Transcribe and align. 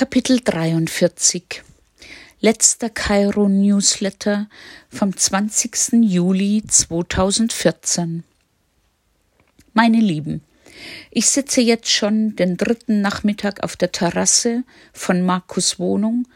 Kapitel 0.00 0.40
43 0.42 1.62
Letzter 2.40 2.88
Kairo 2.88 3.50
Newsletter 3.50 4.48
vom 4.88 5.14
20. 5.14 5.92
Juli 6.00 6.62
2014 6.66 8.24
Meine 9.74 9.98
Lieben, 9.98 10.40
ich 11.10 11.26
sitze 11.26 11.60
jetzt 11.60 11.90
schon 11.90 12.34
den 12.34 12.56
dritten 12.56 13.02
Nachmittag 13.02 13.62
auf 13.62 13.76
der 13.76 13.92
Terrasse 13.92 14.64
von 14.94 15.20
Markus 15.20 15.78
Wohnung 15.78 16.26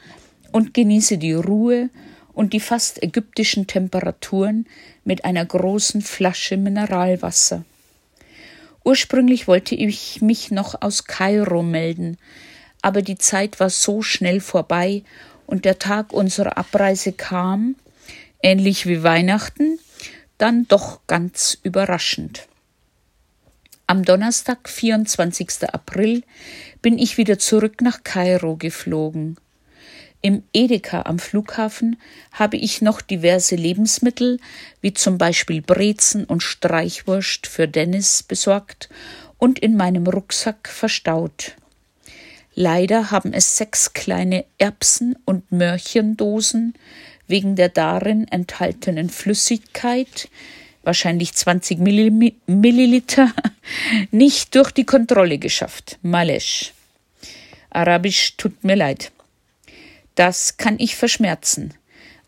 und 0.52 0.74
genieße 0.74 1.16
die 1.16 1.32
Ruhe 1.32 1.88
und 2.34 2.52
die 2.52 2.60
fast 2.60 3.02
ägyptischen 3.02 3.66
Temperaturen 3.66 4.66
mit 5.04 5.24
einer 5.24 5.46
großen 5.46 6.02
Flasche 6.02 6.58
Mineralwasser. 6.58 7.64
Ursprünglich 8.84 9.48
wollte 9.48 9.74
ich 9.74 10.20
mich 10.20 10.50
noch 10.50 10.82
aus 10.82 11.06
Kairo 11.06 11.62
melden, 11.62 12.18
aber 12.84 13.00
die 13.00 13.16
Zeit 13.16 13.60
war 13.60 13.70
so 13.70 14.02
schnell 14.02 14.40
vorbei 14.40 15.04
und 15.46 15.64
der 15.64 15.78
Tag 15.78 16.12
unserer 16.12 16.58
Abreise 16.58 17.12
kam, 17.12 17.76
ähnlich 18.42 18.84
wie 18.84 19.02
Weihnachten, 19.02 19.78
dann 20.36 20.68
doch 20.68 21.00
ganz 21.06 21.56
überraschend. 21.62 22.46
Am 23.86 24.04
Donnerstag, 24.04 24.68
24. 24.68 25.66
April, 25.72 26.24
bin 26.82 26.98
ich 26.98 27.16
wieder 27.16 27.38
zurück 27.38 27.80
nach 27.80 28.04
Kairo 28.04 28.56
geflogen. 28.56 29.38
Im 30.20 30.42
Edeka 30.52 31.02
am 31.06 31.18
Flughafen 31.18 31.98
habe 32.32 32.58
ich 32.58 32.82
noch 32.82 33.00
diverse 33.00 33.56
Lebensmittel, 33.56 34.38
wie 34.82 34.92
zum 34.92 35.16
Beispiel 35.16 35.62
Brezen 35.62 36.26
und 36.26 36.42
Streichwurst 36.42 37.46
für 37.46 37.66
Dennis 37.66 38.22
besorgt 38.22 38.90
und 39.38 39.58
in 39.58 39.74
meinem 39.74 40.06
Rucksack 40.06 40.68
verstaut. 40.68 41.56
Leider 42.54 43.10
haben 43.10 43.32
es 43.32 43.56
sechs 43.56 43.92
kleine 43.92 44.44
Erbsen- 44.58 45.16
und 45.24 45.50
Mörchendosen 45.50 46.74
wegen 47.26 47.56
der 47.56 47.68
darin 47.68 48.28
enthaltenen 48.28 49.10
Flüssigkeit, 49.10 50.28
wahrscheinlich 50.84 51.34
20 51.34 51.78
Milliliter, 51.80 53.32
nicht 54.12 54.54
durch 54.54 54.70
die 54.70 54.84
Kontrolle 54.84 55.38
geschafft. 55.38 55.98
Malesch. 56.02 56.72
Arabisch 57.70 58.36
tut 58.36 58.62
mir 58.62 58.76
leid. 58.76 59.10
Das 60.14 60.56
kann 60.56 60.76
ich 60.78 60.94
verschmerzen. 60.94 61.74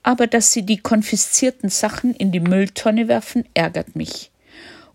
Aber 0.02 0.26
dass 0.26 0.52
sie 0.52 0.62
die 0.62 0.78
konfiszierten 0.78 1.68
Sachen 1.68 2.14
in 2.14 2.32
die 2.32 2.40
Mülltonne 2.40 3.06
werfen, 3.06 3.44
ärgert 3.54 3.94
mich. 3.94 4.30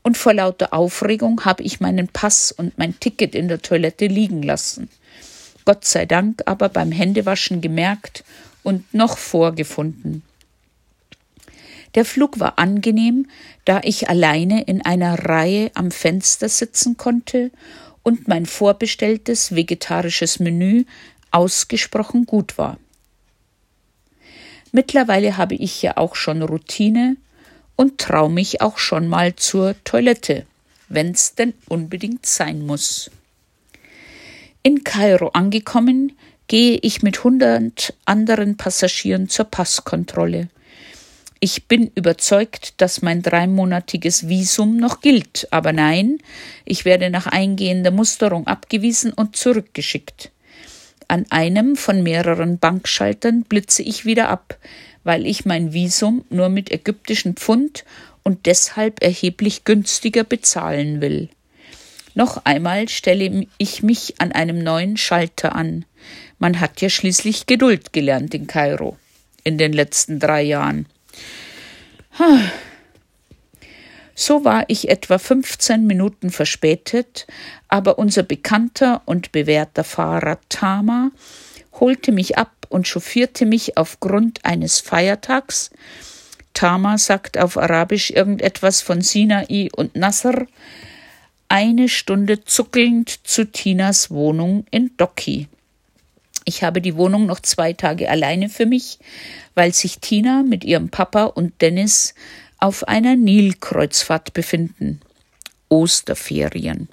Und 0.04 0.18
vor 0.18 0.34
lauter 0.34 0.74
Aufregung 0.74 1.46
habe 1.46 1.64
ich 1.64 1.80
meinen 1.80 2.08
Pass 2.08 2.52
und 2.52 2.78
mein 2.78 3.00
Ticket 3.00 3.36
in 3.36 3.48
der 3.48 3.62
Toilette 3.62 4.08
liegen 4.08 4.42
lassen. 4.42 4.90
Gott 5.66 5.86
sei 5.86 6.06
Dank 6.06 6.42
aber 6.46 6.70
beim 6.70 6.92
Händewaschen 6.92 7.62
gemerkt 7.62 8.24
und 8.64 8.94
noch 8.94 9.18
vorgefunden. 9.18 10.24
Der 11.96 12.06
Flug 12.06 12.40
war 12.40 12.58
angenehm, 12.58 13.28
da 13.66 13.82
ich 13.84 14.10
alleine 14.10 14.64
in 14.64 14.82
einer 14.86 15.26
Reihe 15.26 15.72
am 15.74 15.92
Fenster 15.92 16.48
sitzen 16.48 16.98
konnte 16.98 17.52
und 18.04 18.28
mein 18.28 18.46
vorbestelltes 18.46 19.56
vegetarisches 19.56 20.40
Menü 20.40 20.86
ausgesprochen 21.32 22.26
gut 22.26 22.58
war. 22.58 22.78
Mittlerweile 24.72 25.36
habe 25.38 25.56
ich 25.56 25.82
ja 25.82 25.98
auch 25.98 26.16
schon 26.16 26.42
Routine 26.42 27.18
und 27.76 27.98
traue 27.98 28.30
mich 28.30 28.62
auch 28.62 28.78
schon 28.78 29.08
mal 29.08 29.36
zur 29.36 29.76
Toilette, 29.84 30.46
wenn's 30.88 31.36
denn 31.36 31.54
unbedingt 31.68 32.26
sein 32.26 32.66
muss. 32.66 33.12
In 34.64 34.84
Kairo 34.84 35.30
angekommen, 35.30 36.12
gehe 36.48 36.78
ich 36.84 37.02
mit 37.02 37.24
hundert 37.24 37.96
anderen 38.06 38.58
Passagieren 38.58 39.28
zur 39.28 39.46
Passkontrolle. 39.46 40.50
Ich 41.40 41.68
bin 41.68 41.90
überzeugt, 41.96 42.80
dass 42.80 43.02
mein 43.02 43.24
dreimonatiges 43.24 44.28
Visum 44.28 44.78
noch 44.78 45.02
gilt, 45.02 45.48
aber 45.50 45.74
nein, 45.74 46.20
ich 46.64 46.86
werde 46.86 47.10
nach 47.10 47.26
eingehender 47.26 47.90
Musterung 47.90 48.46
abgewiesen 48.46 49.12
und 49.12 49.36
zurückgeschickt. 49.36 50.30
An 51.08 51.26
einem 51.32 51.76
von 51.76 52.04
mehreren 52.04 52.60
Bankschaltern 52.60 53.42
blitze 53.42 53.82
ich 53.82 54.06
wieder 54.06 54.30
ab, 54.30 54.60
weil 55.04 55.26
ich 55.26 55.44
mein 55.44 55.74
Visum 55.74 56.24
nur 56.30 56.50
mit 56.50 56.70
ägyptischen 56.70 57.36
Pfund 57.36 57.84
und 58.22 58.46
deshalb 58.46 59.02
erheblich 59.02 59.64
günstiger 59.64 60.24
bezahlen 60.24 61.02
will. 61.02 61.30
Noch 62.14 62.46
einmal 62.46 62.90
stelle 62.90 63.48
ich 63.58 63.84
mich 63.84 64.16
an 64.20 64.32
einem 64.32 64.60
neuen 64.64 64.98
Schalter 64.98 65.56
an. 65.56 65.86
Man 66.40 66.60
hat 66.60 66.82
ja 66.82 66.90
schließlich 66.90 67.46
Geduld 67.46 67.94
gelernt 67.94 68.34
in 68.34 68.48
Kairo 68.48 68.98
in 69.44 69.58
den 69.58 69.74
letzten 69.74 70.20
drei 70.20 70.42
Jahren. 70.42 70.86
So 74.14 74.44
war 74.46 74.66
ich 74.68 74.90
etwa 74.90 75.18
15 75.18 75.88
Minuten 75.88 76.30
verspätet, 76.30 77.26
aber 77.70 77.98
unser 77.98 78.24
bekannter 78.24 79.02
und 79.06 79.32
bewährter 79.32 79.84
Fahrer 79.84 80.38
Tama 80.50 81.12
holte 81.80 82.12
mich 82.12 82.38
ab 82.38 82.52
und 82.70 82.88
chauffierte 82.88 83.46
mich 83.46 83.78
aufgrund 83.78 84.46
eines 84.46 84.80
Feiertags. 84.80 85.72
Tama 86.54 86.98
sagt 86.98 87.38
auf 87.38 87.58
Arabisch 87.58 88.12
irgendetwas 88.12 88.82
von 88.82 89.02
Sinai 89.02 89.70
und 89.76 89.96
Nasser, 89.96 90.46
eine 91.52 91.90
Stunde 91.90 92.46
zuckelnd 92.46 93.28
zu 93.28 93.46
Tinas 93.46 94.10
Wohnung 94.10 94.66
in 94.72 94.96
Doki. 94.96 95.50
Ich 96.46 96.64
habe 96.64 96.80
die 96.80 96.96
Wohnung 96.96 97.26
noch 97.26 97.42
zwei 97.42 97.74
Tage 97.74 98.10
alleine 98.10 98.48
für 98.48 98.66
mich, 98.66 99.00
weil 99.54 99.74
sich 99.74 100.00
Tina 100.00 100.44
mit 100.44 100.64
ihrem 100.64 100.88
Papa 100.88 101.26
und 101.26 101.62
Dennis 101.62 102.16
auf 102.58 102.88
einer 102.88 103.18
Nilkreuzfahrt 103.18 104.32
befinden. 104.32 105.02
Osterferien. 105.68 106.88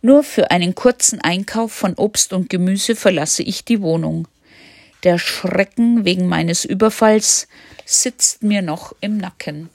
Nur 0.00 0.24
für 0.24 0.50
einen 0.50 0.74
kurzen 0.74 1.20
Einkauf 1.20 1.70
von 1.70 1.94
Obst 1.94 2.32
und 2.32 2.50
Gemüse 2.50 2.96
verlasse 2.96 3.44
ich 3.44 3.64
die 3.64 3.82
Wohnung. 3.82 4.26
Der 5.04 5.20
Schrecken 5.20 6.04
wegen 6.04 6.26
meines 6.26 6.64
Überfalls 6.64 7.46
sitzt 7.84 8.42
mir 8.42 8.62
noch 8.62 8.96
im 9.00 9.16
Nacken. 9.16 9.70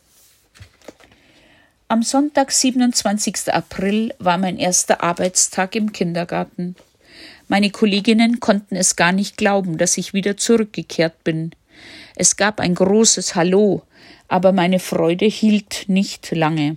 Am 1.90 2.04
Sonntag, 2.04 2.52
27. 2.52 3.54
April, 3.54 4.14
war 4.20 4.38
mein 4.38 4.58
erster 4.58 5.02
Arbeitstag 5.02 5.74
im 5.74 5.94
Kindergarten. 5.94 6.76
Meine 7.48 7.70
Kolleginnen 7.70 8.42
konnten 8.42 8.76
es 8.76 8.98
gar 8.98 9.14
nicht 9.14 9.38
glauben, 9.38 9.78
dass 9.78 9.98
ich 9.98 10.14
wieder 10.14 10.36
zurückgekehrt 10.36 11.24
bin. 11.24 11.52
Es 12.18 12.36
gab 12.36 12.60
ein 12.60 12.76
großes 12.76 13.36
Hallo, 13.36 13.84
aber 14.28 14.52
meine 14.52 14.80
Freude 14.80 15.28
hielt 15.28 15.86
nicht 15.88 16.30
lange. 16.32 16.76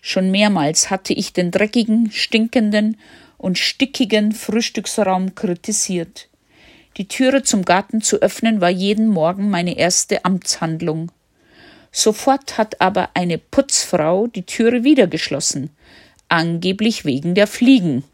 Schon 0.00 0.30
mehrmals 0.30 0.88
hatte 0.88 1.12
ich 1.12 1.32
den 1.32 1.50
dreckigen, 1.50 2.12
stinkenden 2.12 2.98
und 3.38 3.58
stickigen 3.58 4.30
Frühstücksraum 4.30 5.34
kritisiert. 5.34 6.28
Die 6.96 7.08
Türe 7.08 7.42
zum 7.42 7.64
Garten 7.64 8.02
zu 8.02 8.22
öffnen 8.22 8.60
war 8.60 8.70
jeden 8.70 9.08
Morgen 9.08 9.50
meine 9.50 9.76
erste 9.76 10.24
Amtshandlung. 10.24 11.10
Sofort 11.98 12.58
hat 12.58 12.82
aber 12.82 13.08
eine 13.14 13.38
Putzfrau 13.38 14.26
die 14.26 14.42
Türe 14.42 14.84
wieder 14.84 15.06
geschlossen, 15.06 15.70
angeblich 16.28 17.06
wegen 17.06 17.34
der 17.34 17.46
Fliegen. 17.46 18.04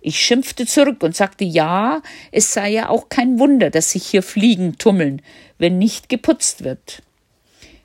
Ich 0.00 0.18
schimpfte 0.18 0.66
zurück 0.66 1.00
und 1.04 1.14
sagte, 1.14 1.44
ja, 1.44 2.02
es 2.32 2.52
sei 2.52 2.72
ja 2.72 2.88
auch 2.88 3.08
kein 3.10 3.38
Wunder, 3.38 3.70
dass 3.70 3.92
sich 3.92 4.04
hier 4.04 4.24
Fliegen 4.24 4.78
tummeln, 4.78 5.22
wenn 5.58 5.78
nicht 5.78 6.08
geputzt 6.08 6.64
wird. 6.64 7.04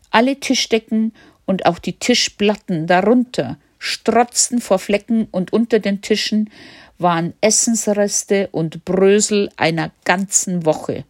Alle 0.09 0.39
Tischdecken 0.39 1.13
und 1.45 1.67
auch 1.67 1.77
die 1.77 1.99
Tischplatten 1.99 2.87
darunter 2.87 3.59
strotzten 3.77 4.59
vor 4.59 4.79
Flecken 4.79 5.27
und 5.29 5.53
unter 5.53 5.77
den 5.77 6.01
Tischen 6.01 6.49
waren 6.97 7.35
Essensreste 7.39 8.49
und 8.51 8.83
Brösel 8.83 9.51
einer 9.57 9.91
ganzen 10.05 10.65
Woche. 10.65 11.05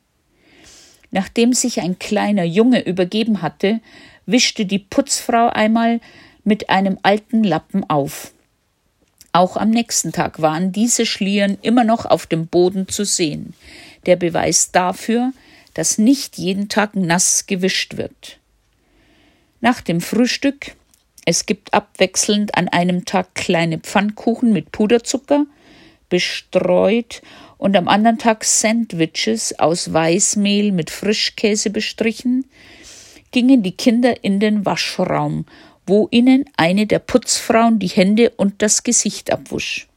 Nachdem 1.11 1.53
sich 1.53 1.81
ein 1.81 2.00
kleiner 2.00 2.44
Junge 2.44 2.85
übergeben 2.85 3.41
hatte, 3.41 3.79
wischte 4.25 4.65
die 4.65 4.79
Putzfrau 4.79 5.47
einmal 5.50 6.00
mit 6.44 6.69
einem 6.69 6.97
alten 7.03 7.44
Lappen 7.44 7.89
auf. 7.89 8.31
Auch 9.31 9.57
am 9.57 9.69
nächsten 9.69 10.11
Tag 10.11 10.41
waren 10.41 10.71
diese 10.71 11.06
Schlieren 11.06 11.57
immer 11.61 11.83
noch 11.83 12.06
auf 12.06 12.25
dem 12.25 12.47
Boden 12.47 12.88
zu 12.88 13.06
sehen, 13.06 13.53
der 14.06 14.15
Beweis 14.15 14.71
dafür, 14.71 15.33
dass 15.73 15.97
nicht 15.97 16.38
jeden 16.38 16.69
Tag 16.69 16.95
nass 16.95 17.45
gewischt 17.45 17.97
wird. 17.97 18.38
Nach 19.61 19.81
dem 19.81 20.01
Frühstück 20.01 20.73
es 21.25 21.45
gibt 21.45 21.75
abwechselnd 21.75 22.56
an 22.56 22.69
einem 22.69 23.06
Tag 23.06 23.35
kleine 23.35 23.77
Pfannkuchen 23.77 24.51
mit 24.51 24.71
Puderzucker, 24.71 25.45
bestreut, 26.09 27.21
und 27.59 27.77
am 27.77 27.88
anderen 27.88 28.17
Tag 28.17 28.44
Sandwiches 28.44 29.59
aus 29.59 29.94
Weißmehl 29.94 30.71
mit 30.71 30.89
Frischkäse 30.89 31.69
bestrichen, 31.69 32.45
gingen 33.31 33.61
die 33.61 33.73
Kinder 33.73 34.23
in 34.23 34.39
den 34.39 34.65
Waschraum 34.65 35.45
wo 35.89 36.07
ihnen 36.11 36.45
eine 36.56 36.85
der 36.85 37.00
Putzfrauen 37.00 37.79
die 37.79 37.88
Hände 37.88 38.29
und 38.38 38.61
das 38.61 38.83
Gesicht 38.83 39.33
abwusch. 39.33 39.88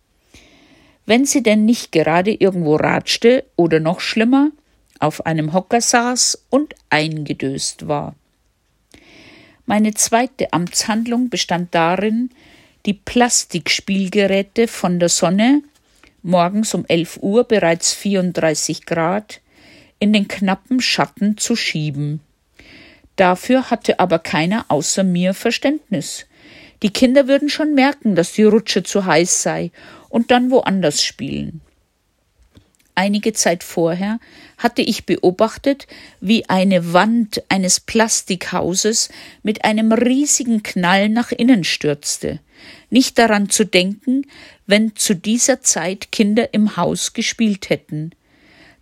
wenn 1.05 1.25
sie 1.25 1.43
denn 1.43 1.65
nicht 1.65 1.91
gerade 1.91 2.33
irgendwo 2.33 2.77
ratschte 2.77 3.45
oder 3.57 3.81
noch 3.81 3.99
schlimmer, 3.99 4.53
auf 5.01 5.27
einem 5.27 5.53
Hocker 5.53 5.81
saß 5.81 6.47
und 6.49 6.77
eingedöst 6.91 7.89
war. 7.89 8.15
Meine 9.67 9.95
zweite 9.95 10.53
Amtshandlung 10.53 11.29
bestand 11.29 11.75
darin, 11.75 12.31
die 12.87 12.95
Plastikspielgeräte 12.95 14.69
von 14.69 15.01
der 15.01 15.09
Sonne, 15.09 15.63
morgens 16.23 16.75
um 16.75 16.85
11 16.87 17.19
Uhr 17.23 17.45
bereits 17.45 17.93
34 17.95 18.87
Grad, 18.87 19.41
in 19.99 20.13
den 20.13 20.29
knappen 20.29 20.81
Schatten 20.81 21.37
zu 21.37 21.57
schieben. 21.57 22.21
Dafür 23.17 23.71
hatte 23.71 24.01
aber 24.01 24.19
keiner 24.19 24.65
außer 24.69 25.05
mir 25.05 25.35
Verständnis. 25.35 26.27
Die 26.83 26.93
Kinder 26.93 27.29
würden 27.29 27.49
schon 27.49 27.75
merken, 27.75 28.17
dass 28.17 28.33
die 28.33 28.43
Rutsche 28.43 28.83
zu 28.83 29.05
heiß 29.07 29.43
sei 29.43 29.71
und 30.09 30.31
dann 30.31 30.51
woanders 30.51 31.03
spielen. 31.03 31.61
Einige 32.95 33.33
Zeit 33.33 33.65
vorher 33.65 34.19
hatte 34.59 34.83
ich 34.83 35.07
beobachtet, 35.07 35.87
wie 36.21 36.49
eine 36.51 36.93
Wand 36.93 37.43
eines 37.49 37.81
Plastikhauses 37.81 39.09
mit 39.43 39.65
einem 39.65 39.93
riesigen 39.93 40.63
Knall 40.63 41.09
nach 41.09 41.33
innen 41.33 41.65
stürzte. 41.65 42.41
Nicht 42.91 43.19
daran 43.19 43.49
zu 43.49 43.65
denken, 43.65 44.27
wenn 44.67 44.95
zu 44.95 45.15
dieser 45.15 45.63
Zeit 45.63 46.13
Kinder 46.13 46.53
im 46.53 46.77
Haus 46.77 47.15
gespielt 47.15 47.71
hätten. 47.71 48.13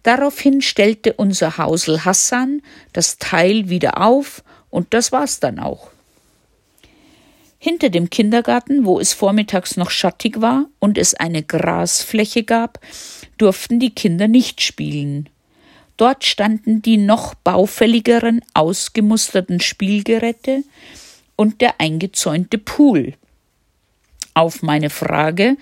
Daraufhin 0.02 0.60
stellte 0.60 1.12
unser 1.12 1.56
Hausel 1.58 2.04
Hassan 2.04 2.62
das 2.92 3.18
Teil 3.18 3.68
wieder 3.68 4.00
auf 4.00 4.42
und 4.70 4.92
das 4.92 5.12
war's 5.12 5.38
dann 5.38 5.60
auch. 5.60 5.90
Hinter 7.58 7.90
dem 7.90 8.08
Kindergarten, 8.08 8.86
wo 8.86 8.98
es 8.98 9.12
vormittags 9.12 9.76
noch 9.76 9.90
schattig 9.90 10.40
war 10.40 10.64
und 10.78 10.96
es 10.96 11.12
eine 11.12 11.42
Grasfläche 11.42 12.42
gab, 12.42 12.80
durften 13.40 13.80
die 13.80 13.94
Kinder 13.94 14.28
nicht 14.28 14.60
spielen. 14.60 15.28
Dort 15.96 16.24
standen 16.24 16.82
die 16.82 16.96
noch 16.96 17.34
baufälligeren, 17.34 18.40
ausgemusterten 18.54 19.60
Spielgeräte 19.60 20.64
und 21.36 21.60
der 21.60 21.80
eingezäunte 21.80 22.58
Pool. 22.58 23.14
Auf 24.34 24.62
meine 24.62 24.90
Frage, 24.90 25.56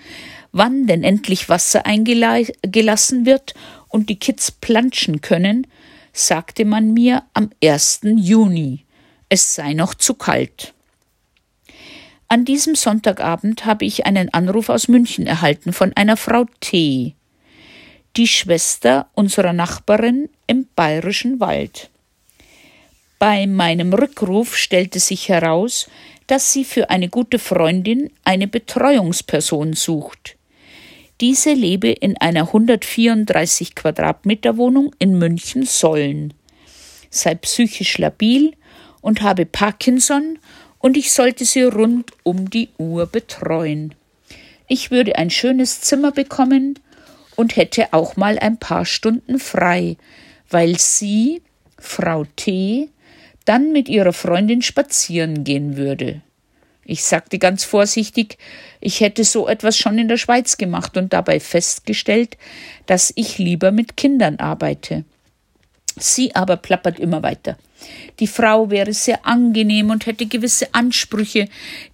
wann 0.51 0.87
denn 0.87 1.03
endlich 1.03 1.49
Wasser 1.49 1.85
eingelassen 1.85 3.25
wird 3.25 3.53
und 3.87 4.09
die 4.09 4.19
Kids 4.19 4.51
planschen 4.51 5.21
können, 5.21 5.67
sagte 6.13 6.65
man 6.65 6.93
mir 6.93 7.23
am 7.33 7.49
1. 7.63 8.01
Juni. 8.15 8.85
Es 9.29 9.55
sei 9.55 9.73
noch 9.73 9.93
zu 9.93 10.13
kalt. 10.13 10.73
An 12.27 12.45
diesem 12.45 12.75
Sonntagabend 12.75 13.65
habe 13.65 13.85
ich 13.85 14.05
einen 14.05 14.33
Anruf 14.33 14.69
aus 14.69 14.87
München 14.87 15.27
erhalten 15.27 15.73
von 15.73 15.93
einer 15.93 16.15
Frau 16.15 16.45
T., 16.59 17.15
die 18.17 18.27
Schwester 18.27 19.07
unserer 19.13 19.53
Nachbarin 19.53 20.29
im 20.47 20.67
bayerischen 20.75 21.39
Wald. 21.39 21.89
Bei 23.19 23.47
meinem 23.47 23.93
Rückruf 23.93 24.55
stellte 24.55 24.99
sich 24.99 25.29
heraus, 25.29 25.89
dass 26.27 26.53
sie 26.53 26.63
für 26.63 26.89
eine 26.89 27.09
gute 27.09 27.39
Freundin 27.39 28.11
eine 28.23 28.47
Betreuungsperson 28.47 29.73
sucht. 29.73 30.37
Diese 31.19 31.51
lebe 31.51 31.89
in 31.89 32.15
einer 32.17 32.47
134 32.47 33.75
Quadratmeter 33.75 34.55
Wohnung 34.55 34.95
in 34.99 35.17
München 35.17 35.65
Sollen, 35.65 36.33
sei 37.09 37.35
psychisch 37.35 37.97
labil 37.97 38.53
und 39.01 39.21
habe 39.21 39.45
Parkinson 39.45 40.39
und 40.77 40.95
ich 40.95 41.11
sollte 41.11 41.43
sie 41.43 41.63
rund 41.63 42.11
um 42.23 42.49
die 42.49 42.69
Uhr 42.77 43.05
betreuen. 43.05 43.95
Ich 44.67 44.91
würde 44.91 45.17
ein 45.17 45.29
schönes 45.29 45.81
Zimmer 45.81 46.11
bekommen 46.11 46.79
und 47.39 47.55
hätte 47.55 47.93
auch 47.93 48.17
mal 48.17 48.37
ein 48.37 48.57
paar 48.57 48.83
Stunden 48.83 49.39
frei, 49.39 49.95
weil 50.49 50.77
sie, 50.77 51.41
Frau 51.77 52.25
T., 52.35 52.89
dann 53.45 53.71
mit 53.71 53.87
ihrer 53.87 54.11
Freundin 54.11 54.61
spazieren 54.61 55.45
gehen 55.45 55.77
würde. 55.77 56.19
Ich 56.83 57.05
sagte 57.05 57.39
ganz 57.39 57.63
vorsichtig, 57.63 58.37
ich 58.81 58.99
hätte 58.99 59.23
so 59.23 59.47
etwas 59.47 59.77
schon 59.77 59.97
in 59.97 60.09
der 60.09 60.17
Schweiz 60.17 60.57
gemacht 60.57 60.97
und 60.97 61.13
dabei 61.13 61.39
festgestellt, 61.39 62.35
dass 62.87 63.13
ich 63.15 63.37
lieber 63.37 63.71
mit 63.71 63.95
Kindern 63.95 64.35
arbeite. 64.35 65.05
Sie 65.97 66.35
aber 66.35 66.57
plappert 66.57 66.99
immer 66.99 67.23
weiter. 67.23 67.57
Die 68.19 68.27
Frau 68.27 68.69
wäre 68.69 68.91
sehr 68.91 69.25
angenehm 69.25 69.91
und 69.91 70.05
hätte 70.05 70.25
gewisse 70.25 70.73
Ansprüche, 70.73 71.47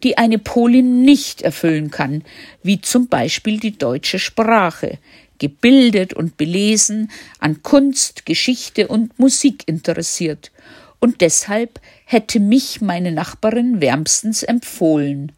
die 0.04 0.18
eine 0.18 0.40
Polin 0.40 1.04
nicht 1.04 1.44
erfüllen 1.44 1.92
kann, 1.92 2.24
wie 2.64 2.82
zum 2.82 3.08
Beispiel 3.08 3.60
die 3.60 3.78
deutsche 3.78 4.18
Sprache, 4.18 4.98
gebildet 5.40 6.14
und 6.14 6.38
belesen, 6.38 7.12
an 7.40 7.62
Kunst, 7.64 8.26
Geschichte 8.26 8.88
und 8.88 9.18
Musik 9.20 9.64
interessiert, 9.68 10.52
und 11.00 11.22
deshalb 11.22 11.80
hätte 12.06 12.40
mich 12.40 12.82
meine 12.82 13.12
Nachbarin 13.12 13.82
wärmstens 13.82 14.44
empfohlen. 14.44 15.32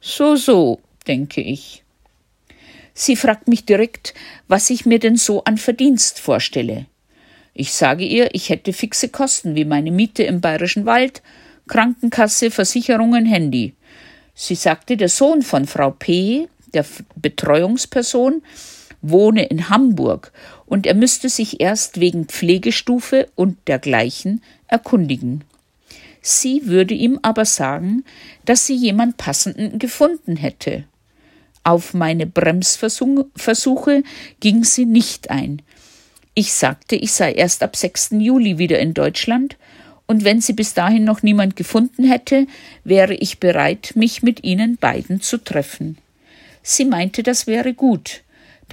So, 0.00 0.36
so, 0.36 0.80
denke 1.06 1.40
ich. 1.40 1.82
Sie 2.92 3.16
fragt 3.16 3.48
mich 3.48 3.64
direkt, 3.64 4.14
was 4.46 4.70
ich 4.70 4.86
mir 4.86 4.98
denn 4.98 5.16
so 5.16 5.42
an 5.44 5.58
Verdienst 5.58 6.20
vorstelle. 6.20 6.86
Ich 7.54 7.72
sage 7.72 8.04
ihr, 8.04 8.28
ich 8.32 8.50
hätte 8.50 8.72
fixe 8.72 9.08
Kosten 9.08 9.54
wie 9.54 9.64
meine 9.64 9.90
Miete 9.90 10.22
im 10.24 10.40
bayerischen 10.40 10.86
Wald, 10.86 11.22
Krankenkasse, 11.66 12.50
Versicherungen, 12.50 13.26
Handy. 13.26 13.74
Sie 14.34 14.54
sagte, 14.54 14.96
der 14.96 15.08
Sohn 15.08 15.42
von 15.42 15.66
Frau 15.66 15.90
P., 15.92 16.48
der 16.72 16.84
Betreuungsperson, 17.16 18.42
wohne 19.10 19.44
in 19.44 19.68
Hamburg 19.68 20.32
und 20.66 20.86
er 20.86 20.94
müsste 20.94 21.28
sich 21.28 21.60
erst 21.60 22.00
wegen 22.00 22.26
Pflegestufe 22.26 23.28
und 23.34 23.56
dergleichen 23.68 24.42
erkundigen. 24.66 25.44
Sie 26.22 26.66
würde 26.66 26.94
ihm 26.94 27.18
aber 27.22 27.44
sagen, 27.44 28.04
dass 28.46 28.66
sie 28.66 28.74
jemand 28.74 29.18
Passenden 29.18 29.78
gefunden 29.78 30.36
hätte. 30.36 30.84
Auf 31.64 31.94
meine 31.94 32.26
Bremsversuche 32.26 34.02
ging 34.40 34.64
sie 34.64 34.86
nicht 34.86 35.30
ein. 35.30 35.62
Ich 36.34 36.52
sagte, 36.54 36.96
ich 36.96 37.12
sei 37.12 37.32
erst 37.32 37.62
ab 37.62 37.76
6. 37.76 38.10
Juli 38.18 38.58
wieder 38.58 38.78
in 38.78 38.94
Deutschland, 38.94 39.56
und 40.06 40.24
wenn 40.24 40.40
sie 40.40 40.52
bis 40.52 40.74
dahin 40.74 41.04
noch 41.04 41.22
niemand 41.22 41.56
gefunden 41.56 42.04
hätte, 42.04 42.46
wäre 42.84 43.14
ich 43.14 43.38
bereit, 43.38 43.92
mich 43.94 44.22
mit 44.22 44.44
ihnen 44.44 44.76
beiden 44.76 45.22
zu 45.22 45.38
treffen. 45.38 45.96
Sie 46.62 46.84
meinte, 46.84 47.22
das 47.22 47.46
wäre 47.46 47.72
gut. 47.72 48.23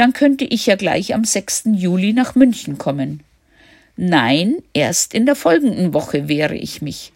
Dann 0.01 0.13
könnte 0.13 0.45
ich 0.45 0.65
ja 0.65 0.77
gleich 0.77 1.13
am 1.13 1.23
6. 1.23 1.65
Juli 1.73 2.11
nach 2.11 2.33
München 2.33 2.79
kommen. 2.79 3.21
Nein, 3.95 4.55
erst 4.73 5.13
in 5.13 5.27
der 5.27 5.35
folgenden 5.35 5.93
Woche 5.93 6.27
wehre 6.27 6.55
ich 6.55 6.81
mich. 6.81 7.13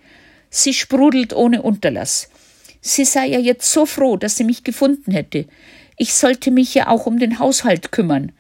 Sie 0.52 0.72
sprudelt 0.72 1.34
ohne 1.34 1.64
Unterlass. 1.64 2.30
Sie 2.82 3.04
sei 3.04 3.26
ja 3.26 3.40
jetzt 3.40 3.72
so 3.72 3.88
froh, 3.88 4.18
dass 4.18 4.38
sie 4.38 4.44
mich 4.44 4.64
gefunden 4.64 5.12
hätte. 5.12 5.48
Ich 5.98 6.14
sollte 6.14 6.52
mich 6.52 6.76
ja 6.76 6.88
auch 6.88 7.08
um 7.08 7.18
den 7.18 7.40
Haushalt 7.40 7.92
kümmern. 7.92 8.34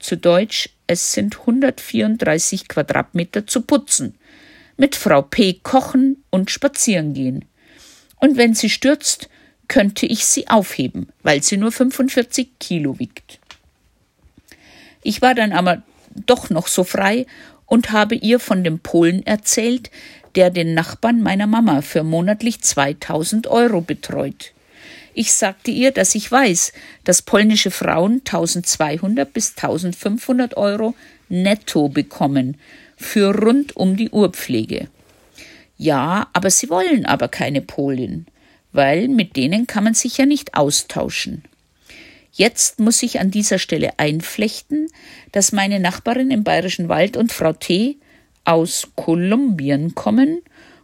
Zu 0.00 0.16
Deutsch, 0.16 0.70
es 0.88 1.12
sind 1.12 1.38
134 1.38 2.66
Quadratmeter 2.66 3.46
zu 3.46 3.62
putzen. 3.62 4.16
Mit 4.76 4.96
Frau 4.96 5.22
P. 5.22 5.60
kochen 5.62 6.24
und 6.30 6.50
spazieren 6.50 7.14
gehen. 7.14 7.44
Und 8.16 8.36
wenn 8.36 8.54
sie 8.54 8.68
stürzt, 8.68 9.28
könnte 9.68 10.06
ich 10.06 10.26
sie 10.26 10.48
aufheben, 10.48 11.12
weil 11.22 11.40
sie 11.40 11.56
nur 11.56 11.70
45 11.70 12.58
Kilo 12.58 12.98
wiegt. 12.98 13.38
Ich 15.02 15.22
war 15.22 15.34
dann 15.34 15.52
aber 15.52 15.82
doch 16.26 16.50
noch 16.50 16.66
so 16.68 16.84
frei 16.84 17.26
und 17.66 17.92
habe 17.92 18.14
ihr 18.14 18.38
von 18.38 18.64
dem 18.64 18.78
Polen 18.78 19.26
erzählt, 19.26 19.90
der 20.34 20.50
den 20.50 20.74
Nachbarn 20.74 21.22
meiner 21.22 21.46
Mama 21.46 21.82
für 21.82 22.04
monatlich 22.04 22.60
2000 22.60 23.46
Euro 23.46 23.80
betreut. 23.80 24.52
Ich 25.14 25.32
sagte 25.32 25.70
ihr, 25.70 25.90
dass 25.90 26.14
ich 26.14 26.30
weiß, 26.30 26.72
dass 27.04 27.22
polnische 27.22 27.70
Frauen 27.70 28.22
1200 28.24 29.30
bis 29.32 29.50
1500 29.56 30.56
Euro 30.56 30.94
netto 31.28 31.88
bekommen 31.88 32.56
für 32.96 33.34
rund 33.34 33.76
um 33.76 33.96
die 33.96 34.10
Urpflege. 34.10 34.88
Ja, 35.76 36.28
aber 36.32 36.50
sie 36.50 36.70
wollen 36.70 37.04
aber 37.04 37.28
keine 37.28 37.60
Polin, 37.60 38.26
weil 38.72 39.08
mit 39.08 39.36
denen 39.36 39.66
kann 39.66 39.84
man 39.84 39.94
sich 39.94 40.16
ja 40.16 40.26
nicht 40.26 40.54
austauschen. 40.54 41.44
Jetzt 42.32 42.80
muss 42.80 43.02
ich 43.02 43.20
an 43.20 43.30
dieser 43.30 43.58
Stelle 43.58 43.98
einflechten, 43.98 44.88
dass 45.32 45.52
meine 45.52 45.80
Nachbarin 45.80 46.30
im 46.30 46.44
Bayerischen 46.44 46.88
Wald 46.88 47.18
und 47.18 47.30
Frau 47.30 47.52
T. 47.52 47.98
aus 48.44 48.88
Kolumbien 48.96 49.94
kommen 49.94 50.40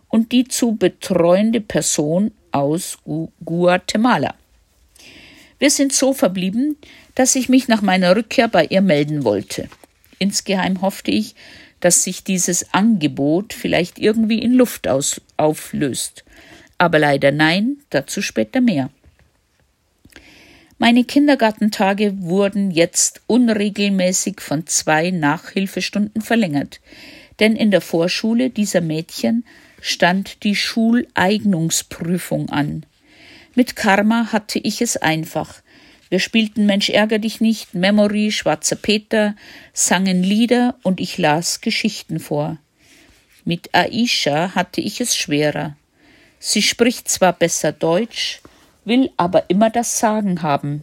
und 0.09 0.33
die 0.33 0.47
zu 0.47 0.76
betreuende 0.76 1.62
Person 1.62 2.33
aus 2.52 2.99
Guatemala. 3.45 4.35
Wir 5.59 5.71
sind 5.71 5.93
so 5.93 6.12
verblieben, 6.12 6.76
dass 7.14 7.35
ich 7.35 7.49
mich 7.49 7.67
nach 7.67 7.83
meiner 7.83 8.14
Rückkehr 8.14 8.49
bei 8.49 8.67
ihr 8.67 8.83
melden 8.83 9.25
wollte. 9.25 9.69
Insgeheim 10.19 10.83
hoffte 10.83 11.11
ich, 11.11 11.35
dass 11.81 12.05
sich 12.05 12.25
dieses 12.25 12.75
Angebot 12.75 13.55
vielleicht 13.55 13.99
irgendwie 13.99 14.38
in 14.40 14.52
Luft 14.52 14.87
aus 14.87 15.21
auflöst. 15.37 16.25
Aber 16.76 16.99
leider 16.99 17.33
nein, 17.33 17.78
dazu 17.90 18.21
später 18.21 18.61
mehr. 18.61 18.90
Meine 20.78 21.02
Kindergartentage 21.02 22.23
wurden 22.23 22.70
jetzt 22.70 23.20
unregelmäßig 23.26 24.40
von 24.40 24.66
zwei 24.68 25.11
Nachhilfestunden 25.11 26.23
verlängert, 26.23 26.80
denn 27.40 27.56
in 27.56 27.73
der 27.73 27.80
Vorschule 27.80 28.49
dieser 28.49 28.80
Mädchen 28.80 29.44
stand 29.80 30.44
die 30.44 30.54
Schuleignungsprüfung 30.54 32.49
an. 32.50 32.87
Mit 33.56 33.75
Karma 33.75 34.30
hatte 34.30 34.61
ich 34.61 34.80
es 34.80 34.97
einfach. 34.97 35.62
Wir 36.11 36.20
spielten 36.20 36.64
Mensch 36.64 36.90
ärger 36.90 37.18
dich 37.18 37.40
nicht, 37.40 37.75
Memory, 37.75 38.30
Schwarzer 38.30 38.76
Peter, 38.76 39.35
sangen 39.73 40.23
Lieder 40.23 40.76
und 40.85 41.00
ich 41.00 41.18
las 41.18 41.61
Geschichten 41.61 42.20
vor. 42.20 42.56
Mit 43.44 43.75
Aisha 43.75 44.54
hatte 44.54 44.80
ich 44.80 45.00
es 45.00 45.16
schwerer. 45.16 45.76
Sie 46.38 46.62
spricht 46.62 47.08
zwar 47.08 47.32
besser 47.32 47.73
Deutsch, 47.73 48.40
will 48.88 49.11
aber 49.16 49.49
immer 49.49 49.71
das 49.71 49.99
Sagen 49.99 50.42
haben. 50.42 50.83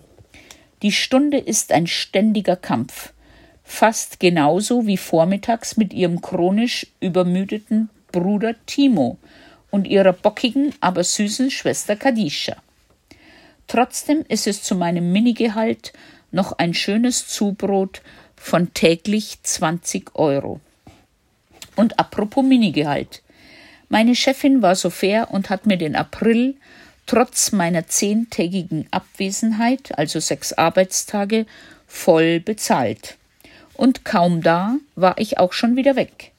Die 0.82 0.92
Stunde 0.92 1.38
ist 1.38 1.72
ein 1.72 1.88
ständiger 1.88 2.56
Kampf, 2.56 3.14
fast 3.64 4.20
genauso 4.20 4.86
wie 4.86 4.98
vormittags 4.98 5.78
mit 5.78 5.94
ihrem 5.94 6.22
chronisch 6.22 6.88
übermüdeten 7.00 7.90
Bruder 8.12 8.56
Timo 8.66 9.18
und 9.72 9.88
ihrer 9.88 10.14
bockigen, 10.14 10.74
aber 10.80 11.04
süßen 11.04 11.52
Schwester 11.52 11.96
Kadisha. 11.96 12.56
Trotzdem 13.68 14.24
ist 14.28 14.48
es 14.48 14.62
zu 14.62 14.76
meinem 14.76 15.12
Minigehalt 15.12 15.92
noch 16.32 16.54
ein 16.54 16.74
schönes 16.74 17.28
Zubrot 17.28 18.02
von 18.36 18.74
täglich 18.74 19.40
20 19.42 20.16
Euro. 20.16 20.60
Und 21.76 22.00
apropos 22.00 22.46
Minigehalt. 22.46 23.24
Meine 23.90 24.16
Chefin 24.16 24.62
war 24.62 24.76
so 24.76 24.90
fair 24.90 25.32
und 25.32 25.50
hat 25.50 25.66
mir 25.66 25.78
den 25.78 25.96
April 25.96 26.56
trotz 27.06 27.52
meiner 27.52 27.88
zehntägigen 27.88 28.88
Abwesenheit, 28.92 29.98
also 29.98 30.20
sechs 30.20 30.54
Arbeitstage, 30.54 31.46
voll 31.88 32.40
bezahlt. 32.40 33.18
Und 33.74 34.06
kaum 34.06 34.42
da 34.42 34.76
war 34.96 35.18
ich 35.18 35.38
auch 35.38 35.54
schon 35.54 35.76
wieder 35.76 35.96
weg. 35.96 36.32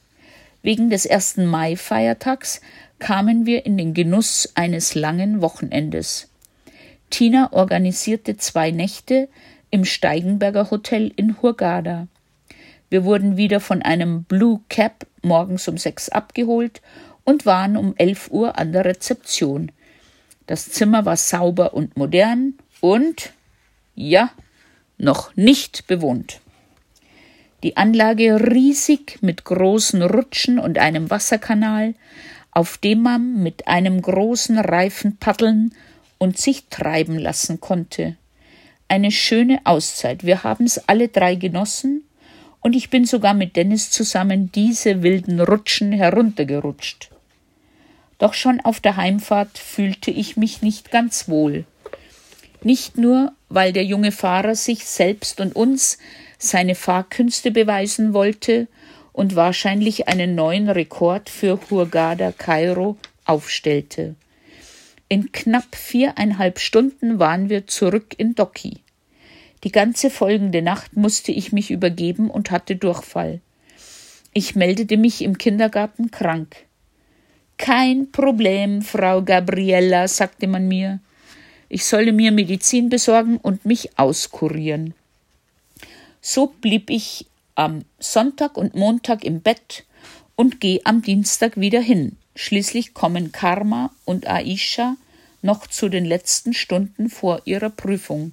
Wegen 0.63 0.91
des 0.91 1.07
ersten 1.07 1.47
Mai-Feiertags 1.47 2.61
kamen 2.99 3.47
wir 3.47 3.67
in 3.67 3.77
den 3.77 3.95
Genuss 3.95 4.53
eines 4.55 4.95
langen 4.95 5.43
Wochenendes. 5.43 6.29
Tina 7.11 7.53
organisierte 7.53 8.37
zwei 8.37 8.71
Nächte 8.71 9.29
im 9.71 9.85
Steigenberger 9.85 10.71
Hotel 10.71 11.13
in 11.15 11.41
Hurghada. 11.41 12.09
Wir 12.89 13.05
wurden 13.05 13.37
wieder 13.37 13.61
von 13.61 13.83
einem 13.83 14.25
Blue 14.25 14.61
Cap 14.69 15.07
morgens 15.23 15.69
um 15.69 15.77
sechs 15.77 16.09
abgeholt 16.09 16.81
und 17.25 17.47
waren 17.47 17.77
um 17.77 17.95
elf 17.97 18.31
Uhr 18.31 18.59
an 18.59 18.73
der 18.73 18.85
Rezeption. 18.85 19.73
Das 20.47 20.71
Zimmer 20.71 21.05
war 21.05 21.17
sauber 21.17 21.75
und 21.75 21.97
modern 21.97 22.55
und 22.81 23.33
ja, 23.95 24.31
noch 24.99 25.35
nicht 25.37 25.87
bewohnt. 25.87 26.41
Die 27.63 27.77
Anlage 27.77 28.53
riesig 28.53 29.19
mit 29.23 29.45
großen 29.45 30.03
Rutschen 30.03 30.59
und 30.59 30.79
einem 30.79 31.11
Wasserkanal, 31.11 31.95
auf 32.53 32.79
dem 32.79 33.03
man 33.03 33.43
mit 33.43 33.67
einem 33.67 34.01
großen 34.01 34.59
Reifen 34.59 35.17
paddeln 35.17 35.75
und 36.19 36.39
sich 36.39 36.67
treiben 36.69 37.19
lassen 37.19 37.61
konnte. 37.61 38.17
Eine 38.89 39.11
schöne 39.11 39.61
Auszeit. 39.65 40.25
Wir 40.25 40.45
haben's 40.45 40.79
alle 40.87 41.09
drei 41.09 41.35
genossen 41.35 42.03
und 42.61 42.77
ich 42.77 42.89
bin 42.89 43.05
sogar 43.05 43.35
mit 43.35 43.57
Dennis 43.57 43.91
zusammen 43.91 44.53
diese 44.53 45.03
wilden 45.03 45.41
Rutschen 45.41 45.93
heruntergerutscht. 45.93 47.11
Doch 48.19 48.35
schon 48.35 48.61
auf 48.61 48.81
der 48.81 48.97
Heimfahrt 48.97 49.59
fühlte 49.59 50.11
ich 50.11 50.37
mich 50.37 50.63
nicht 50.63 50.91
ganz 50.91 51.29
wohl. 51.29 51.65
Nicht 52.63 52.97
nur, 52.97 53.33
weil 53.49 53.73
der 53.73 53.85
junge 53.85 54.13
Fahrer 54.13 54.55
sich 54.55 54.87
selbst 54.87 55.41
und 55.41 55.55
uns 55.55 55.99
seine 56.39 56.75
Fahrkünste 56.75 57.51
beweisen 57.51 58.13
wollte 58.13 58.69
und 59.13 59.37
wahrscheinlich 59.37 60.09
einen 60.09 60.35
neuen 60.35 60.69
Rekord 60.69 61.31
für 61.31 61.59
Hurghada 61.71 62.33
Kairo 62.33 62.97
aufstellte. 63.25 64.15
In 65.09 65.31
knapp 65.33 65.75
viereinhalb 65.75 66.59
Stunden 66.59 67.19
waren 67.19 67.49
wir 67.49 67.67
zurück 67.67 68.15
in 68.19 68.35
Doki. 68.35 68.81
Die 69.65 69.73
ganze 69.73 70.11
folgende 70.11 70.63
Nacht 70.63 70.97
musste 70.97 71.33
ich 71.33 71.53
mich 71.53 71.71
übergeben 71.71 72.31
und 72.31 72.51
hatte 72.51 72.77
Durchfall. 72.77 73.41
Ich 74.33 74.55
meldete 74.55 74.97
mich 74.97 75.23
im 75.23 75.39
Kindergarten 75.39 76.11
krank. 76.11 76.66
Kein 77.59 78.11
Problem, 78.13 78.83
Frau 78.83 79.23
Gabriella, 79.23 80.09
sagte 80.09 80.47
man 80.47 80.69
mir. 80.69 81.01
Ich 81.69 81.85
solle 81.85 82.13
mir 82.13 82.31
Medizin 82.31 82.89
besorgen 82.89 83.39
und 83.39 83.65
mich 83.65 83.99
auskurieren. 83.99 84.95
So 86.21 86.49
blieb 86.61 86.91
ich 86.91 87.27
am 87.55 87.85
Sonntag 87.99 88.57
und 88.57 88.75
Montag 88.75 89.25
im 89.25 89.41
Bett 89.41 89.85
und 90.37 90.61
gehe 90.61 90.81
am 90.85 91.03
Dienstag 91.03 91.57
wieder 91.59 91.81
hin. 91.81 92.17
Schließlich 92.35 92.93
kommen 92.93 93.33
Karma 93.33 93.91
und 94.05 94.29
Aisha 94.29 94.97
noch 95.43 95.67
zu 95.67 95.89
den 95.89 96.05
letzten 96.05 96.53
Stunden 96.53 97.09
vor 97.09 97.43
ihrer 97.47 97.71
Prüfung. 97.71 98.33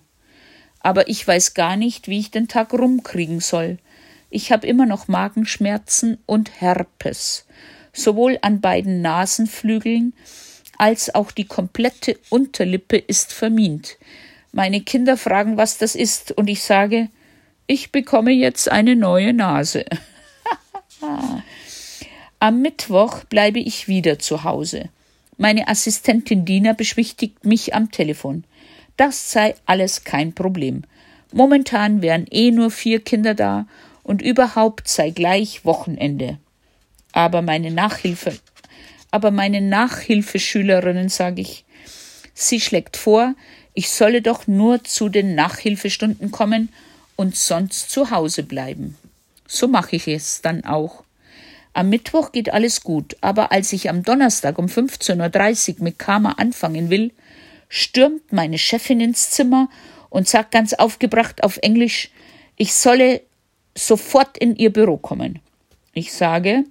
Aber 0.81 1.07
ich 1.07 1.25
weiß 1.25 1.53
gar 1.53 1.77
nicht, 1.77 2.09
wie 2.09 2.19
ich 2.19 2.31
den 2.31 2.49
Tag 2.49 2.73
rumkriegen 2.73 3.39
soll. 3.39 3.77
Ich 4.29 4.51
habe 4.51 4.67
immer 4.67 4.85
noch 4.85 5.07
Magenschmerzen 5.07 6.17
und 6.25 6.59
Herpes, 6.59 7.45
sowohl 7.93 8.37
an 8.41 8.59
beiden 8.59 9.01
Nasenflügeln 9.01 10.13
als 10.77 11.13
auch 11.13 11.31
die 11.31 11.45
komplette 11.45 12.17
Unterlippe 12.29 12.97
ist 12.97 13.31
vermint. 13.31 13.97
Meine 14.51 14.81
Kinder 14.81 15.17
fragen, 15.17 15.55
was 15.55 15.77
das 15.77 15.95
ist, 15.95 16.31
und 16.31 16.49
ich 16.49 16.63
sage, 16.63 17.09
ich 17.67 17.91
bekomme 17.91 18.31
jetzt 18.31 18.69
eine 18.69 18.95
neue 18.95 19.33
Nase. 19.33 19.85
Am 22.39 22.61
Mittwoch 22.61 23.23
bleibe 23.23 23.59
ich 23.59 23.87
wieder 23.87 24.19
zu 24.19 24.43
Hause. 24.43 24.89
Meine 25.37 25.67
Assistentin 25.67 26.45
Dina 26.45 26.73
beschwichtigt 26.73 27.45
mich 27.45 27.73
am 27.73 27.91
Telefon. 27.91 28.43
Das 28.97 29.31
sei 29.31 29.55
alles 29.65 30.03
kein 30.03 30.33
Problem. 30.33 30.83
Momentan 31.31 32.01
wären 32.01 32.27
eh 32.29 32.51
nur 32.51 32.69
vier 32.69 32.99
Kinder 32.99 33.33
da 33.33 33.65
und 34.03 34.21
überhaupt 34.21 34.87
sei 34.87 35.09
gleich 35.09 35.65
Wochenende. 35.65 36.37
Aber 37.13 37.41
meine 37.41 37.71
Nachhilfe, 37.71 38.37
aber 39.11 39.31
meine 39.31 39.61
Nachhilfeschülerinnen, 39.61 41.07
sage 41.07 41.41
ich, 41.41 41.63
sie 42.33 42.59
schlägt 42.59 42.97
vor, 42.97 43.35
ich 43.73 43.89
solle 43.91 44.21
doch 44.21 44.47
nur 44.47 44.83
zu 44.83 45.07
den 45.07 45.35
Nachhilfestunden 45.35 46.31
kommen 46.31 46.69
und 47.15 47.35
sonst 47.35 47.89
zu 47.91 48.11
Hause 48.11 48.43
bleiben. 48.43 48.97
So 49.47 49.67
mache 49.67 49.95
ich 49.95 50.07
es 50.07 50.41
dann 50.41 50.65
auch. 50.65 51.03
Am 51.73 51.89
Mittwoch 51.89 52.31
geht 52.31 52.51
alles 52.51 52.81
gut, 52.81 53.15
aber 53.21 53.51
als 53.51 53.73
ich 53.73 53.89
am 53.89 54.03
Donnerstag 54.03 54.59
um 54.59 54.65
15.30 54.65 55.77
Uhr 55.77 55.83
mit 55.83 55.99
Karma 55.99 56.33
anfangen 56.33 56.89
will, 56.89 57.11
stürmt 57.67 58.31
meine 58.31 58.59
Chefin 58.59 58.99
ins 58.99 59.31
Zimmer 59.31 59.69
und 60.09 60.27
sagt 60.27 60.51
ganz 60.51 60.73
aufgebracht 60.73 61.43
auf 61.43 61.57
Englisch, 61.57 62.11
ich 62.55 62.73
solle 62.73 63.21
sofort 63.75 64.37
in 64.37 64.55
ihr 64.55 64.71
Büro 64.71 64.97
kommen. 64.97 65.39
Ich 65.93 66.13
sage, 66.13 66.65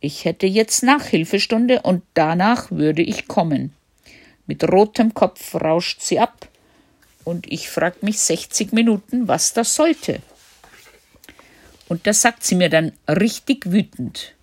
ich 0.00 0.24
hätte 0.24 0.46
jetzt 0.46 0.82
Nachhilfestunde 0.82 1.82
und 1.82 2.02
danach 2.14 2.70
würde 2.70 3.02
ich 3.02 3.26
kommen. 3.26 3.72
Mit 4.46 4.64
rotem 4.64 5.12
Kopf 5.12 5.54
rauscht 5.54 6.00
sie 6.00 6.18
ab 6.20 6.48
und 7.24 7.50
ich 7.50 7.68
frag 7.68 8.02
mich 8.02 8.18
60 8.20 8.72
Minuten, 8.72 9.28
was 9.28 9.52
das 9.52 9.74
sollte. 9.74 10.20
Und 11.88 12.06
das 12.06 12.22
sagt 12.22 12.44
sie 12.44 12.54
mir 12.54 12.68
dann 12.68 12.92
richtig 13.08 13.72
wütend. 13.72 14.34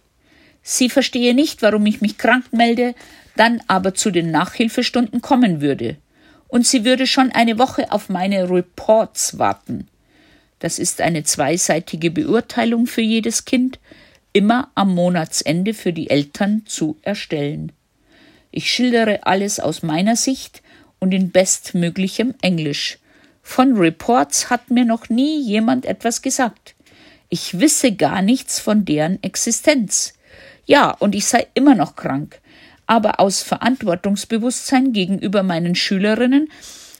Sie 0.61 0.89
verstehe 0.89 1.33
nicht, 1.33 1.61
warum 1.61 1.85
ich 1.85 2.01
mich 2.01 2.17
krank 2.17 2.51
melde, 2.51 2.95
dann 3.35 3.61
aber 3.67 3.93
zu 3.93 4.11
den 4.11 4.31
Nachhilfestunden 4.31 5.21
kommen 5.21 5.61
würde. 5.61 5.97
Und 6.47 6.65
sie 6.65 6.85
würde 6.85 7.07
schon 7.07 7.31
eine 7.31 7.59
Woche 7.59 7.91
auf 7.91 8.09
meine 8.09 8.49
Reports 8.49 9.37
warten. 9.37 9.87
Das 10.59 10.79
ist 10.79 11.01
eine 11.01 11.23
zweiseitige 11.23 12.11
Beurteilung 12.11 12.87
für 12.87 13.01
jedes 13.01 13.45
Kind, 13.45 13.79
immer 14.35 14.69
am 14.75 14.93
Monatsende 14.93 15.73
für 15.73 15.93
die 15.93 16.09
Eltern 16.09 16.63
zu 16.65 16.97
erstellen. 17.03 17.71
Ich 18.51 18.69
schildere 18.69 19.25
alles 19.25 19.61
aus 19.61 19.81
meiner 19.81 20.17
Sicht 20.17 20.61
und 20.99 21.13
in 21.13 21.31
bestmöglichem 21.31 22.35
Englisch. 22.41 22.97
Von 23.41 23.77
Reports 23.77 24.49
hat 24.49 24.69
mir 24.69 24.83
noch 24.83 25.07
nie 25.07 25.41
jemand 25.41 25.85
etwas 25.85 26.21
gesagt. 26.21 26.75
Ich 27.29 27.61
wisse 27.61 27.93
gar 27.93 28.21
nichts 28.21 28.59
von 28.59 28.83
deren 28.83 29.23
Existenz. 29.23 30.13
Ja, 30.65 30.91
und 30.91 31.15
ich 31.15 31.27
sei 31.27 31.47
immer 31.53 31.73
noch 31.73 31.95
krank. 31.95 32.41
Aber 32.87 33.21
aus 33.21 33.41
Verantwortungsbewusstsein 33.41 34.91
gegenüber 34.91 35.43
meinen 35.43 35.75
Schülerinnen 35.75 36.51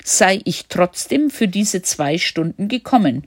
sei 0.06 0.39
ich 0.46 0.68
trotzdem 0.70 1.30
für 1.30 1.50
diese 1.50 1.82
zwei 1.82 2.18
Stunden 2.18 2.70
gekommen. 2.70 3.25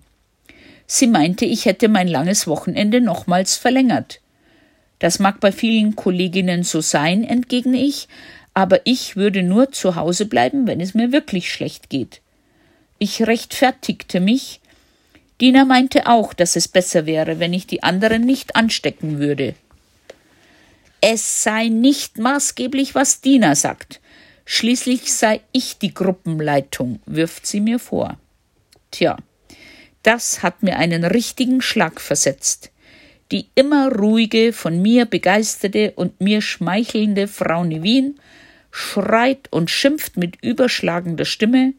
Sie 0.90 1.07
meinte, 1.07 1.45
ich 1.45 1.66
hätte 1.66 1.88
mein 1.88 2.09
langes 2.09 2.47
Wochenende 2.47 3.02
nochmals 3.02 3.57
verlängert. 3.57 4.21
Das 4.99 5.18
mag 5.18 5.38
bei 5.38 5.52
vielen 5.52 5.95
Kolleginnen 5.95 6.62
so 6.64 6.80
sein, 6.80 7.25
entgegne 7.25 7.76
ich, 7.76 8.09
aber 8.54 8.80
ich 8.85 9.14
würde 9.14 9.42
nur 9.42 9.71
zu 9.71 9.97
Hause 9.97 10.25
bleiben, 10.25 10.66
wenn 10.66 10.80
es 10.80 10.95
mir 10.95 11.12
wirklich 11.12 11.52
schlecht 11.52 11.90
geht. 11.90 12.23
Ich 12.99 13.26
rechtfertigte 13.26 14.18
mich. 14.18 14.61
Dina 15.42 15.66
meinte 15.66 16.07
auch, 16.07 16.33
dass 16.33 16.57
es 16.57 16.66
besser 16.66 17.04
wäre, 17.04 17.38
wenn 17.38 17.52
ich 17.52 17.66
die 17.66 17.83
anderen 17.83 18.23
nicht 18.23 18.57
anstecken 18.57 19.18
würde. 19.18 19.54
Es 21.02 21.45
sei 21.45 21.68
nicht 21.68 22.16
maßgeblich, 22.16 22.95
was 22.95 23.21
Dina 23.21 23.54
sagt. 23.54 24.00
Schließlich 24.47 25.12
sei 25.12 25.42
ich 25.52 25.76
die 25.76 25.92
Gruppenleitung, 25.92 27.00
wirft 27.04 27.47
sie 27.47 27.61
mir 27.61 27.78
vor. 27.78 28.18
Tja, 28.90 29.18
das 30.02 30.43
hat 30.43 30.62
mir 30.62 30.78
einen 30.78 31.05
richtigen 31.05 31.61
Schlag 31.61 32.00
versetzt. 32.00 32.71
Die 33.31 33.49
immer 33.55 33.93
ruhige, 33.93 34.52
von 34.52 34.81
mir 34.81 35.05
begeisterte 35.05 35.93
und 35.97 36.21
mir 36.21 36.40
schmeichelnde 36.40 37.28
Frau 37.28 37.64
Nevin 37.64 38.19
schreit 38.71 39.49
und 39.50 39.71
schimpft 39.71 40.17
mit 40.17 40.43
überschlagender 40.43 41.25
Stimme, 41.25 41.75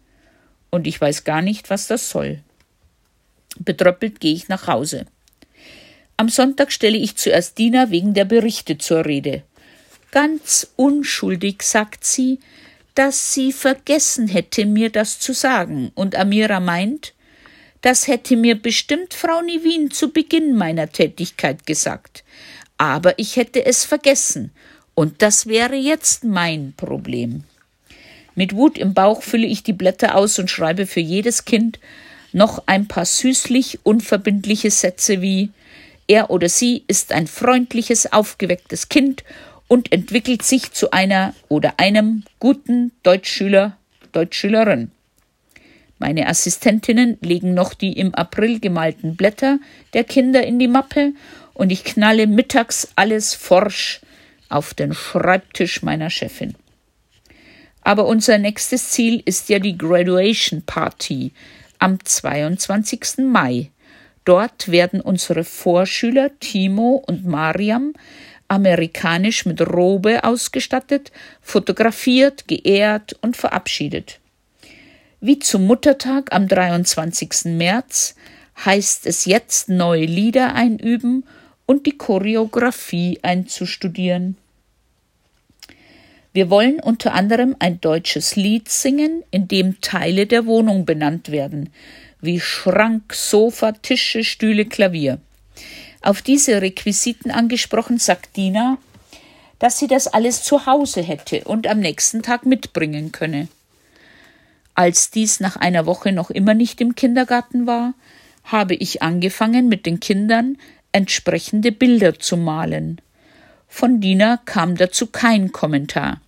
und 0.71 0.85
ich 0.85 1.01
weiß 1.01 1.23
gar 1.23 1.41
nicht, 1.41 1.69
was 1.71 1.87
das 1.87 2.09
soll. 2.09 2.41
Betröppelt 3.57 4.19
gehe 4.19 4.33
ich 4.33 4.49
nach 4.49 4.67
Hause. 4.67 5.07
Am 6.17 6.29
Sonntag 6.29 6.71
stelle 6.71 6.97
ich 6.97 7.15
zuerst 7.15 7.57
Dina 7.57 7.89
wegen 7.89 8.13
der 8.13 8.25
Berichte 8.25 8.77
zur 8.77 9.05
Rede. 9.05 9.43
Ganz 10.11 10.71
unschuldig 10.75 11.63
sagt 11.63 12.03
sie, 12.03 12.39
dass 12.93 13.33
sie 13.33 13.53
vergessen 13.53 14.27
hätte, 14.27 14.65
mir 14.65 14.89
das 14.89 15.19
zu 15.19 15.33
sagen, 15.33 15.91
und 15.95 16.15
Amira 16.15 16.59
meint, 16.59 17.13
das 17.81 18.07
hätte 18.07 18.35
mir 18.35 18.55
bestimmt 18.61 19.13
Frau 19.13 19.41
Nivin 19.41 19.91
zu 19.91 20.11
Beginn 20.11 20.55
meiner 20.55 20.91
Tätigkeit 20.91 21.65
gesagt. 21.65 22.23
Aber 22.77 23.17
ich 23.17 23.35
hätte 23.35 23.65
es 23.65 23.85
vergessen, 23.85 24.51
und 24.95 25.21
das 25.21 25.47
wäre 25.47 25.75
jetzt 25.75 26.25
mein 26.25 26.73
Problem. 26.75 27.43
Mit 28.35 28.53
Wut 28.55 28.77
im 28.77 28.93
Bauch 28.93 29.21
fülle 29.21 29.47
ich 29.47 29.63
die 29.63 29.73
Blätter 29.73 30.15
aus 30.15 30.39
und 30.39 30.49
schreibe 30.49 30.85
für 30.85 30.99
jedes 30.99 31.45
Kind 31.45 31.79
noch 32.31 32.63
ein 32.65 32.87
paar 32.87 33.05
süßlich 33.05 33.79
unverbindliche 33.83 34.71
Sätze 34.71 35.21
wie 35.21 35.51
er 36.07 36.29
oder 36.31 36.49
sie 36.49 36.83
ist 36.87 37.11
ein 37.13 37.27
freundliches, 37.27 38.11
aufgewecktes 38.11 38.89
Kind 38.89 39.23
und 39.67 39.91
entwickelt 39.91 40.43
sich 40.43 40.71
zu 40.71 40.91
einer 40.91 41.35
oder 41.47 41.75
einem 41.77 42.23
guten 42.39 42.91
Deutschschüler, 43.03 43.77
Deutschschülerin. 44.11 44.91
Meine 45.99 46.27
Assistentinnen 46.27 47.17
legen 47.21 47.53
noch 47.53 47.73
die 47.73 47.93
im 47.93 48.15
April 48.15 48.59
gemalten 48.59 49.15
Blätter 49.15 49.59
der 49.93 50.05
Kinder 50.05 50.45
in 50.45 50.57
die 50.57 50.69
Mappe 50.69 51.13
und 51.53 51.71
ich 51.71 51.83
knalle 51.83 52.25
mittags 52.25 52.87
alles 52.95 53.35
forsch 53.35 53.99
auf 54.47 54.73
den 54.73 54.93
Schreibtisch 54.93 55.83
meiner 55.83 56.09
Chefin. 56.09 56.55
Aber 57.81 58.07
unser 58.07 58.37
nächstes 58.37 58.91
Ziel 58.91 59.21
ist 59.25 59.49
ja 59.49 59.59
die 59.59 59.77
Graduation 59.77 60.61
Party 60.61 61.33
am 61.79 62.03
22. 62.03 63.19
Mai. 63.19 63.71
Dort 64.25 64.71
werden 64.71 65.01
unsere 65.01 65.43
Vorschüler 65.43 66.31
Timo 66.39 67.03
und 67.07 67.25
Mariam 67.25 67.93
amerikanisch 68.47 69.45
mit 69.45 69.61
Robe 69.61 70.23
ausgestattet, 70.23 71.11
fotografiert, 71.41 72.47
geehrt 72.47 73.15
und 73.21 73.37
verabschiedet. 73.37 74.19
Wie 75.21 75.37
zum 75.37 75.67
Muttertag 75.67 76.31
am 76.31 76.47
23. 76.47 77.45
März 77.57 78.15
heißt 78.63 79.05
es 79.05 79.25
jetzt 79.25 79.67
neue 79.67 80.05
Lieder 80.05 80.55
einüben 80.55 81.25
und 81.65 81.85
die 81.85 81.97
Choreografie 81.97 83.19
einzustudieren. 83.21 84.37
Wir 86.31 86.49
wollen 86.49 86.79
unter 86.79 87.13
anderem 87.13 87.53
ein 87.59 87.81
deutsches 87.81 88.37
Lied 88.37 88.69
singen, 88.69 89.23
in 89.29 89.49
dem 89.49 89.81
Teile 89.81 90.25
der 90.25 90.45
Wohnung 90.45 90.85
benannt 90.85 91.31
werden, 91.31 91.69
wie 92.21 92.39
Schrank, 92.39 93.13
Sofa, 93.13 93.73
Tische, 93.73 94.23
Stühle, 94.23 94.65
Klavier. 94.65 95.19
Auf 96.01 96.21
diese 96.21 96.61
Requisiten 96.61 97.29
angesprochen, 97.29 97.97
sagt 97.97 98.37
Dina, 98.37 98.77
dass 99.57 99.79
sie 99.79 99.87
das 99.87 100.07
alles 100.07 100.43
zu 100.43 100.65
Hause 100.65 101.01
hätte 101.01 101.43
und 101.43 101.67
am 101.67 101.81
nächsten 101.81 102.23
Tag 102.23 102.45
mitbringen 102.45 103.11
könne. 103.11 103.49
Als 104.79 105.11
dies 105.11 105.41
nach 105.41 105.57
einer 105.57 105.85
Woche 105.85 106.13
noch 106.13 106.29
immer 106.29 106.53
nicht 106.53 106.79
im 106.79 106.95
Kindergarten 106.95 107.67
war, 107.67 107.95
habe 108.45 108.75
ich 108.75 109.01
angefangen, 109.01 109.67
mit 109.67 109.85
den 109.85 109.99
Kindern 109.99 110.57
entsprechende 110.93 111.73
Bilder 111.73 112.17
zu 112.17 112.37
malen. 112.37 113.01
Von 113.67 113.99
Dina 113.99 114.39
kam 114.45 114.77
dazu 114.77 115.07
kein 115.07 115.51
Kommentar. 115.51 116.21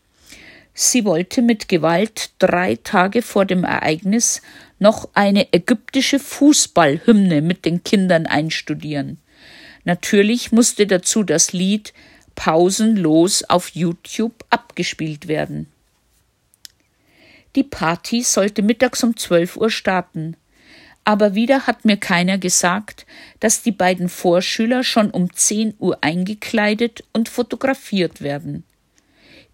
Sie 0.73 1.05
wollte 1.05 1.41
mit 1.41 1.69
Gewalt 1.69 2.31
drei 2.39 2.75
Tage 2.75 3.21
vor 3.21 3.45
dem 3.45 3.63
Ereignis 3.63 4.41
noch 4.79 5.07
eine 5.13 5.53
ägyptische 5.53 6.19
Fußballhymne 6.19 7.41
mit 7.41 7.63
den 7.63 7.85
Kindern 7.85 8.25
einstudieren. 8.25 9.17
Natürlich 9.85 10.51
musste 10.51 10.87
dazu 10.87 11.23
das 11.23 11.53
Lied 11.53 11.93
pausenlos 12.35 13.45
auf 13.45 13.69
YouTube 13.69 14.43
abgespielt 14.49 15.29
werden. 15.29 15.70
Die 17.55 17.63
Party 17.63 18.23
sollte 18.23 18.61
mittags 18.61 19.03
um 19.03 19.17
zwölf 19.17 19.57
Uhr 19.57 19.69
starten. 19.69 20.37
Aber 21.03 21.33
wieder 21.33 21.67
hat 21.67 21.83
mir 21.83 21.97
keiner 21.97 22.37
gesagt, 22.37 23.05
dass 23.39 23.63
die 23.63 23.71
beiden 23.71 24.07
Vorschüler 24.07 24.83
schon 24.83 25.09
um 25.11 25.33
zehn 25.33 25.73
Uhr 25.79 25.97
eingekleidet 26.01 27.03
und 27.11 27.27
fotografiert 27.27 28.21
werden. 28.21 28.63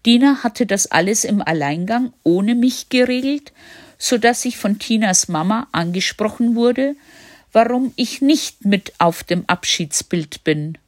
Dina 0.04 0.42
hatte 0.42 0.66
das 0.66 0.86
alles 0.86 1.24
im 1.24 1.42
Alleingang 1.42 2.12
ohne 2.22 2.54
mich 2.54 2.88
geregelt, 2.88 3.52
so 3.98 4.16
dass 4.18 4.44
ich 4.44 4.56
von 4.56 4.78
Tinas 4.78 5.28
Mama 5.28 5.66
angesprochen 5.72 6.54
wurde, 6.54 6.94
warum 7.52 7.92
ich 7.96 8.20
nicht 8.20 8.64
mit 8.64 8.92
auf 8.98 9.24
dem 9.24 9.44
Abschiedsbild 9.46 10.44
bin. 10.44 10.78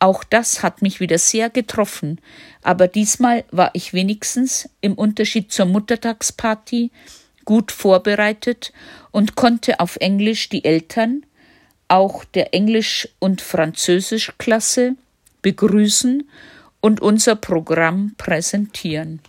Auch 0.00 0.22
das 0.22 0.62
hat 0.62 0.80
mich 0.80 1.00
wieder 1.00 1.18
sehr 1.18 1.50
getroffen, 1.50 2.20
aber 2.62 2.86
diesmal 2.86 3.44
war 3.50 3.70
ich 3.72 3.92
wenigstens 3.92 4.68
im 4.80 4.94
Unterschied 4.94 5.50
zur 5.50 5.66
Muttertagsparty 5.66 6.90
gut 7.44 7.72
vorbereitet 7.72 8.72
und 9.10 9.34
konnte 9.34 9.80
auf 9.80 9.96
Englisch 9.96 10.48
die 10.50 10.64
Eltern, 10.64 11.24
auch 11.88 12.24
der 12.24 12.54
Englisch- 12.54 13.08
und 13.18 13.40
Französischklasse, 13.40 14.94
begrüßen 15.42 16.28
und 16.80 17.00
unser 17.00 17.36
Programm 17.36 18.14
präsentieren. 18.18 19.20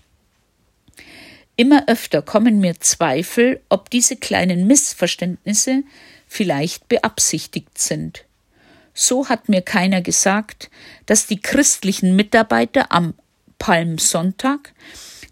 Immer 1.56 1.88
öfter 1.88 2.22
kommen 2.22 2.60
mir 2.60 2.80
Zweifel, 2.80 3.62
ob 3.70 3.90
diese 3.90 4.16
kleinen 4.16 4.68
Missverständnisse 4.68 5.84
vielleicht 6.28 6.88
beabsichtigt 6.88 7.78
sind. 7.78 8.26
So 9.02 9.30
hat 9.30 9.48
mir 9.48 9.62
keiner 9.62 10.02
gesagt, 10.02 10.70
dass 11.06 11.26
die 11.26 11.40
christlichen 11.40 12.18
Mitarbeiter 12.18 12.92
am 12.92 13.14
Palmsonntag, 13.58 14.74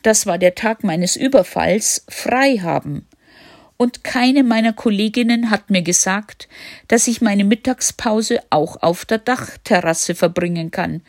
das 0.04 0.26
war 0.26 0.38
der 0.38 0.56
Tag 0.56 0.86
meines 0.86 1.18
Überfalls, 1.18 2.06
frei 2.08 2.60
haben. 2.60 3.06
Und 3.76 4.06
keine 4.06 4.46
meiner 4.46 4.72
Kolleginnen 4.72 5.50
hat 5.50 5.70
mir 5.70 5.82
gesagt, 5.82 6.48
dass 6.88 7.10
ich 7.10 7.20
meine 7.20 7.44
Mittagspause 7.44 8.40
auch 8.52 8.82
auf 8.82 9.04
der 9.04 9.18
Dachterrasse 9.18 10.16
verbringen 10.16 10.72
kann, 10.72 11.02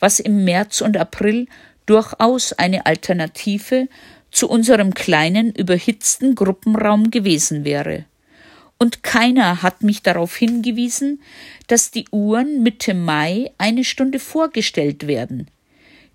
was 0.00 0.18
im 0.18 0.42
März 0.42 0.80
und 0.80 0.96
April 0.96 1.48
durchaus 1.84 2.54
eine 2.54 2.86
Alternative 2.86 3.88
zu 4.30 4.48
unserem 4.48 4.94
kleinen, 4.94 5.54
überhitzten 5.54 6.34
Gruppenraum 6.34 7.10
gewesen 7.10 7.66
wäre 7.66 8.06
und 8.78 9.02
keiner 9.02 9.62
hat 9.62 9.82
mich 9.82 10.02
darauf 10.02 10.36
hingewiesen, 10.36 11.22
dass 11.66 11.90
die 11.90 12.06
Uhren 12.10 12.62
Mitte 12.62 12.94
Mai 12.94 13.52
eine 13.58 13.84
Stunde 13.84 14.18
vorgestellt 14.18 15.06
werden. 15.06 15.48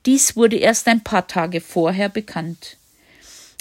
Dies 0.05 0.35
wurde 0.35 0.57
erst 0.57 0.87
ein 0.87 1.03
paar 1.03 1.27
Tage 1.27 1.61
vorher 1.61 2.09
bekannt. 2.09 2.77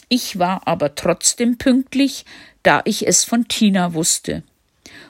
Ich 0.08 0.38
war 0.38 0.66
aber 0.66 0.94
trotzdem 0.94 1.56
pünktlich, 1.56 2.24
da 2.62 2.82
ich 2.84 3.06
es 3.06 3.24
von 3.24 3.48
Tina 3.48 3.94
wusste. 3.94 4.42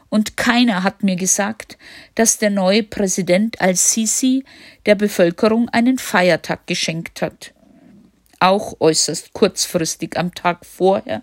Und 0.08 0.36
keiner 0.36 0.82
hat 0.82 1.02
mir 1.02 1.16
gesagt, 1.16 1.78
dass 2.16 2.38
der 2.38 2.50
neue 2.50 2.82
Präsident 2.82 3.60
Al-Sisi 3.60 4.44
der 4.86 4.96
Bevölkerung 4.96 5.68
einen 5.68 5.98
Feiertag 5.98 6.66
geschenkt 6.66 7.22
hat. 7.22 7.52
Auch 8.40 8.74
äußerst 8.80 9.32
kurzfristig 9.32 10.18
am 10.18 10.34
Tag 10.34 10.66
vorher 10.66 11.22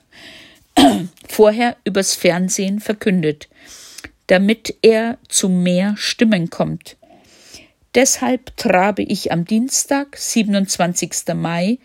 vorher 1.27 1.77
übers 1.83 2.13
Fernsehen 2.15 2.79
verkündet, 2.79 3.47
damit 4.27 4.75
er 4.81 5.17
zu 5.27 5.49
mehr 5.49 5.95
Stimmen 5.97 6.49
kommt. 6.49 6.97
Deshalb 7.95 8.55
trabe 8.57 9.01
ich 9.01 9.31
am 9.31 9.45
Dienstag, 9.45 10.17
27. 10.17 11.33
Mai, 11.33 11.79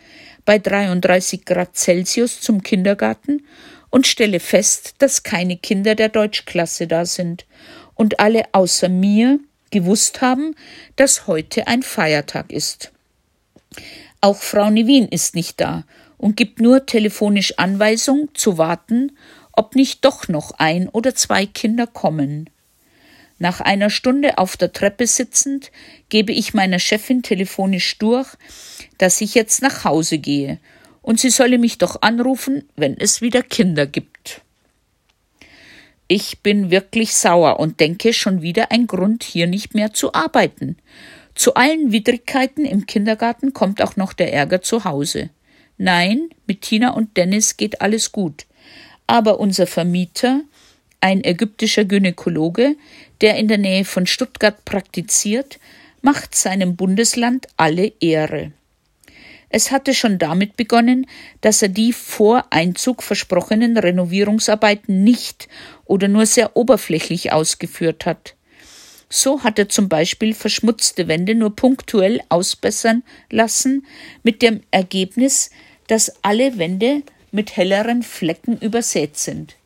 bei 0.44 0.58
33 0.58 1.44
Grad 1.44 1.76
Celsius 1.76 2.40
zum 2.40 2.62
Kindergarten 2.62 3.46
und 3.90 4.06
stelle 4.06 4.40
fest, 4.40 4.94
dass 4.98 5.22
keine 5.22 5.56
Kinder 5.56 5.94
der 5.94 6.08
Deutschklasse 6.08 6.86
da 6.86 7.06
sind 7.06 7.46
und 7.94 8.20
alle 8.20 8.44
außer 8.52 8.88
mir 8.88 9.38
gewusst 9.70 10.20
haben, 10.20 10.54
dass 10.96 11.26
heute 11.26 11.66
ein 11.66 11.82
Feiertag 11.82 12.52
ist. 12.52 12.92
Auch 14.20 14.36
Frau 14.36 14.70
Nevin 14.70 15.08
ist 15.08 15.34
nicht 15.34 15.60
da 15.60 15.84
und 16.22 16.36
gibt 16.36 16.60
nur 16.60 16.86
telefonisch 16.86 17.58
Anweisung 17.58 18.28
zu 18.32 18.56
warten, 18.56 19.10
ob 19.52 19.74
nicht 19.74 20.04
doch 20.04 20.28
noch 20.28 20.52
ein 20.52 20.88
oder 20.88 21.16
zwei 21.16 21.46
Kinder 21.46 21.88
kommen. 21.88 22.48
Nach 23.40 23.60
einer 23.60 23.90
Stunde 23.90 24.38
auf 24.38 24.56
der 24.56 24.72
Treppe 24.72 25.08
sitzend 25.08 25.72
gebe 26.10 26.32
ich 26.32 26.54
meiner 26.54 26.78
Chefin 26.78 27.24
telefonisch 27.24 27.98
durch, 27.98 28.28
dass 28.98 29.20
ich 29.20 29.34
jetzt 29.34 29.62
nach 29.62 29.84
Hause 29.84 30.18
gehe 30.18 30.60
und 31.02 31.18
sie 31.18 31.30
solle 31.30 31.58
mich 31.58 31.78
doch 31.78 32.02
anrufen, 32.02 32.68
wenn 32.76 32.96
es 32.96 33.20
wieder 33.20 33.42
Kinder 33.42 33.88
gibt. 33.88 34.42
Ich 36.06 36.38
bin 36.38 36.70
wirklich 36.70 37.14
sauer 37.16 37.58
und 37.58 37.80
denke 37.80 38.12
schon 38.12 38.42
wieder 38.42 38.70
ein 38.70 38.86
Grund, 38.86 39.24
hier 39.24 39.48
nicht 39.48 39.74
mehr 39.74 39.92
zu 39.92 40.14
arbeiten. 40.14 40.76
Zu 41.34 41.54
allen 41.54 41.90
Widrigkeiten 41.90 42.64
im 42.64 42.86
Kindergarten 42.86 43.52
kommt 43.52 43.82
auch 43.82 43.96
noch 43.96 44.12
der 44.12 44.32
Ärger 44.32 44.62
zu 44.62 44.84
Hause. 44.84 45.30
Nein, 45.82 46.28
mit 46.46 46.62
Tina 46.62 46.90
und 46.90 47.16
Dennis 47.16 47.56
geht 47.56 47.80
alles 47.80 48.12
gut. 48.12 48.46
Aber 49.08 49.40
unser 49.40 49.66
Vermieter, 49.66 50.42
ein 51.00 51.24
ägyptischer 51.24 51.84
Gynäkologe, 51.84 52.76
der 53.20 53.34
in 53.34 53.48
der 53.48 53.58
Nähe 53.58 53.84
von 53.84 54.06
Stuttgart 54.06 54.64
praktiziert, 54.64 55.58
macht 56.00 56.36
seinem 56.36 56.76
Bundesland 56.76 57.48
alle 57.56 57.92
Ehre. 57.98 58.52
Es 59.48 59.72
hatte 59.72 59.92
schon 59.92 60.18
damit 60.18 60.56
begonnen, 60.56 61.08
dass 61.40 61.62
er 61.62 61.68
die 61.68 61.92
vor 61.92 62.44
Einzug 62.50 63.02
versprochenen 63.02 63.76
Renovierungsarbeiten 63.76 65.02
nicht 65.02 65.48
oder 65.84 66.06
nur 66.06 66.26
sehr 66.26 66.56
oberflächlich 66.56 67.32
ausgeführt 67.32 68.06
hat. 68.06 68.36
So 69.08 69.42
hat 69.42 69.58
er 69.58 69.68
zum 69.68 69.88
Beispiel 69.88 70.32
verschmutzte 70.32 71.08
Wände 71.08 71.34
nur 71.34 71.56
punktuell 71.56 72.20
ausbessern 72.28 73.02
lassen, 73.30 73.84
mit 74.22 74.42
dem 74.42 74.60
Ergebnis, 74.70 75.50
dass 75.86 76.12
alle 76.22 76.58
Wände 76.58 77.02
mit 77.30 77.56
helleren 77.56 78.02
Flecken 78.02 78.58
übersät 78.58 79.16
sind. 79.16 79.56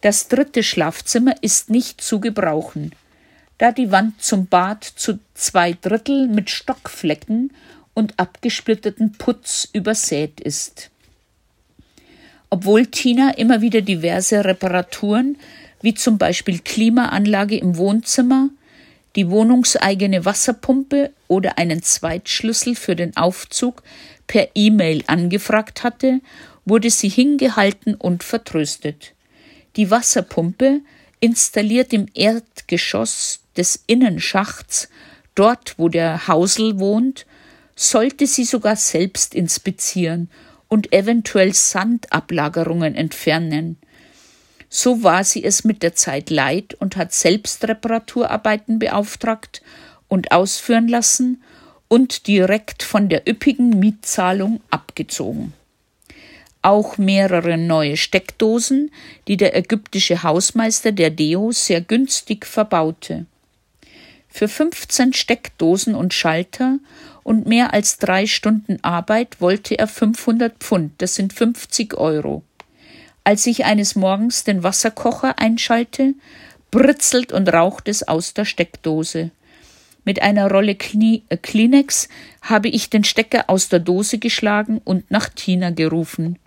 Das 0.00 0.28
dritte 0.28 0.62
Schlafzimmer 0.62 1.34
ist 1.42 1.70
nicht 1.70 2.00
zu 2.00 2.20
gebrauchen, 2.20 2.92
da 3.58 3.72
die 3.72 3.90
Wand 3.90 4.22
zum 4.22 4.46
Bad 4.46 4.84
zu 4.84 5.18
zwei 5.34 5.72
Drittel 5.72 6.28
mit 6.28 6.50
Stockflecken 6.50 7.52
und 7.94 8.18
abgesplitteten 8.18 9.12
Putz 9.12 9.68
übersät 9.72 10.40
ist. 10.40 10.90
Obwohl 12.50 12.86
Tina 12.86 13.30
immer 13.36 13.60
wieder 13.60 13.80
diverse 13.80 14.44
Reparaturen, 14.44 15.38
wie 15.82 15.94
zum 15.94 16.18
Beispiel 16.18 16.60
Klimaanlage 16.60 17.56
im 17.56 17.76
Wohnzimmer, 17.76 18.50
die 19.16 19.30
wohnungseigene 19.30 20.24
Wasserpumpe 20.24 21.10
oder 21.26 21.58
einen 21.58 21.82
Zweitschlüssel 21.82 22.74
für 22.74 22.94
den 22.94 23.16
Aufzug 23.16 23.82
per 24.26 24.48
E-Mail 24.54 25.04
angefragt 25.06 25.82
hatte, 25.82 26.20
wurde 26.64 26.90
sie 26.90 27.08
hingehalten 27.08 27.94
und 27.94 28.24
vertröstet. 28.24 29.14
Die 29.76 29.90
Wasserpumpe, 29.90 30.80
installiert 31.20 31.92
im 31.92 32.06
Erdgeschoss 32.14 33.40
des 33.56 33.82
Innenschachts, 33.86 34.88
dort 35.34 35.78
wo 35.78 35.88
der 35.88 36.28
Hausel 36.28 36.78
wohnt, 36.78 37.26
sollte 37.74 38.26
sie 38.26 38.44
sogar 38.44 38.76
selbst 38.76 39.34
inspizieren 39.34 40.30
und 40.68 40.92
eventuell 40.92 41.52
Sandablagerungen 41.52 42.94
entfernen. 42.94 43.78
So 44.68 45.02
war 45.02 45.24
sie 45.24 45.44
es 45.44 45.64
mit 45.64 45.82
der 45.82 45.94
Zeit 45.94 46.30
leid 46.30 46.74
und 46.74 46.96
hat 46.96 47.12
selbst 47.12 47.64
Reparaturarbeiten 47.64 48.78
beauftragt 48.78 49.62
und 50.08 50.32
ausführen 50.32 50.88
lassen 50.88 51.42
und 51.88 52.26
direkt 52.26 52.82
von 52.82 53.08
der 53.08 53.28
üppigen 53.28 53.78
Mietzahlung 53.78 54.60
abgezogen 54.70 55.52
auch 56.66 56.98
mehrere 56.98 57.56
neue 57.56 57.96
Steckdosen, 57.96 58.90
die 59.28 59.36
der 59.36 59.56
ägyptische 59.56 60.24
Hausmeister 60.24 60.90
der 60.90 61.10
Deo 61.10 61.52
sehr 61.52 61.80
günstig 61.80 62.44
verbaute. 62.44 63.26
Für 64.28 64.48
15 64.48 65.12
Steckdosen 65.12 65.94
und 65.94 66.12
Schalter 66.12 66.80
und 67.22 67.46
mehr 67.46 67.72
als 67.72 67.98
drei 67.98 68.26
Stunden 68.26 68.78
Arbeit 68.82 69.40
wollte 69.40 69.78
er 69.78 69.86
500 69.86 70.58
Pfund, 70.58 70.90
das 70.98 71.14
sind 71.14 71.32
50 71.32 71.94
Euro. 71.94 72.42
Als 73.22 73.46
ich 73.46 73.64
eines 73.64 73.94
Morgens 73.94 74.42
den 74.42 74.64
Wasserkocher 74.64 75.38
einschalte, 75.38 76.14
britzelt 76.72 77.32
und 77.32 77.48
raucht 77.48 77.86
es 77.86 78.06
aus 78.06 78.34
der 78.34 78.44
Steckdose. 78.44 79.30
Mit 80.06 80.22
einer 80.22 80.48
Rolle 80.48 80.76
äh, 80.78 81.36
Kleenex 81.36 82.08
habe 82.40 82.68
ich 82.68 82.88
den 82.88 83.02
Stecker 83.04 83.50
aus 83.50 83.68
der 83.68 83.80
Dose 83.80 84.18
geschlagen 84.18 84.80
und 84.84 85.10
nach 85.10 85.28
Tina 85.28 85.70
gerufen. 85.70 86.38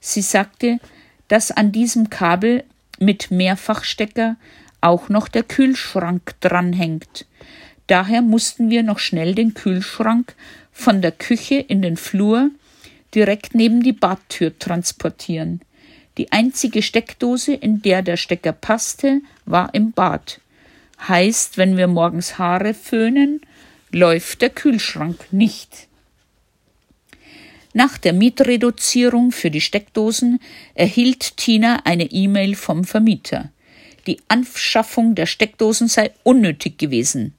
Sie 0.00 0.22
sagte, 0.22 0.80
dass 1.28 1.50
an 1.50 1.70
diesem 1.70 2.08
Kabel 2.08 2.64
mit 2.98 3.30
Mehrfachstecker 3.30 4.36
auch 4.80 5.10
noch 5.10 5.28
der 5.28 5.42
Kühlschrank 5.42 6.34
dranhängt. 6.40 7.26
Daher 7.88 8.22
mussten 8.22 8.70
wir 8.70 8.82
noch 8.82 8.98
schnell 8.98 9.34
den 9.34 9.52
Kühlschrank 9.52 10.34
von 10.72 11.02
der 11.02 11.12
Küche 11.12 11.56
in 11.56 11.82
den 11.82 11.98
Flur 11.98 12.50
direkt 13.14 13.54
neben 13.54 13.82
die 13.82 13.92
Badtür 13.92 14.58
transportieren. 14.58 15.60
Die 16.16 16.32
einzige 16.32 16.80
Steckdose, 16.80 17.52
in 17.52 17.82
der 17.82 18.00
der 18.00 18.16
Stecker 18.16 18.52
passte, 18.52 19.20
war 19.44 19.74
im 19.74 19.92
Bad. 19.92 20.40
Heißt, 21.08 21.58
wenn 21.58 21.76
wir 21.76 21.86
morgens 21.86 22.38
Haare 22.38 22.74
föhnen, 22.74 23.40
läuft 23.90 24.42
der 24.42 24.50
Kühlschrank 24.50 25.32
nicht. 25.32 25.88
Nach 27.72 27.98
der 27.98 28.12
Mietreduzierung 28.12 29.32
für 29.32 29.50
die 29.50 29.60
Steckdosen 29.60 30.38
erhielt 30.74 31.36
Tina 31.36 31.80
eine 31.84 32.04
E-Mail 32.04 32.54
vom 32.54 32.84
Vermieter. 32.84 33.50
Die 34.06 34.20
Anschaffung 34.28 35.14
der 35.14 35.26
Steckdosen 35.26 35.88
sei 35.88 36.12
unnötig 36.22 36.78
gewesen. 36.78 37.34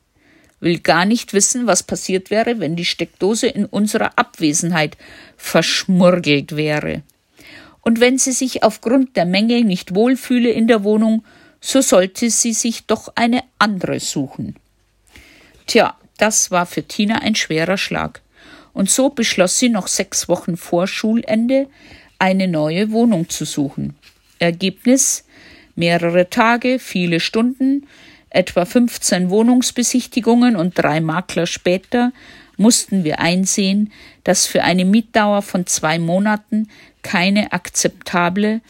Will 0.60 0.80
gar 0.80 1.06
nicht 1.06 1.34
wissen, 1.34 1.68
was 1.68 1.84
passiert 1.84 2.32
wäre, 2.32 2.60
wenn 2.60 2.76
die 2.76 2.86
Steckdose 2.86 3.48
in 3.48 3.66
unserer 3.66 4.18
Abwesenheit 4.18 4.98
verschmurgelt 5.38 6.56
wäre. 6.56 7.04
Und 7.82 8.00
wenn 8.00 8.18
sie 8.18 8.32
sich 8.32 8.64
aufgrund 8.64 9.16
der 9.16 9.26
Mängel 9.26 9.64
nicht 9.64 9.94
wohlfühle 9.94 10.50
in 10.50 10.68
der 10.68 10.84
Wohnung, 10.84 11.24
so 11.62 11.82
sollte 11.82 12.30
sie 12.30 12.54
sich 12.54 12.86
doch 12.86 13.14
eine 13.16 13.44
andere 13.60 14.00
suchen. 14.00 14.56
Tja, 15.68 15.96
das 16.18 16.52
war 16.52 16.66
für 16.66 16.84
Tina 16.84 17.20
ein 17.20 17.36
schwerer 17.36 17.78
Schlag 17.78 18.22
und 18.74 18.90
so 18.90 19.10
beschloss 19.10 19.58
sie 19.58 19.70
noch 19.70 19.88
sechs 19.88 20.28
Wochen 20.30 20.58
vor 20.58 20.88
Schulende 20.88 21.68
eine 22.20 22.48
neue 22.48 22.92
Wohnung 22.92 23.30
zu 23.30 23.46
suchen. 23.46 23.96
Ergebnis 24.40 25.26
mehrere 25.76 26.30
Tage, 26.30 26.80
viele 26.80 27.20
Stunden, 27.20 27.88
etwa 28.30 28.66
15 28.66 29.30
Wohnungsbesichtigungen 29.30 30.56
und 30.56 30.78
drei 30.78 31.00
Makler 31.00 31.48
später 31.48 32.12
mussten 32.58 33.04
wir 33.04 33.20
einsehen, 33.20 33.92
dass 34.24 34.46
für 34.46 34.64
eine 34.64 34.86
Mietdauer 34.86 35.42
von 35.42 35.66
zwei 35.68 36.00
Monaten 36.00 36.70
keine 37.02 37.54
akzeptable 37.54 38.62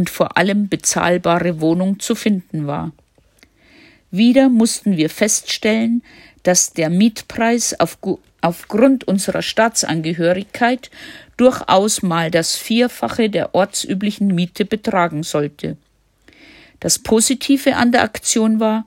und 0.00 0.08
vor 0.08 0.38
allem 0.38 0.70
bezahlbare 0.70 1.60
Wohnung 1.60 2.00
zu 2.00 2.14
finden 2.14 2.66
war. 2.66 2.92
Wieder 4.10 4.48
mussten 4.48 4.96
wir 4.96 5.10
feststellen, 5.10 6.02
dass 6.42 6.72
der 6.72 6.88
Mietpreis 6.88 7.78
auf, 7.78 7.98
aufgrund 8.40 9.04
unserer 9.06 9.42
Staatsangehörigkeit 9.42 10.90
durchaus 11.36 12.00
mal 12.00 12.30
das 12.30 12.56
Vierfache 12.56 13.28
der 13.28 13.54
ortsüblichen 13.54 14.28
Miete 14.34 14.64
betragen 14.64 15.22
sollte. 15.22 15.76
Das 16.80 16.98
Positive 16.98 17.76
an 17.76 17.92
der 17.92 18.02
Aktion 18.02 18.58
war, 18.58 18.86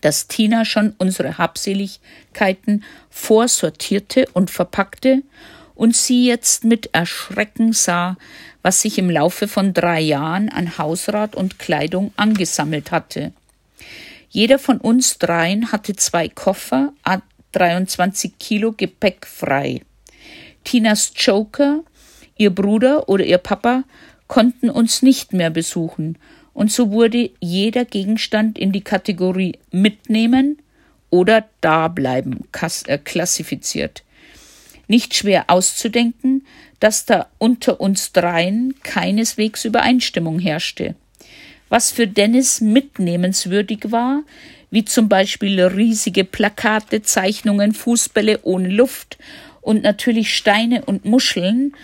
dass 0.00 0.28
Tina 0.28 0.64
schon 0.64 0.94
unsere 0.96 1.36
Habseligkeiten 1.36 2.84
vorsortierte 3.10 4.24
und 4.32 4.50
verpackte 4.50 5.22
und 5.76 5.94
sie 5.94 6.26
jetzt 6.26 6.64
mit 6.64 6.90
Erschrecken 6.92 7.72
sah, 7.72 8.16
was 8.62 8.82
sich 8.82 8.98
im 8.98 9.08
Laufe 9.08 9.46
von 9.46 9.72
drei 9.72 10.00
Jahren 10.00 10.48
an 10.48 10.78
Hausrat 10.78 11.36
und 11.36 11.60
Kleidung 11.60 12.12
angesammelt 12.16 12.90
hatte. 12.90 13.32
Jeder 14.28 14.58
von 14.58 14.78
uns 14.78 15.18
dreien 15.18 15.70
hatte 15.70 15.94
zwei 15.94 16.28
Koffer, 16.28 16.92
23 17.52 18.38
Kilo 18.38 18.72
Gepäck 18.72 19.26
frei. 19.26 19.82
Tinas 20.64 21.12
Joker, 21.14 21.84
ihr 22.36 22.54
Bruder 22.54 23.08
oder 23.08 23.24
ihr 23.24 23.38
Papa 23.38 23.84
konnten 24.26 24.68
uns 24.68 25.02
nicht 25.02 25.32
mehr 25.32 25.50
besuchen, 25.50 26.18
und 26.52 26.72
so 26.72 26.90
wurde 26.90 27.30
jeder 27.38 27.84
Gegenstand 27.84 28.58
in 28.58 28.72
die 28.72 28.80
Kategorie 28.80 29.58
mitnehmen 29.70 30.56
oder 31.10 31.44
dableiben 31.60 32.44
äh, 32.86 32.98
klassifiziert. 32.98 34.02
Nicht 34.88 35.14
schwer 35.14 35.44
auszudenken, 35.48 36.46
dass 36.80 37.06
da 37.06 37.26
unter 37.38 37.80
uns 37.80 38.12
dreien 38.12 38.74
keineswegs 38.82 39.64
Übereinstimmung 39.64 40.38
herrschte. 40.38 40.94
Was 41.68 41.90
für 41.90 42.06
Dennis 42.06 42.60
mitnehmenswürdig 42.60 43.90
war, 43.90 44.22
wie 44.70 44.84
zum 44.84 45.08
Beispiel 45.08 45.60
riesige 45.60 46.24
Plakate, 46.24 47.02
Zeichnungen, 47.02 47.72
Fußbälle 47.72 48.40
ohne 48.42 48.68
Luft 48.68 49.18
und 49.60 49.82
natürlich 49.82 50.34
Steine 50.34 50.84
und 50.84 51.04
Muscheln 51.04 51.74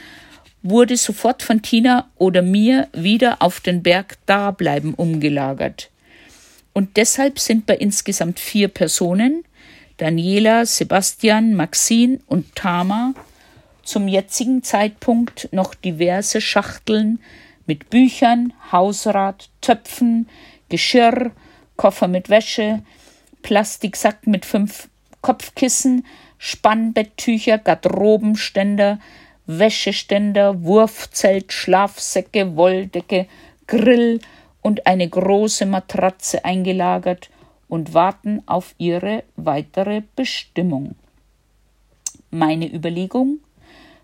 wurde 0.63 0.97
sofort 0.97 1.43
von 1.43 1.63
Tina 1.63 2.09
oder 2.17 2.43
mir 2.43 2.89
wieder 2.93 3.43
auf 3.43 3.61
den 3.61 3.83
Berg 3.83 4.19
Dableiben 4.27 4.95
umgelagert. 4.95 5.91
Und 6.73 6.97
deshalb 6.97 7.39
sind 7.39 7.67
bei 7.67 7.77
insgesamt 7.77 8.39
vier 8.39 8.69
Personen, 8.69 9.45
Daniela, 10.03 10.67
Sebastian, 10.67 11.55
Maxine 11.55 12.19
und 12.27 12.57
Tama, 12.57 13.15
zum 13.85 14.09
jetzigen 14.09 14.65
Zeitpunkt 14.65 15.49
noch 15.53 15.77
diverse 15.77 16.41
Schachteln 16.41 17.21
mit 17.67 17.89
Büchern, 17.89 18.53
Hausrat, 18.73 19.49
Töpfen, 19.61 20.29
Geschirr, 20.69 21.31
Koffer 21.77 22.09
mit 22.09 22.31
Wäsche, 22.31 22.83
Plastiksack 23.43 24.27
mit 24.27 24.45
fünf 24.45 24.89
Kopfkissen, 25.21 26.05
Spannbetttücher, 26.37 27.59
Garderobenständer, 27.59 28.99
Wäscheständer, 29.47 30.65
Wurfzelt, 30.65 31.53
Schlafsäcke, 31.53 32.57
Wolldecke, 32.57 33.29
Grill 33.69 34.21
und 34.63 34.85
eine 34.89 35.09
große 35.09 35.65
Matratze 35.65 36.45
eingelagert 36.45 37.31
und 37.73 37.95
warten 37.95 38.43
auf 38.45 38.75
ihre 38.77 39.25
weitere 39.35 40.03
Bestimmung. 40.15 40.95
Meine 42.31 42.71
Überlegung 42.71 43.39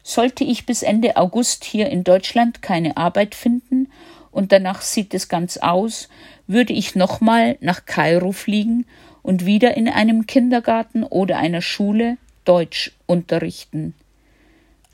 sollte 0.03 0.43
ich 0.43 0.65
bis 0.65 0.83
Ende 0.83 1.19
August 1.19 1.65
hier 1.65 1.91
in 1.91 2.03
Deutschland 2.03 2.63
keine 2.63 2.97
Arbeit 2.97 3.35
finden 3.35 3.91
und 4.31 4.53
danach 4.53 4.81
sieht 4.81 5.13
es 5.13 5.29
ganz 5.29 5.59
aus, 5.59 6.09
würde 6.47 6.73
ich 6.73 6.95
nochmal 6.95 7.59
nach 7.61 7.85
Kairo 7.85 8.33
fliegen 8.33 8.87
und 9.21 9.45
wieder 9.45 9.77
in 9.77 9.91
einem 9.91 10.27
Kindergarten 10.27 11.05
oder 11.05 11.37
einer 11.37 11.61
Schule 11.61 12.17
Deutsch 12.47 12.93
unterrichten. 13.05 13.93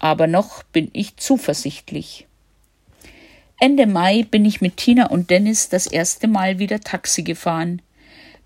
Aber 0.01 0.27
noch 0.27 0.65
bin 0.65 0.91
ich 0.93 1.17
zuversichtlich. 1.17 2.27
Ende 3.61 3.87
Mai 3.87 4.27
bin 4.29 4.45
ich 4.45 4.61
mit 4.61 4.79
Tina 4.79 5.11
und 5.11 5.31
Dennis 5.31 5.69
das 5.69 5.87
erste 5.87 6.27
Mal 6.27 6.59
wieder 6.59 6.81
Taxi 6.81 7.23
gefahren. 7.23 7.81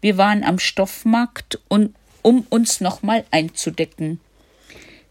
Wir 0.00 0.16
waren 0.16 0.44
am 0.44 0.58
Stoffmarkt, 0.58 1.58
um, 1.68 1.94
um 2.22 2.46
uns 2.50 2.80
nochmal 2.80 3.24
einzudecken. 3.30 4.20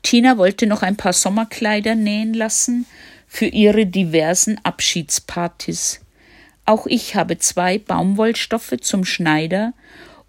Tina 0.03 0.37
wollte 0.37 0.67
noch 0.67 0.83
ein 0.83 0.95
paar 0.95 1.13
Sommerkleider 1.13 1.95
nähen 1.95 2.33
lassen 2.33 2.85
für 3.27 3.47
ihre 3.47 3.85
diversen 3.85 4.59
Abschiedspartys. 4.63 5.99
Auch 6.65 6.85
ich 6.87 7.15
habe 7.15 7.37
zwei 7.37 7.77
Baumwollstoffe 7.77 8.75
zum 8.81 9.03
Schneider 9.03 9.73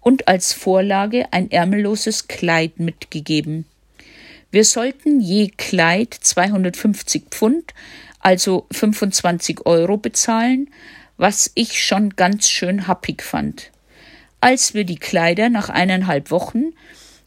und 0.01 0.27
als 0.27 0.53
Vorlage 0.53 1.31
ein 1.31 1.51
ärmelloses 1.51 2.27
Kleid 2.27 2.79
mitgegeben. 2.79 3.65
Wir 4.51 4.65
sollten 4.65 5.19
je 5.19 5.49
Kleid 5.49 6.13
250 6.13 7.25
Pfund, 7.29 7.73
also 8.19 8.65
25 8.71 9.65
Euro 9.65 9.97
bezahlen, 9.97 10.69
was 11.17 11.51
ich 11.55 11.83
schon 11.83 12.15
ganz 12.15 12.49
schön 12.49 12.87
happig 12.87 13.21
fand. 13.21 13.71
Als 14.41 14.73
wir 14.73 14.85
die 14.85 14.97
Kleider 14.97 15.49
nach 15.49 15.69
eineinhalb 15.69 16.31
Wochen 16.31 16.73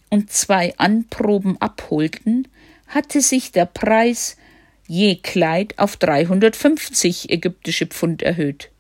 und 0.09 0.31
zwei 0.31 0.75
Anproben 0.79 1.61
abholten, 1.61 2.49
hatte 2.87 3.21
sich 3.21 3.53
der 3.53 3.67
Preis 3.67 4.37
je 4.87 5.17
Kleid 5.17 5.79
auf 5.79 5.97
350 5.97 7.31
ägyptische 7.31 7.87
Pfund 7.87 8.23
erhöht. 8.23 8.71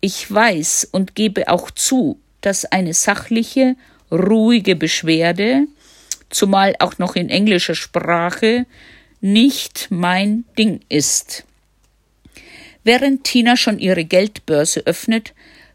Ich 0.00 0.30
weiß 0.30 0.88
und 0.90 1.14
gebe 1.14 1.48
auch 1.48 1.70
zu, 1.70 2.18
dass 2.40 2.64
eine 2.64 2.94
sachliche, 2.94 3.76
ruhige 4.10 4.76
Beschwerde, 4.76 5.66
zumal 6.30 6.74
auch 6.80 6.98
noch 6.98 7.16
in 7.16 7.28
englischer 7.28 7.74
Sprache, 7.74 8.66
nicht 9.20 9.88
mein 9.90 10.44
Ding 10.58 10.80
ist. 10.88 11.44
Während 12.84 13.24
Tina 13.24 13.56
schon 13.56 13.78
ihre 13.78 14.04
Geldbörse 14.04 14.80
öffnet, 14.86 15.34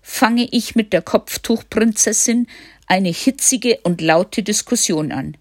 fange 0.09 0.47
ich 0.51 0.73
mit 0.73 0.93
der 0.93 1.01
Kopftuchprinzessin 1.01 2.47
eine 2.87 3.09
hitzige 3.09 3.79
und 3.83 3.99
laute 3.99 4.41
Diskussion 4.41 5.11
an. 5.11 5.35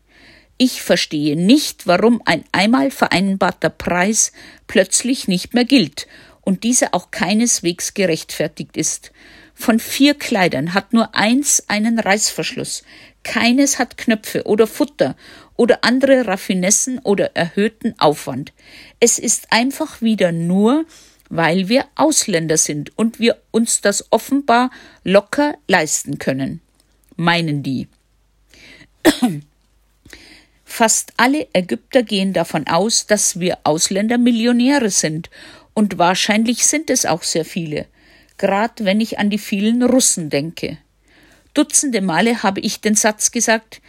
Ich 0.58 0.82
verstehe 0.82 1.36
nicht, 1.36 1.86
warum 1.86 2.20
ein 2.24 2.44
einmal 2.50 2.90
vereinbarter 2.90 3.70
Preis 3.70 4.32
plötzlich 4.66 5.28
nicht 5.28 5.54
mehr 5.54 5.64
gilt 5.64 6.08
und 6.40 6.64
dieser 6.64 6.94
auch 6.94 7.12
keineswegs 7.12 7.94
gerechtfertigt 7.94 8.76
ist. 8.76 9.12
Von 9.54 9.78
vier 9.78 10.14
Kleidern 10.14 10.74
hat 10.74 10.92
nur 10.92 11.14
eins 11.14 11.62
einen 11.68 12.00
Reißverschluss, 12.00 12.82
keines 13.22 13.78
hat 13.78 13.96
Knöpfe 13.96 14.46
oder 14.46 14.66
Futter 14.66 15.16
oder 15.54 15.84
andere 15.84 16.26
Raffinessen 16.26 16.98
oder 16.98 17.36
erhöhten 17.36 17.94
Aufwand. 17.98 18.52
Es 18.98 19.20
ist 19.20 19.52
einfach 19.52 20.02
wieder 20.02 20.32
nur, 20.32 20.84
weil 21.28 21.68
wir 21.68 21.86
Ausländer 21.94 22.56
sind 22.56 22.96
und 22.98 23.18
wir 23.18 23.36
uns 23.50 23.80
das 23.80 24.10
offenbar 24.10 24.70
locker 25.04 25.56
leisten 25.68 26.18
können, 26.18 26.60
meinen 27.16 27.62
die. 27.62 27.88
Fast 30.64 31.12
alle 31.16 31.48
Ägypter 31.52 32.02
gehen 32.02 32.32
davon 32.32 32.66
aus, 32.66 33.06
dass 33.06 33.40
wir 33.40 33.58
Ausländer 33.64 34.18
Millionäre 34.18 34.90
sind, 34.90 35.30
und 35.74 35.98
wahrscheinlich 35.98 36.66
sind 36.66 36.88
es 36.88 37.04
auch 37.04 37.22
sehr 37.22 37.44
viele 37.44 37.86
grad 38.38 38.84
wenn 38.84 39.00
ich 39.00 39.18
an 39.18 39.30
die 39.30 39.38
vielen 39.38 39.82
Russen 39.82 40.30
denke. 40.30 40.78
Dutzende 41.54 42.00
Male 42.00 42.42
habe 42.42 42.60
ich 42.60 42.80
den 42.80 42.94
Satz 42.94 43.30
gesagt, 43.30 43.80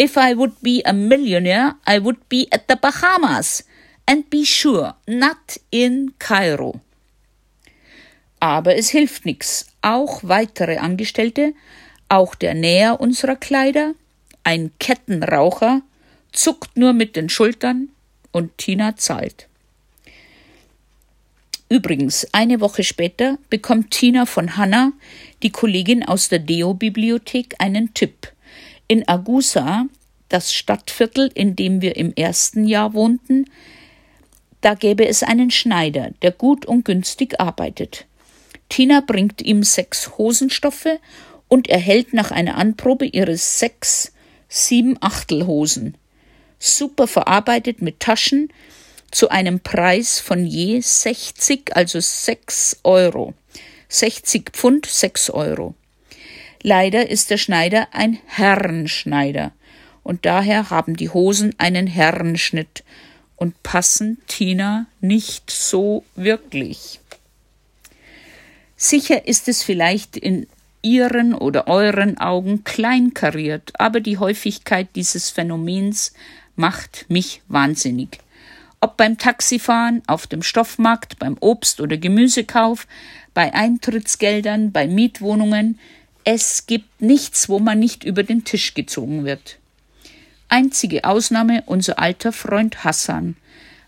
If 0.00 0.16
I 0.16 0.36
would 0.36 0.60
be 0.60 0.82
a 0.84 0.92
millionaire, 0.92 1.76
I 1.88 2.02
would 2.04 2.28
be 2.28 2.46
at 2.50 2.64
the 2.68 2.76
Bahamas. 2.76 3.64
And 4.08 4.28
be 4.30 4.44
sure, 4.44 4.94
not 5.06 5.58
in 5.70 6.14
Kairo. 6.18 6.80
Aber 8.40 8.76
es 8.76 8.90
hilft 8.90 9.24
nichts. 9.24 9.66
Auch 9.82 10.20
weitere 10.22 10.78
Angestellte, 10.78 11.54
auch 12.08 12.34
der 12.34 12.54
Näher 12.54 13.00
unserer 13.00 13.36
Kleider, 13.36 13.94
ein 14.44 14.70
Kettenraucher, 14.78 15.82
zuckt 16.32 16.76
nur 16.76 16.92
mit 16.92 17.16
den 17.16 17.28
Schultern 17.28 17.88
und 18.32 18.58
Tina 18.58 18.96
zahlt. 18.96 19.48
Übrigens, 21.68 22.26
eine 22.32 22.60
Woche 22.60 22.84
später 22.84 23.38
bekommt 23.50 23.90
Tina 23.90 24.24
von 24.26 24.56
Hannah, 24.56 24.92
die 25.42 25.50
Kollegin 25.50 26.04
aus 26.04 26.28
der 26.28 26.38
Deo-Bibliothek, 26.38 27.56
einen 27.58 27.92
Tipp. 27.92 28.32
In 28.86 29.08
Agusa, 29.08 29.86
das 30.28 30.54
Stadtviertel, 30.54 31.30
in 31.34 31.56
dem 31.56 31.80
wir 31.80 31.96
im 31.96 32.12
ersten 32.14 32.66
Jahr 32.66 32.94
wohnten, 32.94 33.46
da 34.60 34.74
gäbe 34.74 35.06
es 35.08 35.24
einen 35.24 35.50
Schneider, 35.50 36.10
der 36.22 36.30
gut 36.30 36.66
und 36.66 36.84
günstig 36.84 37.40
arbeitet. 37.40 38.06
Tina 38.68 39.00
bringt 39.00 39.42
ihm 39.42 39.62
sechs 39.62 40.18
Hosenstoffe 40.18 40.98
und 41.48 41.68
erhält 41.68 42.12
nach 42.12 42.30
einer 42.30 42.56
Anprobe 42.56 43.06
ihre 43.06 43.36
sechs 43.36 44.12
sieben 44.48 44.96
Achtelhosen. 45.00 45.96
Super 46.58 47.06
verarbeitet 47.06 47.82
mit 47.82 48.00
Taschen, 48.00 48.48
zu 49.10 49.28
einem 49.30 49.60
Preis 49.60 50.18
von 50.20 50.44
je 50.44 50.80
60, 50.80 51.76
also 51.76 52.00
6 52.00 52.80
Euro. 52.82 53.34
60 53.88 54.50
Pfund, 54.52 54.86
6 54.86 55.30
Euro. 55.30 55.74
Leider 56.62 57.08
ist 57.08 57.30
der 57.30 57.38
Schneider 57.38 57.88
ein 57.92 58.18
Herrenschneider 58.26 59.52
und 60.02 60.26
daher 60.26 60.70
haben 60.70 60.96
die 60.96 61.10
Hosen 61.10 61.54
einen 61.58 61.86
Herrenschnitt 61.86 62.84
und 63.36 63.62
passen 63.62 64.18
Tina 64.26 64.86
nicht 65.00 65.50
so 65.50 66.04
wirklich. 66.14 67.00
Sicher 68.76 69.26
ist 69.26 69.48
es 69.48 69.62
vielleicht 69.62 70.16
in 70.16 70.46
Ihren 70.82 71.34
oder 71.34 71.66
euren 71.66 72.18
Augen 72.18 72.62
kleinkariert, 72.62 73.72
aber 73.78 74.00
die 74.00 74.18
Häufigkeit 74.18 74.88
dieses 74.94 75.30
Phänomens 75.30 76.12
macht 76.54 77.06
mich 77.08 77.42
wahnsinnig. 77.48 78.20
Ob 78.80 78.96
beim 78.96 79.18
Taxifahren, 79.18 80.02
auf 80.06 80.26
dem 80.26 80.42
Stoffmarkt, 80.42 81.18
beim 81.18 81.36
Obst- 81.40 81.80
oder 81.80 81.96
Gemüsekauf, 81.96 82.86
bei 83.34 83.52
Eintrittsgeldern, 83.52 84.70
bei 84.70 84.86
Mietwohnungen, 84.86 85.78
es 86.24 86.66
gibt 86.66 87.00
nichts, 87.00 87.48
wo 87.48 87.58
man 87.58 87.78
nicht 87.78 88.04
über 88.04 88.22
den 88.22 88.44
Tisch 88.44 88.74
gezogen 88.74 89.24
wird. 89.24 89.58
Einzige 90.48 91.04
Ausnahme 91.04 91.62
unser 91.66 91.98
alter 91.98 92.32
Freund 92.32 92.84
Hassan, 92.84 93.36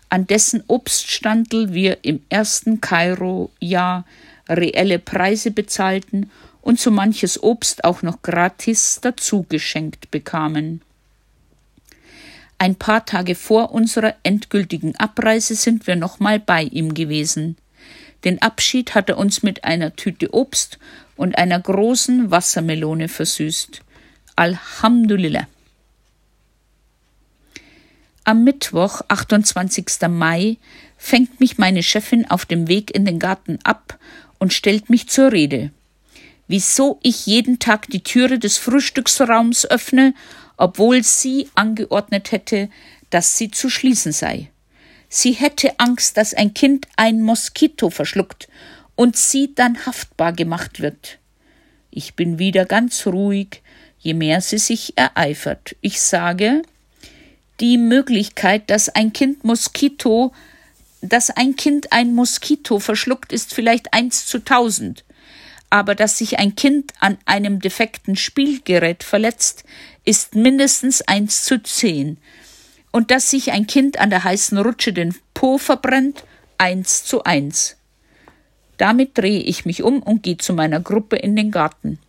an 0.09 0.25
dessen 0.25 0.63
Obststandel 0.67 1.73
wir 1.73 1.99
im 2.01 2.21
ersten 2.29 2.81
Kairo-Jahr 2.81 4.05
reelle 4.49 4.99
Preise 4.99 5.51
bezahlten 5.51 6.29
und 6.61 6.79
so 6.79 6.91
manches 6.91 7.41
Obst 7.41 7.83
auch 7.83 8.01
noch 8.01 8.21
gratis 8.21 8.99
dazu 9.01 9.45
geschenkt 9.47 10.11
bekamen. 10.11 10.81
Ein 12.57 12.75
paar 12.75 13.05
Tage 13.05 13.35
vor 13.35 13.71
unserer 13.71 14.15
endgültigen 14.23 14.95
Abreise 14.97 15.55
sind 15.55 15.87
wir 15.87 15.95
nochmal 15.95 16.39
bei 16.39 16.63
ihm 16.63 16.93
gewesen. 16.93 17.55
Den 18.25 18.41
Abschied 18.41 18.95
hat 18.95 19.07
er 19.07 19.17
uns 19.17 19.43
mit 19.43 19.63
einer 19.63 19.95
Tüte 19.95 20.33
Obst 20.33 20.77
und 21.15 21.37
einer 21.37 21.59
großen 21.59 22.31
Wassermelone 22.31 23.07
versüßt. 23.07 23.81
Alhamdulillah. 24.35 25.47
Am 28.25 28.43
Mittwoch, 28.43 29.01
28. 29.07 30.09
Mai, 30.09 30.57
fängt 30.97 31.39
mich 31.39 31.57
meine 31.57 31.81
Chefin 31.81 32.29
auf 32.29 32.45
dem 32.45 32.67
Weg 32.67 32.93
in 32.93 33.05
den 33.05 33.19
Garten 33.19 33.59
ab 33.63 33.97
und 34.39 34.53
stellt 34.53 34.89
mich 34.89 35.07
zur 35.07 35.31
Rede. 35.31 35.71
Wieso 36.47 36.99
ich 37.03 37.27
jeden 37.27 37.59
Tag 37.59 37.89
die 37.89 38.01
Türe 38.01 38.39
des 38.39 38.57
Frühstücksraums 38.57 39.69
öffne, 39.69 40.15
obwohl 40.57 41.03
sie 41.03 41.47
angeordnet 41.55 42.31
hätte, 42.31 42.69
dass 43.09 43.37
sie 43.37 43.51
zu 43.51 43.69
schließen 43.69 44.11
sei. 44.11 44.49
Sie 45.07 45.31
hätte 45.33 45.79
Angst, 45.79 46.17
dass 46.17 46.33
ein 46.33 46.53
Kind 46.53 46.87
ein 46.95 47.21
Moskito 47.21 47.89
verschluckt 47.89 48.47
und 48.95 49.15
sie 49.15 49.53
dann 49.55 49.85
haftbar 49.85 50.33
gemacht 50.33 50.81
wird. 50.81 51.19
Ich 51.91 52.15
bin 52.15 52.37
wieder 52.37 52.65
ganz 52.65 53.07
ruhig, 53.07 53.61
je 53.99 54.13
mehr 54.13 54.41
sie 54.41 54.59
sich 54.59 54.97
ereifert. 54.97 55.75
Ich 55.81 56.01
sage, 56.01 56.61
die 57.59 57.77
Möglichkeit, 57.77 58.69
dass 58.69 58.89
ein 58.89 59.11
Kind 59.11 59.43
Moskito, 59.43 60.33
dass 61.01 61.29
ein 61.29 61.55
Kind 61.55 61.91
ein 61.91 62.13
Moskito 62.13 62.79
verschluckt, 62.79 63.31
ist 63.31 63.53
vielleicht 63.53 63.93
eins 63.93 64.25
zu 64.25 64.39
tausend. 64.39 65.03
Aber 65.69 65.95
dass 65.95 66.17
sich 66.17 66.39
ein 66.39 66.55
Kind 66.55 66.93
an 66.99 67.17
einem 67.25 67.59
defekten 67.59 68.15
Spielgerät 68.15 69.03
verletzt, 69.03 69.63
ist 70.03 70.35
mindestens 70.35 71.01
eins 71.03 71.43
zu 71.43 71.61
zehn. 71.61 72.17
Und 72.91 73.11
dass 73.11 73.29
sich 73.29 73.51
ein 73.51 73.67
Kind 73.67 73.99
an 73.99 74.09
der 74.09 74.23
heißen 74.23 74.57
Rutsche 74.57 74.93
den 74.93 75.15
Po 75.33 75.57
verbrennt, 75.57 76.23
eins 76.57 77.03
zu 77.05 77.23
eins. 77.23 77.77
Damit 78.77 79.17
drehe 79.17 79.41
ich 79.41 79.65
mich 79.65 79.83
um 79.83 80.01
und 80.01 80.23
gehe 80.23 80.37
zu 80.37 80.53
meiner 80.53 80.79
Gruppe 80.79 81.17
in 81.17 81.35
den 81.35 81.51
Garten. 81.51 81.99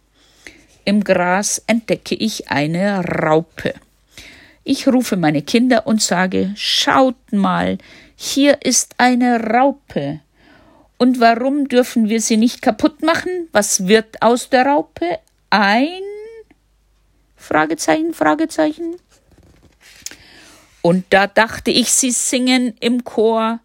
Im 0.85 1.05
Gras 1.05 1.63
entdecke 1.67 2.15
ich 2.15 2.51
eine 2.51 3.05
Raupe. 3.05 3.75
Ich 4.65 4.89
rufe 4.89 5.17
meine 5.17 5.43
Kinder 5.43 5.87
und 5.87 6.03
sage, 6.03 6.53
schaut 6.57 7.33
mal, 7.33 7.79
hier 8.23 8.59
ist 8.63 8.97
eine 8.99 9.43
Raupe. 9.43 10.21
Und 10.99 11.21
warum 11.21 11.69
dürfen 11.69 12.11
wir 12.11 12.21
sie 12.21 12.37
nicht 12.37 12.61
kaputt 12.61 13.03
machen? 13.03 13.49
Was 13.51 13.89
wird 13.89 14.21
aus 14.21 14.51
der 14.51 14.67
Raupe? 14.67 15.19
Ein 15.49 16.03
Fragezeichen, 17.35 18.13
Fragezeichen. 18.13 18.97
Und 20.83 21.07
da 21.09 21.29
dachte 21.29 21.71
ich, 21.71 21.93
sie 21.93 22.11
singen 22.11 22.75
im 22.81 23.05
Chor 23.05 23.61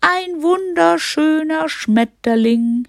ein 0.00 0.42
wunderschöner 0.42 1.68
Schmetterling. 1.68 2.88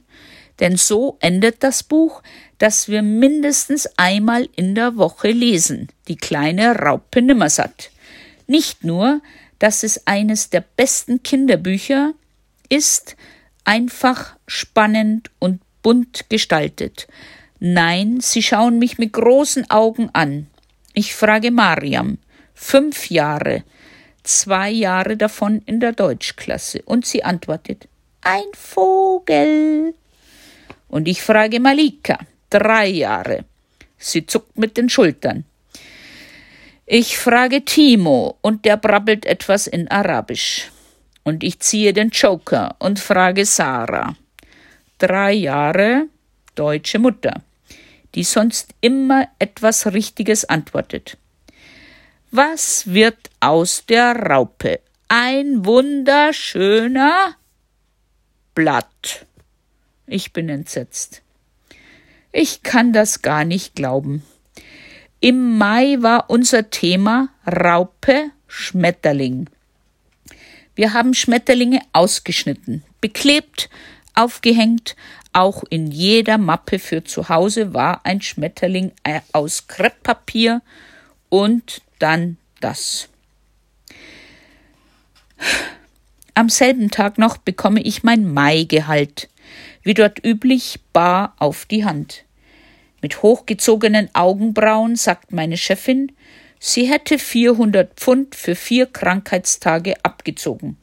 Denn 0.62 0.78
so 0.78 1.18
endet 1.20 1.62
das 1.62 1.84
Buch, 1.84 2.24
das 2.58 2.88
wir 2.88 3.02
mindestens 3.02 3.90
einmal 3.98 4.48
in 4.56 4.76
der 4.76 4.96
Woche 4.96 5.32
lesen, 5.32 5.90
die 6.08 6.16
kleine 6.16 6.74
Raupe 6.74 7.22
Nimmersatt. 7.22 7.92
Nicht 8.48 8.86
nur, 8.86 9.22
dass 9.62 9.84
es 9.84 10.08
eines 10.08 10.50
der 10.50 10.62
besten 10.62 11.22
Kinderbücher 11.22 12.16
ist, 12.68 13.16
einfach 13.64 14.36
spannend 14.48 15.30
und 15.38 15.62
bunt 15.84 16.32
gestaltet. 16.32 17.08
Nein, 17.60 18.22
sie 18.22 18.42
schauen 18.42 18.80
mich 18.80 18.98
mit 18.98 19.14
großen 19.14 19.70
Augen 19.70 20.10
an. 20.14 20.48
Ich 20.96 21.14
frage 21.14 21.52
Mariam, 21.52 22.18
fünf 22.56 23.12
Jahre, 23.12 23.64
zwei 24.24 24.72
Jahre 24.72 25.16
davon 25.16 25.62
in 25.68 25.80
der 25.80 25.92
Deutschklasse, 25.92 26.82
und 26.86 27.06
sie 27.06 27.24
antwortet 27.24 27.88
Ein 28.22 28.50
Vogel. 28.54 29.94
Und 30.88 31.08
ich 31.08 31.22
frage 31.22 31.60
Malika, 31.60 32.18
drei 32.50 32.88
Jahre. 32.88 33.46
Sie 34.00 34.26
zuckt 34.26 34.58
mit 34.58 34.76
den 34.78 34.90
Schultern. 34.90 35.46
Ich 36.94 37.18
frage 37.18 37.64
Timo 37.64 38.38
und 38.42 38.66
der 38.66 38.76
brabbelt 38.76 39.26
etwas 39.26 39.66
in 39.66 39.88
Arabisch. 39.88 40.74
Und 41.24 41.42
ich 41.42 41.62
ziehe 41.62 41.94
den 41.94 42.10
Joker 42.10 42.76
und 42.80 43.00
frage 43.00 43.46
Sarah. 43.46 44.18
Drei 44.98 45.32
Jahre, 45.32 46.08
deutsche 46.56 47.00
Mutter, 47.00 47.44
die 48.14 48.26
sonst 48.26 48.74
immer 48.82 49.30
etwas 49.40 49.94
Richtiges 49.94 50.44
antwortet. 50.44 51.16
Was 52.30 52.94
wird 52.94 53.30
aus 53.40 53.86
der 53.88 54.14
Raupe? 54.14 54.82
Ein 55.08 55.66
wunderschöner 55.66 57.38
Blatt. 58.54 59.26
Ich 60.08 60.34
bin 60.34 60.50
entsetzt. 60.50 61.22
Ich 62.34 62.64
kann 62.64 62.92
das 62.92 63.22
gar 63.22 63.46
nicht 63.46 63.76
glauben. 63.76 64.26
Im 65.24 65.60
Mai 65.60 65.98
war 66.00 66.32
unser 66.32 66.72
Thema 66.72 67.30
Raupe 67.46 68.32
Schmetterling. 68.48 69.48
Wir 70.74 70.94
haben 70.94 71.14
Schmetterlinge 71.14 71.80
ausgeschnitten, 71.94 72.84
beklebt, 73.02 73.70
aufgehängt. 74.16 74.96
Auch 75.32 75.64
in 75.70 75.92
jeder 75.92 76.40
Mappe 76.40 76.80
für 76.80 77.04
zu 77.04 77.30
Hause 77.30 77.76
war 77.76 78.04
ein 78.04 78.22
Schmetterling 78.22 78.94
äh, 79.04 79.22
aus 79.32 79.68
Krepppapier 79.68 80.64
und 81.30 81.84
dann 82.00 82.38
das. 82.60 83.08
Am 86.34 86.50
selben 86.50 86.90
Tag 86.90 87.20
noch 87.20 87.38
bekomme 87.38 87.84
ich 87.84 88.02
mein 88.02 88.26
Maigehalt 88.34 89.30
wie 89.84 89.94
dort 89.94 90.24
üblich, 90.26 90.80
bar 90.94 91.36
auf 91.38 91.66
die 91.66 91.86
Hand. 91.86 92.24
Mit 93.02 93.24
hochgezogenen 93.24 94.10
Augenbrauen 94.14 94.96
sagt 94.96 95.32
meine 95.32 95.58
Chefin, 95.58 96.12
sie 96.60 96.86
hätte 96.86 97.18
400 97.18 97.94
Pfund 97.96 98.36
für 98.36 98.56
vier 98.56 98.86
Krankheitstage 98.86 99.96
abgezogen. 100.04 100.78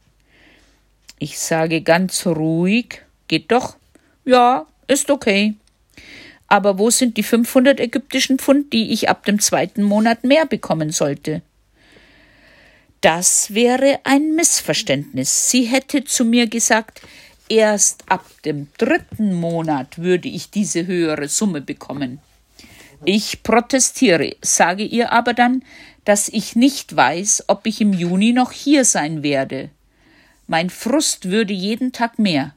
Ich 1.20 1.38
sage 1.38 1.80
ganz 1.82 2.26
ruhig, 2.26 3.02
geht 3.28 3.50
doch. 3.50 3.76
Ja, 4.24 4.66
ist 4.88 5.10
okay. 5.10 5.54
Aber 6.48 6.78
wo 6.78 6.90
sind 6.90 7.16
die 7.16 7.22
500 7.22 7.78
ägyptischen 7.78 8.38
Pfund, 8.38 8.72
die 8.72 8.92
ich 8.92 9.08
ab 9.08 9.24
dem 9.24 9.38
zweiten 9.38 9.82
Monat 9.82 10.24
mehr 10.24 10.46
bekommen 10.46 10.90
sollte? 10.90 11.42
Das 13.00 13.54
wäre 13.54 14.00
ein 14.04 14.34
Missverständnis. 14.34 15.50
Sie 15.50 15.64
hätte 15.64 16.04
zu 16.04 16.24
mir 16.24 16.48
gesagt, 16.48 17.00
Erst 17.48 18.04
ab 18.08 18.24
dem 18.44 18.68
dritten 18.76 19.34
Monat 19.34 19.98
würde 19.98 20.28
ich 20.28 20.50
diese 20.50 20.86
höhere 20.86 21.28
Summe 21.28 21.60
bekommen. 21.60 22.20
Ich 23.04 23.42
protestiere, 23.42 24.36
sage 24.42 24.84
ihr 24.84 25.12
aber 25.12 25.32
dann, 25.32 25.62
dass 26.04 26.28
ich 26.28 26.56
nicht 26.56 26.94
weiß, 26.94 27.44
ob 27.48 27.66
ich 27.66 27.80
im 27.80 27.92
Juni 27.92 28.32
noch 28.32 28.52
hier 28.52 28.84
sein 28.84 29.22
werde. 29.22 29.70
Mein 30.46 30.70
Frust 30.70 31.30
würde 31.30 31.52
jeden 31.52 31.92
Tag 31.92 32.18
mehr. 32.18 32.54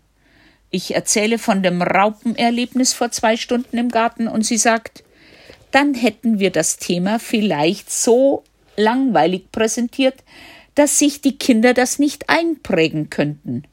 Ich 0.70 0.96
erzähle 0.96 1.38
von 1.38 1.62
dem 1.64 1.82
Raupenerlebnis 1.82 2.94
vor 2.94 3.12
zwei 3.12 3.36
Stunden 3.36 3.78
im 3.78 3.90
Garten 3.90 4.28
und 4.28 4.46
sie 4.46 4.58
sagt, 4.58 5.04
dann 5.72 5.94
hätten 5.94 6.40
wir 6.40 6.50
das 6.52 6.78
Thema 6.78 7.20
vielleicht 7.20 7.92
so 7.92 8.44
langweilig 8.78 9.52
präsentiert, 9.52 10.16
dass 10.76 10.98
sich 10.98 11.22
die 11.22 11.38
Kinder 11.38 11.74
das 11.74 12.00
nicht 12.00 12.30
einprägen 12.30 13.10
könnten. 13.10 13.64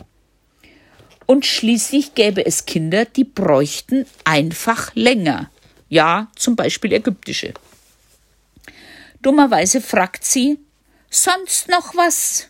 Und 1.31 1.45
schließlich 1.45 2.15
gäbe 2.15 2.47
es 2.47 2.65
Kinder, 2.65 3.05
die 3.05 3.25
bräuchten 3.25 4.07
einfach 4.25 4.95
länger. 4.95 5.51
Ja, 5.91 6.29
zum 6.37 6.57
Beispiel 6.57 6.91
ägyptische. 6.95 7.53
Dummerweise 9.21 9.83
fragt 9.83 10.25
sie, 10.25 10.59
sonst 11.11 11.69
noch 11.69 11.95
was? 11.95 12.49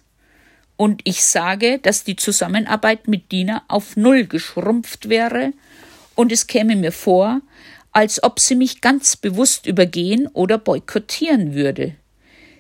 Und 0.77 1.01
ich 1.03 1.25
sage, 1.25 1.81
dass 1.81 2.05
die 2.05 2.15
Zusammenarbeit 2.15 3.09
mit 3.09 3.33
Dina 3.33 3.65
auf 3.67 3.97
Null 3.97 4.27
geschrumpft 4.27 5.09
wäre, 5.09 5.53
und 6.15 6.31
es 6.31 6.47
käme 6.47 6.77
mir 6.77 6.93
vor, 6.93 7.41
als 7.91 8.23
ob 8.23 8.39
sie 8.39 8.55
mich 8.55 8.81
ganz 8.81 9.17
bewusst 9.17 9.67
übergehen 9.67 10.29
oder 10.29 10.57
boykottieren 10.57 11.53
würde. 11.53 11.97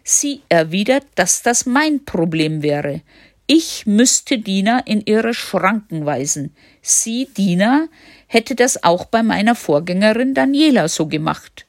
Sie 0.02 0.42
erwidert, 0.48 1.06
dass 1.14 1.42
das 1.42 1.64
mein 1.64 2.04
Problem 2.04 2.62
wäre, 2.64 3.02
ich 3.50 3.86
müsste 3.86 4.38
Dina 4.38 4.80
in 4.80 5.02
ihre 5.06 5.32
Schranken 5.32 6.04
weisen. 6.04 6.54
Sie, 6.82 7.28
Dina, 7.36 7.88
hätte 8.26 8.54
das 8.54 8.84
auch 8.84 9.06
bei 9.06 9.22
meiner 9.22 9.54
Vorgängerin 9.54 10.34
Daniela 10.34 10.86
so 10.86 11.06
gemacht. 11.06 11.64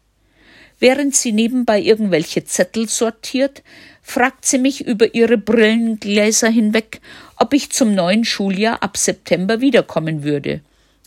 Während 0.77 1.15
sie 1.15 1.31
nebenbei 1.31 1.79
irgendwelche 1.81 2.43
Zettel 2.43 2.89
sortiert, 2.89 3.63
fragt 4.01 4.45
sie 4.45 4.57
mich 4.57 4.85
über 4.85 5.15
ihre 5.15 5.37
Brillengläser 5.37 6.49
hinweg, 6.49 6.99
ob 7.37 7.53
ich 7.53 7.71
zum 7.71 7.95
neuen 7.95 8.25
Schuljahr 8.25 8.83
ab 8.83 8.97
September 8.97 9.61
wiederkommen 9.61 10.23
würde. 10.23 10.59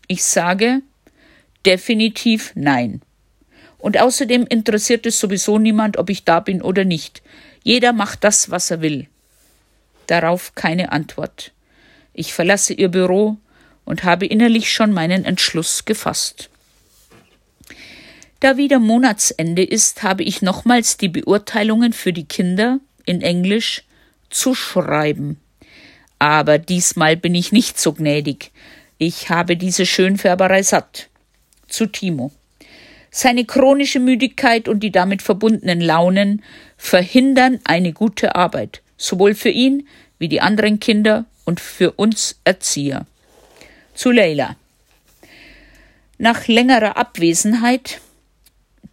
Ich 0.08 0.24
sage 0.24 0.80
definitiv 1.66 2.52
nein. 2.54 3.02
Und 3.76 4.00
außerdem 4.00 4.46
interessiert 4.48 5.04
es 5.04 5.20
sowieso 5.20 5.58
niemand, 5.58 5.98
ob 5.98 6.08
ich 6.08 6.24
da 6.24 6.40
bin 6.40 6.62
oder 6.62 6.86
nicht. 6.86 7.22
Jeder 7.62 7.92
macht 7.92 8.24
das, 8.24 8.50
was 8.50 8.70
er 8.70 8.80
will. 8.80 9.08
Darauf 10.06 10.54
keine 10.54 10.92
Antwort. 10.92 11.52
Ich 12.12 12.34
verlasse 12.34 12.74
ihr 12.74 12.88
Büro 12.88 13.38
und 13.84 14.04
habe 14.04 14.26
innerlich 14.26 14.72
schon 14.72 14.92
meinen 14.92 15.24
Entschluss 15.24 15.84
gefasst. 15.84 16.50
Da 18.40 18.56
wieder 18.56 18.80
Monatsende 18.80 19.62
ist, 19.62 20.02
habe 20.02 20.24
ich 20.24 20.42
nochmals 20.42 20.96
die 20.96 21.08
Beurteilungen 21.08 21.92
für 21.92 22.12
die 22.12 22.24
Kinder 22.24 22.80
in 23.06 23.22
Englisch 23.22 23.84
zu 24.30 24.54
schreiben. 24.54 25.40
Aber 26.18 26.58
diesmal 26.58 27.16
bin 27.16 27.34
ich 27.34 27.52
nicht 27.52 27.78
so 27.78 27.92
gnädig. 27.92 28.50
Ich 28.98 29.30
habe 29.30 29.56
diese 29.56 29.86
Schönfärberei 29.86 30.62
satt. 30.62 31.08
Zu 31.68 31.86
Timo. 31.86 32.32
Seine 33.10 33.44
chronische 33.44 34.00
Müdigkeit 34.00 34.68
und 34.68 34.80
die 34.80 34.90
damit 34.90 35.22
verbundenen 35.22 35.80
Launen 35.80 36.42
verhindern 36.76 37.60
eine 37.64 37.92
gute 37.92 38.34
Arbeit, 38.34 38.81
sowohl 39.02 39.34
für 39.34 39.50
ihn 39.50 39.86
wie 40.18 40.28
die 40.28 40.40
anderen 40.40 40.80
Kinder 40.80 41.24
und 41.44 41.60
für 41.60 41.92
uns 41.92 42.38
Erzieher. 42.44 43.06
Zu 43.94 44.10
Leila. 44.10 44.56
Nach 46.18 46.46
längerer 46.46 46.96
Abwesenheit, 46.96 48.00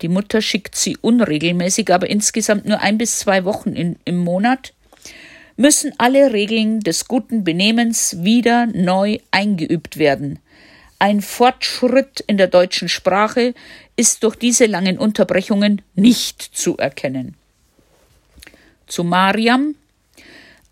die 0.02 0.08
Mutter 0.08 0.42
schickt 0.42 0.76
sie 0.76 0.98
unregelmäßig, 0.98 1.94
aber 1.94 2.10
insgesamt 2.10 2.66
nur 2.66 2.80
ein 2.80 2.98
bis 2.98 3.20
zwei 3.20 3.46
Wochen 3.46 3.74
in, 3.74 3.98
im 4.06 4.18
Monat, 4.18 4.74
müssen 5.56 5.94
alle 5.98 6.34
Regeln 6.34 6.80
des 6.80 7.08
guten 7.08 7.44
Benehmens 7.44 8.24
wieder 8.24 8.66
neu 8.68 9.20
eingeübt 9.30 9.98
werden. 9.98 10.40
Ein 11.00 11.22
Fortschritt 11.22 12.22
in 12.28 12.38
der 12.38 12.48
deutschen 12.48 12.90
Sprache 12.90 13.54
ist 13.96 14.24
durch 14.24 14.36
diese 14.36 14.66
langen 14.66 14.98
Unterbrechungen 14.98 15.82
nicht 15.96 16.42
zu 16.42 16.78
erkennen. 16.78 17.36
Zu 18.88 19.04
Mariam. 19.04 19.76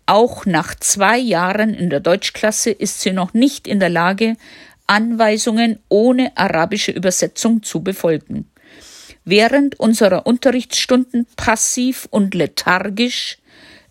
Auch 0.08 0.46
nach 0.46 0.74
zwei 0.74 1.18
Jahren 1.18 1.74
in 1.74 1.90
der 1.90 2.00
Deutschklasse 2.00 2.70
ist 2.70 3.02
sie 3.02 3.12
noch 3.12 3.34
nicht 3.34 3.68
in 3.68 3.78
der 3.78 3.90
Lage, 3.90 4.38
Anweisungen 4.86 5.80
ohne 5.90 6.34
arabische 6.34 6.92
Übersetzung 6.92 7.62
zu 7.62 7.82
befolgen. 7.82 8.50
Während 9.26 9.78
unserer 9.78 10.26
Unterrichtsstunden 10.26 11.26
passiv 11.36 12.08
und 12.10 12.34
lethargisch, 12.34 13.36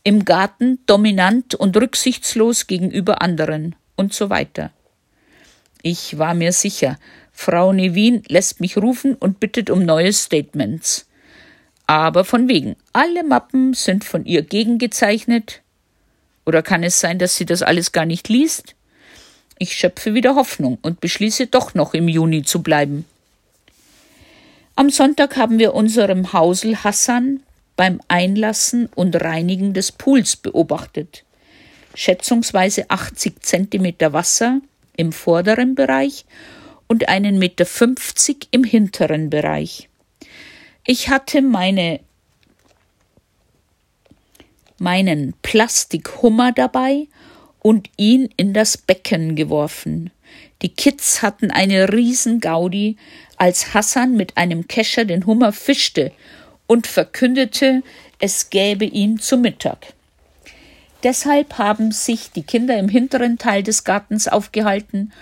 im 0.04 0.26
Garten 0.26 0.80
dominant 0.88 1.54
und 1.54 1.78
rücksichtslos 1.78 2.66
gegenüber 2.66 3.22
anderen 3.22 3.76
und 3.96 4.12
so 4.12 4.32
weiter. 4.32 4.72
Ich 5.84 6.18
war 6.18 6.34
mir 6.34 6.52
sicher, 6.52 6.98
Frau 7.32 7.74
Nevin 7.74 8.24
lässt 8.28 8.60
mich 8.60 8.76
rufen 8.76 9.14
und 9.14 9.40
bittet 9.40 9.70
um 9.70 9.86
neue 9.86 10.14
Statements. 10.14 11.08
Aber 11.86 12.26
von 12.26 12.48
wegen, 12.48 12.76
alle 12.92 13.24
Mappen 13.24 13.76
sind 13.76 14.04
von 14.04 14.26
ihr 14.26 14.42
gegengezeichnet. 14.42 15.62
Oder 16.48 16.64
kann 16.64 16.82
es 16.82 17.02
sein, 17.02 17.20
dass 17.20 17.36
sie 17.36 17.46
das 17.46 17.62
alles 17.62 17.92
gar 17.92 18.06
nicht 18.06 18.30
liest? 18.30 18.74
Ich 19.60 19.74
schöpfe 19.74 20.14
wieder 20.14 20.36
Hoffnung 20.36 20.78
und 20.82 21.02
beschließe 21.02 21.48
doch 21.48 21.74
noch 21.74 21.94
im 21.94 22.08
Juni 22.08 22.44
zu 22.44 22.64
bleiben. 22.64 23.04
Am 24.78 24.90
Sonntag 24.90 25.36
haben 25.36 25.60
wir 25.60 25.74
unserem 25.74 26.32
Hausel 26.32 26.86
Hassan 26.86 27.42
beim 27.76 28.00
Einlassen 28.08 28.88
und 28.96 29.22
Reinigen 29.22 29.74
des 29.74 29.92
Pools 29.92 30.38
beobachtet. 30.38 31.26
Schätzungsweise 31.96 32.90
80 32.90 33.42
Zentimeter 33.42 34.14
Wasser, 34.14 34.62
im 34.96 35.12
vorderen 35.12 35.76
Bereich 35.76 36.24
und 36.88 37.10
einen 37.10 37.40
Meter 37.40 37.66
fünfzig 37.66 38.48
im 38.52 38.64
hinteren 38.64 39.30
Bereich. 39.30 39.90
Ich 40.86 41.10
hatte 41.10 41.42
meine 41.42 42.00
meinen 44.80 45.34
Plastikhummer 45.42 46.52
dabei 46.52 47.08
und 47.60 47.90
ihn 47.98 48.30
in 48.38 48.54
das 48.54 48.78
Becken 48.78 49.36
geworfen. 49.36 50.12
Die 50.62 50.70
Kids 50.70 51.22
hatten 51.22 51.52
eine 51.52 51.92
Riesengaudi, 51.92 52.98
als 53.38 53.74
Hassan 53.74 54.16
mit 54.16 54.38
einem 54.38 54.68
Kescher 54.68 55.06
den 55.06 55.26
Hummer 55.26 55.52
fischte 55.52 56.12
und 56.66 56.88
verkündete, 56.88 57.84
es 58.20 58.50
gäbe 58.50 58.86
ihn 58.86 59.20
zu 59.20 59.38
Mittag. 59.38 59.94
Deshalb 61.04 61.60
haben 61.60 61.92
sich 61.92 62.32
die 62.32 62.42
Kinder 62.42 62.78
im 62.78 62.90
hinteren 62.90 63.38
Teil 63.38 63.62
des 63.62 63.84
Gartens 63.84 64.28
aufgehalten 64.28 65.14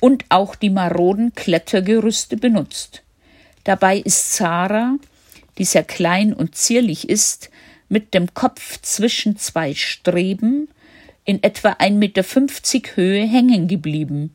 und 0.00 0.24
auch 0.28 0.54
die 0.54 0.68
maroden 0.68 1.34
Klettergerüste 1.34 2.36
benutzt. 2.36 3.02
Dabei 3.64 3.98
ist 3.98 4.34
Sarah, 4.34 4.96
die 5.58 5.64
sehr 5.64 5.84
klein 5.84 6.34
und 6.34 6.54
zierlich 6.54 7.08
ist, 7.08 7.50
mit 7.92 8.14
dem 8.14 8.32
Kopf 8.32 8.80
zwischen 8.80 9.36
zwei 9.36 9.74
Streben 9.74 10.68
in 11.26 11.42
etwa 11.42 11.72
1,50 11.72 11.92
Meter 11.92 12.96
Höhe 12.96 13.26
hängen 13.26 13.68
geblieben. 13.68 14.34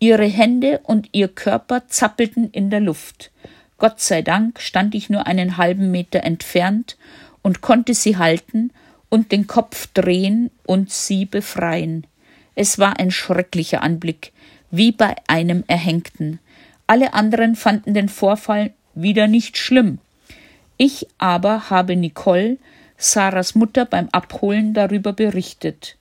Ihre 0.00 0.26
Hände 0.26 0.80
und 0.82 1.08
ihr 1.12 1.28
Körper 1.28 1.86
zappelten 1.86 2.50
in 2.50 2.70
der 2.70 2.80
Luft. 2.80 3.30
Gott 3.78 4.00
sei 4.00 4.22
Dank 4.22 4.60
stand 4.60 4.96
ich 4.96 5.10
nur 5.10 5.28
einen 5.28 5.58
halben 5.58 5.92
Meter 5.92 6.24
entfernt 6.24 6.96
und 7.40 7.60
konnte 7.60 7.94
sie 7.94 8.16
halten 8.16 8.72
und 9.08 9.30
den 9.30 9.46
Kopf 9.46 9.86
drehen 9.94 10.50
und 10.66 10.90
sie 10.90 11.24
befreien. 11.24 12.04
Es 12.56 12.80
war 12.80 12.98
ein 12.98 13.12
schrecklicher 13.12 13.80
Anblick, 13.82 14.32
wie 14.72 14.90
bei 14.90 15.14
einem 15.28 15.62
Erhängten. 15.68 16.40
Alle 16.88 17.14
anderen 17.14 17.54
fanden 17.54 17.94
den 17.94 18.08
Vorfall 18.08 18.72
wieder 18.96 19.28
nicht 19.28 19.56
schlimm. 19.56 20.00
Ich 20.84 21.06
aber 21.16 21.70
habe 21.70 21.94
Nicole, 21.94 22.58
Sarahs 22.98 23.54
Mutter, 23.54 23.84
beim 23.84 24.08
Abholen 24.10 24.74
darüber 24.74 25.12
berichtet. 25.12 25.96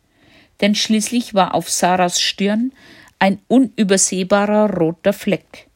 Denn 0.60 0.74
schließlich 0.74 1.36
war 1.36 1.54
auf 1.54 1.70
Sarahs 1.70 2.20
Stirn 2.20 2.72
ein 3.20 3.38
unübersehbarer 3.48 4.74
roter 4.74 5.14
Fleck. 5.14 5.68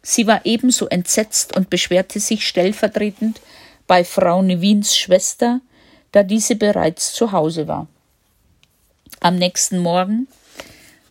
Sie 0.00 0.26
war 0.26 0.46
ebenso 0.46 0.88
entsetzt 0.88 1.58
und 1.58 1.68
beschwerte 1.68 2.20
sich 2.20 2.48
stellvertretend 2.48 3.42
bei 3.86 4.02
Frau 4.02 4.40
Nevins 4.40 4.96
Schwester, 4.96 5.60
da 6.12 6.22
diese 6.22 6.56
bereits 6.56 7.12
zu 7.12 7.32
Hause 7.32 7.68
war. 7.68 7.86
Am 9.20 9.36
nächsten 9.36 9.78
Morgen, 9.78 10.26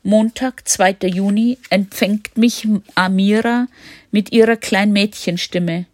Montag, 0.02 0.68
2. 0.68 0.96
Juni, 1.04 1.60
empfängt 1.70 2.36
mich 2.36 2.68
Amira 2.96 3.68
mit 4.10 4.32
ihrer 4.32 4.56
Kleinmädchenstimme. 4.56 5.86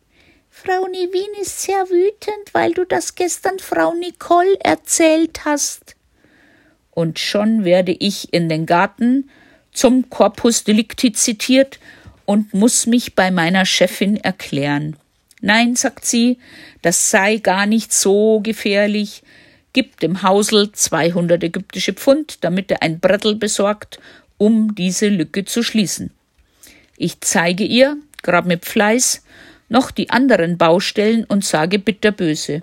Frau 0.65 0.87
Nivin 0.87 1.41
ist 1.41 1.61
sehr 1.63 1.89
wütend, 1.89 2.53
weil 2.53 2.71
du 2.71 2.85
das 2.85 3.15
gestern 3.15 3.59
Frau 3.59 3.93
Nicole 3.95 4.57
erzählt 4.61 5.43
hast. 5.43 5.97
Und 6.91 7.19
schon 7.19 7.65
werde 7.65 7.91
ich 7.91 8.33
in 8.33 8.47
den 8.47 8.65
Garten 8.65 9.29
zum 9.73 10.09
Corpus 10.09 10.63
Delicti 10.63 11.11
zitiert 11.11 11.79
und 12.23 12.53
muss 12.53 12.85
mich 12.85 13.13
bei 13.13 13.29
meiner 13.29 13.65
Chefin 13.65 14.15
erklären. 14.15 14.95
Nein, 15.41 15.75
sagt 15.75 16.05
sie, 16.05 16.37
das 16.81 17.11
sei 17.11 17.37
gar 17.37 17.65
nicht 17.65 17.91
so 17.91 18.39
gefährlich. 18.39 19.21
Gib 19.73 19.99
dem 19.99 20.23
Hausel 20.23 20.71
200 20.71 21.43
ägyptische 21.43 21.91
Pfund, 21.91 22.37
damit 22.45 22.71
er 22.71 22.81
ein 22.81 23.01
Brettel 23.01 23.35
besorgt, 23.35 23.99
um 24.37 24.75
diese 24.75 25.09
Lücke 25.09 25.43
zu 25.43 25.61
schließen. 25.61 26.11
Ich 26.95 27.19
zeige 27.19 27.65
ihr, 27.65 27.97
grad 28.21 28.45
mit 28.45 28.63
Fleiß, 28.63 29.23
noch 29.73 29.89
die 29.89 30.11
anderen 30.11 30.57
Baustellen 30.57 31.25
und 31.25 31.43
sage 31.43 31.79
bitterböse. 31.79 32.61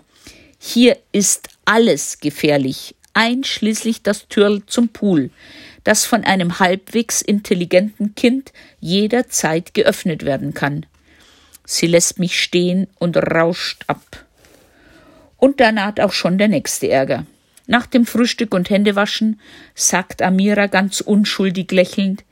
Hier 0.61 0.97
ist 1.11 1.49
alles 1.65 2.21
gefährlich, 2.21 2.95
einschließlich 3.15 4.03
das 4.03 4.29
Türl 4.29 4.63
zum 4.67 4.89
Pool, 4.89 5.31
das 5.83 6.07
von 6.07 6.23
einem 6.23 6.61
halbwegs 6.61 7.21
intelligenten 7.21 8.15
Kind 8.15 8.53
jederzeit 8.79 9.75
geöffnet 9.75 10.25
werden 10.25 10.55
kann. 10.55 10.87
Sie 11.65 11.89
lässt 11.89 12.21
mich 12.21 12.41
stehen 12.41 12.87
und 13.01 13.17
rauscht 13.17 13.83
ab. 13.89 14.25
Und 15.37 15.59
da 15.59 15.73
naht 15.73 15.99
auch 15.99 16.13
schon 16.13 16.39
der 16.39 16.49
nächste 16.49 16.89
Ärger. 16.89 17.27
Nach 17.67 17.87
dem 17.87 18.07
Frühstück 18.07 18.55
und 18.55 18.71
Händewaschen 18.71 19.41
sagt 19.75 20.23
Amira 20.23 20.69
ganz 20.69 21.01
unschuldig 21.01 21.73
lächelnd 21.73 22.23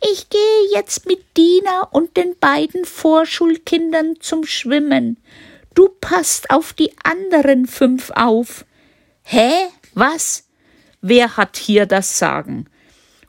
Ich 0.00 0.30
gehe 0.30 0.70
jetzt 0.72 1.06
mit 1.06 1.36
Dina 1.36 1.82
und 1.90 2.16
den 2.16 2.36
beiden 2.38 2.84
Vorschulkindern 2.84 4.20
zum 4.20 4.44
Schwimmen. 4.44 5.16
Du 5.74 5.88
passt 6.00 6.50
auf 6.50 6.72
die 6.72 6.92
anderen 7.02 7.66
fünf 7.66 8.10
auf. 8.14 8.64
Hä? 9.22 9.50
Was? 9.94 10.44
Wer 11.00 11.36
hat 11.36 11.56
hier 11.56 11.86
das 11.86 12.18
Sagen? 12.18 12.66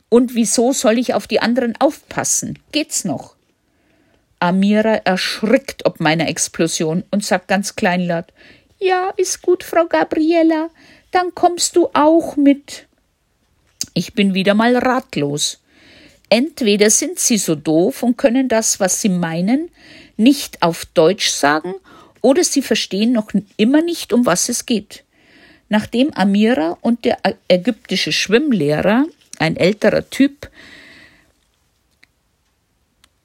Und 0.08 0.34
wieso 0.34 0.72
soll 0.72 0.98
ich 0.98 1.14
auf 1.14 1.26
die 1.26 1.40
anderen 1.40 1.74
aufpassen? 1.80 2.58
Geht's 2.72 3.04
noch? 3.04 3.36
Amira 4.38 4.94
erschrickt 4.94 5.84
ob 5.86 6.00
meiner 6.00 6.28
Explosion 6.28 7.04
und 7.10 7.24
sagt 7.24 7.48
ganz 7.48 7.76
kleinlaut 7.76 8.32
Ja, 8.78 9.10
ist 9.16 9.42
gut, 9.42 9.62
Frau 9.62 9.86
Gabriella, 9.86 10.70
dann 11.10 11.34
kommst 11.34 11.76
du 11.76 11.90
auch 11.92 12.36
mit. 12.36 12.86
Ich 13.94 14.14
bin 14.14 14.34
wieder 14.34 14.54
mal 14.54 14.76
ratlos. 14.76 15.59
Entweder 16.30 16.90
sind 16.90 17.18
sie 17.18 17.38
so 17.38 17.56
doof 17.56 18.04
und 18.04 18.16
können 18.16 18.48
das, 18.48 18.78
was 18.78 19.02
sie 19.02 19.08
meinen, 19.08 19.68
nicht 20.16 20.62
auf 20.62 20.86
Deutsch 20.86 21.28
sagen, 21.28 21.74
oder 22.22 22.44
sie 22.44 22.62
verstehen 22.62 23.12
noch 23.12 23.30
immer 23.56 23.82
nicht, 23.82 24.12
um 24.12 24.26
was 24.26 24.48
es 24.48 24.64
geht. 24.64 25.04
Nachdem 25.68 26.12
Amira 26.14 26.78
und 26.80 27.04
der 27.04 27.18
ägyptische 27.48 28.12
Schwimmlehrer, 28.12 29.06
ein 29.38 29.56
älterer 29.56 30.08
Typ, 30.08 30.50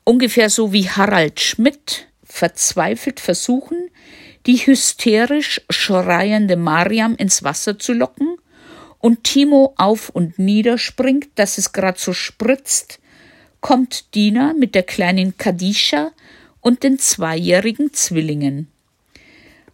ungefähr 0.03 0.49
so 0.49 0.73
wie 0.73 0.89
Harald 0.89 1.39
Schmidt 1.39 2.07
verzweifelt 2.23 3.19
versuchen, 3.19 3.89
die 4.47 4.57
hysterisch 4.57 5.61
schreiende 5.69 6.55
Mariam 6.55 7.15
ins 7.15 7.43
Wasser 7.43 7.77
zu 7.77 7.93
locken 7.93 8.37
und 9.05 9.23
Timo 9.23 9.75
auf 9.77 10.09
und 10.09 10.39
nieder 10.39 10.79
springt, 10.79 11.27
dass 11.35 11.59
es 11.59 11.73
grad 11.73 11.99
so 11.99 12.11
spritzt, 12.11 12.97
kommt 13.61 14.15
Dina 14.15 14.55
mit 14.57 14.73
der 14.73 14.81
kleinen 14.81 15.37
Kadisha 15.37 16.09
und 16.59 16.81
den 16.81 16.97
zweijährigen 16.97 17.93
Zwillingen. 17.93 18.67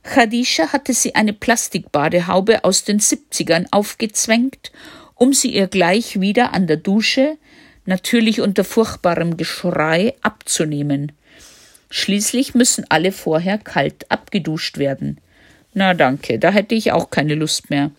Khadisha 0.04 0.74
hatte 0.74 0.94
sie 0.94 1.16
eine 1.16 1.32
Plastikbadehaube 1.32 2.66
aus 2.66 2.84
den 2.84 3.00
70ern 3.00 3.68
aufgezwängt, 3.72 4.74
um 5.16 5.32
sie 5.32 5.54
ihr 5.56 5.68
gleich 5.68 6.20
wieder 6.20 6.54
an 6.54 6.68
der 6.68 6.76
Dusche, 6.76 7.38
natürlich 7.86 8.42
unter 8.42 8.66
furchtbarem 8.66 9.38
Geschrei, 9.38 10.14
abzunehmen. 10.22 11.14
Schließlich 11.90 12.54
müssen 12.54 12.84
alle 12.90 13.14
vorher 13.14 13.60
kalt 13.60 14.12
abgeduscht 14.12 14.78
werden. 14.78 15.22
Na 15.74 15.94
danke, 15.94 16.38
da 16.38 16.52
hätte 16.52 16.76
ich 16.76 16.92
auch 16.92 17.12
keine 17.12 17.36
Lust 17.36 17.70
mehr. 17.70 17.92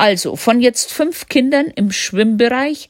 Also, 0.00 0.34
von 0.34 0.62
jetzt 0.62 0.94
fünf 0.94 1.28
Kindern 1.28 1.66
im 1.66 1.92
Schwimmbereich 1.92 2.88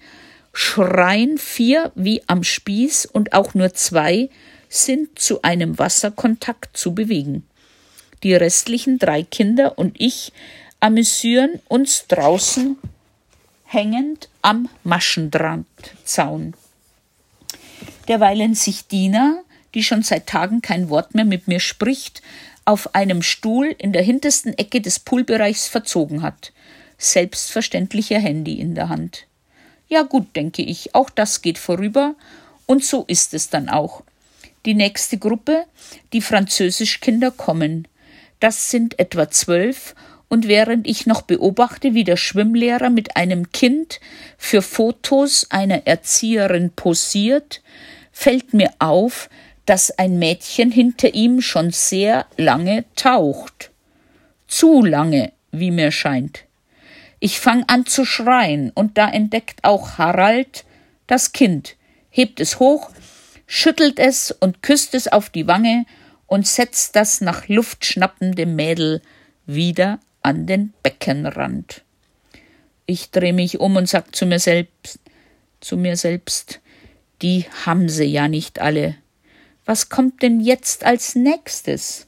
schreien 0.53 1.39
vier 1.39 1.91
wie 1.97 2.23
am 2.29 2.45
Spieß 2.45 3.07
und 3.07 3.33
auch 3.33 3.53
nur 3.53 3.75
zwei 3.75 4.31
sind 4.69 5.19
zu 5.19 5.43
einem 5.43 5.77
Wasserkontakt 5.81 6.77
zu 6.77 6.95
bewegen. 6.95 7.45
Die 8.23 8.33
restlichen 8.33 9.01
drei 9.01 9.25
Kinder 9.25 9.77
und 9.77 10.01
ich 10.01 10.33
amüsieren 10.79 11.59
uns 11.67 12.07
draußen 12.07 12.77
hängend 13.65 14.29
am 14.41 14.69
Maschendrahtzaun. 14.85 16.55
Derweilen 18.07 18.55
sich 18.55 18.87
Dina, 18.87 19.43
die 19.75 19.83
schon 19.83 20.05
seit 20.05 20.29
Tagen 20.29 20.63
kein 20.63 20.89
Wort 20.91 21.17
mehr 21.17 21.25
mit 21.25 21.49
mir 21.49 21.59
spricht, 21.59 22.23
auf 22.65 22.95
einem 22.95 23.23
Stuhl 23.23 23.75
in 23.79 23.93
der 23.93 24.03
hintersten 24.03 24.57
Ecke 24.57 24.81
des 24.81 25.01
Poolbereichs 25.01 25.67
verzogen 25.67 26.23
hat, 26.23 26.53
selbstverständlich 27.01 28.11
ihr 28.11 28.21
Handy 28.21 28.61
in 28.61 28.75
der 28.75 28.89
Hand. 28.89 29.27
Ja 29.89 30.03
gut, 30.03 30.37
denke 30.37 30.63
ich, 30.63 30.95
auch 30.95 31.11
das 31.11 31.43
geht 31.43 31.59
vorüber, 31.59 32.15
und 32.67 32.85
so 32.85 33.05
ist 33.09 33.35
es 33.35 33.51
dann 33.51 33.69
auch. 33.69 34.05
Die 34.67 34.75
nächste 34.75 35.19
Gruppe, 35.19 35.65
die 36.13 36.21
Französischkinder 36.21 37.33
kommen. 37.33 37.89
Das 38.39 38.71
sind 38.71 38.99
etwa 39.01 39.31
zwölf, 39.31 39.95
und 40.29 40.47
während 40.47 40.87
ich 40.87 41.07
noch 41.07 41.23
beobachte, 41.23 41.95
wie 41.95 42.05
der 42.05 42.17
Schwimmlehrer 42.17 42.91
mit 42.91 43.17
einem 43.17 43.51
Kind 43.51 43.99
für 44.39 44.63
Fotos 44.63 45.47
einer 45.51 45.89
Erzieherin 45.89 46.71
posiert, 46.71 47.63
fällt 48.13 48.55
mir 48.55 48.71
auf, 48.79 49.29
dass 49.67 49.91
ein 49.91 50.21
Mädchen 50.21 50.71
hinter 50.71 51.15
ihm 51.15 51.41
schon 51.41 51.71
sehr 51.71 52.27
lange 52.37 52.85
taucht. 52.95 53.73
Zu 54.47 54.85
lange, 54.85 55.33
wie 55.51 55.73
mir 55.73 55.91
scheint. 55.91 56.45
Ich 57.21 57.39
fang 57.39 57.65
an 57.69 57.85
zu 57.87 58.05
schreien, 58.05 58.71
und 58.75 58.97
da 58.97 59.09
entdeckt 59.09 59.63
auch 59.63 59.99
Harald 59.99 60.65
das 61.07 61.33
Kind, 61.33 61.77
hebt 62.09 62.41
es 62.41 62.59
hoch, 62.59 62.91
schüttelt 63.47 63.99
es 63.99 64.31
und 64.33 64.63
küsst 64.63 64.95
es 64.95 65.07
auf 65.07 65.29
die 65.29 65.47
Wange 65.47 65.85
und 66.27 66.47
setzt 66.47 66.97
das 66.97 67.21
nach 67.21 67.49
Luft 67.49 67.85
schnappende 67.85 68.47
Mädel 68.47 69.03
wieder 69.45 70.01
an 70.23 70.47
den 70.47 70.73
Beckenrand. 70.83 71.83
Ich 72.87 73.11
dreh 73.11 73.33
mich 73.33 73.61
um 73.61 73.77
und 73.77 73.89
sag 73.89 74.15
zu 74.17 74.25
mir 74.25 74.39
selbst, 74.39 74.99
zu 75.61 75.77
mir 75.77 75.97
selbst, 75.97 76.61
die 77.23 77.45
haben 77.67 77.89
sie 77.89 78.05
ja 78.05 78.29
nicht 78.29 78.61
alle. 78.61 78.97
Was 79.67 79.89
kommt 79.89 80.23
denn 80.23 80.41
jetzt 80.41 80.85
als 80.85 81.15
nächstes? 81.15 82.07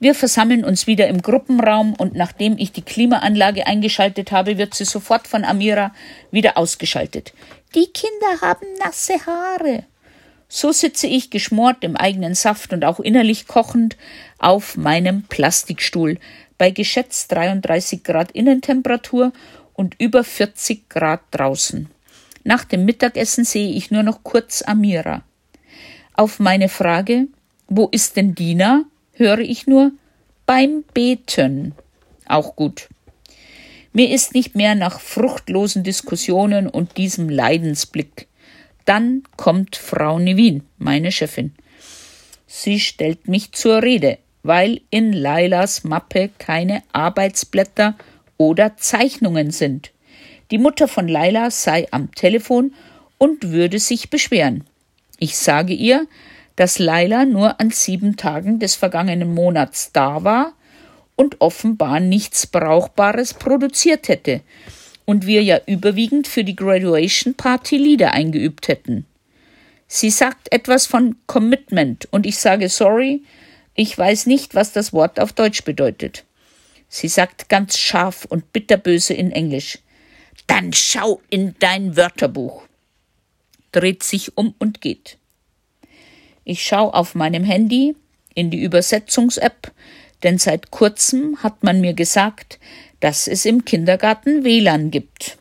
Wir 0.00 0.14
versammeln 0.14 0.64
uns 0.64 0.86
wieder 0.86 1.08
im 1.08 1.20
Gruppenraum 1.20 1.92
und 1.92 2.14
nachdem 2.14 2.56
ich 2.56 2.72
die 2.72 2.80
Klimaanlage 2.80 3.66
eingeschaltet 3.66 4.32
habe, 4.32 4.56
wird 4.56 4.72
sie 4.72 4.86
sofort 4.86 5.28
von 5.28 5.44
Amira 5.44 5.94
wieder 6.30 6.56
ausgeschaltet. 6.56 7.34
Die 7.74 7.86
Kinder 7.86 8.40
haben 8.40 8.66
nasse 8.82 9.14
Haare. 9.26 9.84
So 10.48 10.72
sitze 10.72 11.06
ich 11.06 11.30
geschmort 11.30 11.84
im 11.84 11.96
eigenen 11.96 12.34
Saft 12.34 12.72
und 12.72 12.82
auch 12.84 12.98
innerlich 12.98 13.46
kochend 13.46 13.98
auf 14.38 14.78
meinem 14.78 15.24
Plastikstuhl 15.24 16.18
bei 16.56 16.70
geschätzt 16.70 17.30
33 17.32 18.02
Grad 18.02 18.32
Innentemperatur 18.32 19.32
und 19.74 19.96
über 20.00 20.24
40 20.24 20.88
Grad 20.88 21.20
draußen. 21.30 21.90
Nach 22.42 22.64
dem 22.64 22.86
Mittagessen 22.86 23.44
sehe 23.44 23.72
ich 23.74 23.90
nur 23.90 24.02
noch 24.02 24.24
kurz 24.24 24.62
Amira. 24.62 25.22
Auf 26.14 26.38
meine 26.38 26.70
Frage, 26.70 27.28
wo 27.68 27.88
ist 27.88 28.16
denn 28.16 28.34
Dina, 28.34 28.84
höre 29.20 29.38
ich 29.38 29.68
nur 29.68 29.92
beim 30.46 30.82
Beten. 30.92 31.74
Auch 32.26 32.56
gut. 32.56 32.88
Mir 33.92 34.10
ist 34.10 34.34
nicht 34.34 34.56
mehr 34.56 34.74
nach 34.74 35.00
fruchtlosen 35.00 35.84
Diskussionen 35.84 36.68
und 36.68 36.96
diesem 36.96 37.28
Leidensblick. 37.28 38.26
Dann 38.84 39.22
kommt 39.36 39.76
Frau 39.76 40.18
Nevin, 40.18 40.64
meine 40.78 41.12
Chefin. 41.12 41.54
Sie 42.46 42.80
stellt 42.80 43.28
mich 43.28 43.52
zur 43.52 43.82
Rede, 43.82 44.18
weil 44.42 44.80
in 44.90 45.12
Lailas 45.12 45.84
Mappe 45.84 46.30
keine 46.38 46.82
Arbeitsblätter 46.92 47.96
oder 48.38 48.76
Zeichnungen 48.76 49.50
sind. 49.50 49.92
Die 50.50 50.58
Mutter 50.58 50.88
von 50.88 51.06
Laila 51.06 51.50
sei 51.50 51.86
am 51.90 52.12
Telefon 52.14 52.74
und 53.18 53.52
würde 53.52 53.78
sich 53.78 54.10
beschweren. 54.10 54.64
Ich 55.18 55.36
sage 55.36 55.74
ihr, 55.74 56.06
dass 56.60 56.78
Laila 56.78 57.24
nur 57.24 57.58
an 57.58 57.70
sieben 57.70 58.18
Tagen 58.18 58.58
des 58.58 58.74
vergangenen 58.74 59.32
Monats 59.32 59.92
da 59.92 60.24
war 60.24 60.52
und 61.16 61.40
offenbar 61.40 62.00
nichts 62.00 62.46
Brauchbares 62.46 63.32
produziert 63.32 64.08
hätte, 64.08 64.42
und 65.06 65.24
wir 65.24 65.42
ja 65.42 65.58
überwiegend 65.64 66.28
für 66.28 66.44
die 66.44 66.54
Graduation 66.54 67.32
Party 67.32 67.78
Lieder 67.78 68.12
eingeübt 68.12 68.68
hätten. 68.68 69.06
Sie 69.88 70.10
sagt 70.10 70.52
etwas 70.52 70.84
von 70.84 71.16
Commitment 71.26 72.06
und 72.10 72.26
ich 72.26 72.36
sage 72.36 72.68
sorry, 72.68 73.22
ich 73.74 73.96
weiß 73.96 74.26
nicht, 74.26 74.54
was 74.54 74.74
das 74.74 74.92
Wort 74.92 75.18
auf 75.18 75.32
Deutsch 75.32 75.64
bedeutet. 75.64 76.26
Sie 76.90 77.08
sagt 77.08 77.48
ganz 77.48 77.78
scharf 77.78 78.26
und 78.26 78.52
bitterböse 78.52 79.14
in 79.14 79.32
Englisch. 79.32 79.78
Dann 80.46 80.74
schau 80.74 81.22
in 81.30 81.54
dein 81.58 81.96
Wörterbuch. 81.96 82.66
Dreht 83.72 84.02
sich 84.02 84.36
um 84.36 84.54
und 84.58 84.82
geht. 84.82 85.16
Ich 86.50 86.64
schaue 86.64 86.94
auf 86.94 87.14
meinem 87.14 87.44
Handy 87.44 87.94
in 88.34 88.50
die 88.50 88.60
Übersetzungs-App, 88.60 89.70
denn 90.24 90.36
seit 90.36 90.72
kurzem 90.72 91.40
hat 91.44 91.62
man 91.62 91.80
mir 91.80 91.94
gesagt, 91.94 92.58
dass 92.98 93.28
es 93.28 93.44
im 93.44 93.64
Kindergarten 93.64 94.42
WLAN 94.42 94.90
gibt. 94.90 95.38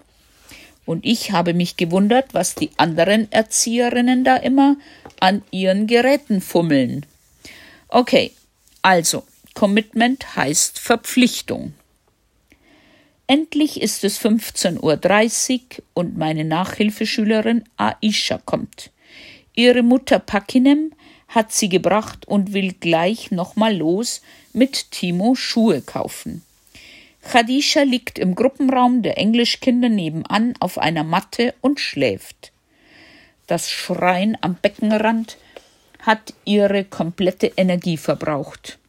Und 0.86 1.03
ich 1.03 1.32
habe 1.32 1.55
mich 1.55 1.78
gewundert, 1.78 2.36
was 2.36 2.53
die 2.53 2.70
anderen 2.78 3.32
Erzieherinnen 3.32 4.24
da 4.24 4.36
immer 4.36 4.78
an 5.20 5.41
ihren 5.49 5.88
Geräten 5.88 6.41
fummeln. 6.41 7.07
Okay, 7.88 8.32
also, 8.84 9.24
Commitment 9.55 10.36
heißt 10.36 10.78
Verpflichtung. 10.78 11.74
Endlich 13.26 13.82
ist 13.82 14.03
es 14.03 14.22
15.30 14.22 15.60
Uhr 15.60 15.84
und 15.95 16.20
meine 16.20 16.45
Nachhilfeschülerin 16.45 17.64
Aisha 17.78 18.38
kommt. 18.45 18.91
Ihre 19.60 19.84
Mutter 19.84 20.20
Pakinem 20.20 20.93
hat 21.30 21.54
sie 21.54 21.70
gebracht 21.70 22.28
und 22.28 22.54
will 22.54 22.74
gleich 22.74 23.32
nochmal 23.32 23.78
los 23.78 24.22
mit 24.52 24.92
Timo 24.92 25.36
Schuhe 25.36 25.82
kaufen. 25.82 26.44
Khadisha 27.22 27.84
liegt 27.84 28.18
im 28.18 28.34
Gruppenraum 28.36 29.04
der 29.04 29.18
Englischkinder 29.18 29.90
nebenan 29.90 30.56
auf 30.60 30.78
einer 30.78 31.04
Matte 31.04 31.54
und 31.62 31.80
schläft. 31.80 32.52
Das 33.46 33.70
Schreien 33.70 34.38
am 34.42 34.56
Beckenrand 34.56 35.38
hat 36.00 36.34
ihre 36.46 36.84
komplette 36.84 37.52
Energie 37.58 37.98
verbraucht. 37.98 38.80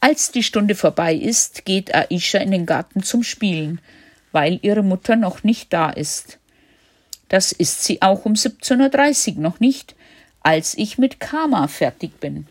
Als 0.00 0.30
die 0.30 0.42
Stunde 0.42 0.74
vorbei 0.74 1.14
ist, 1.14 1.64
geht 1.64 1.94
Aisha 1.94 2.38
in 2.38 2.52
den 2.52 2.66
Garten 2.66 3.02
zum 3.02 3.22
Spielen, 3.22 3.80
weil 4.30 4.60
ihre 4.62 4.82
Mutter 4.82 5.16
noch 5.16 5.42
nicht 5.42 5.72
da 5.72 5.90
ist. 5.90 6.38
Das 7.28 7.50
ist 7.50 7.82
sie 7.82 8.02
auch 8.02 8.24
um 8.24 8.34
17.30 8.34 9.36
Uhr 9.36 9.42
noch 9.42 9.58
nicht, 9.58 9.95
als 10.46 10.78
ich 10.78 10.96
mit 10.96 11.18
Kama 11.18 11.66
fertig 11.66 12.20
bin. 12.20 12.46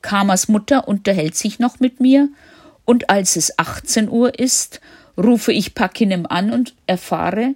Kamas 0.00 0.48
Mutter 0.48 0.88
unterhält 0.88 1.36
sich 1.36 1.58
noch 1.58 1.80
mit 1.80 2.00
mir 2.00 2.30
und 2.86 3.10
als 3.10 3.36
es 3.36 3.58
18 3.58 4.08
Uhr 4.08 4.38
ist, 4.38 4.80
rufe 5.18 5.52
ich 5.52 5.74
Pakinem 5.74 6.24
an 6.24 6.50
und 6.50 6.74
erfahre, 6.86 7.54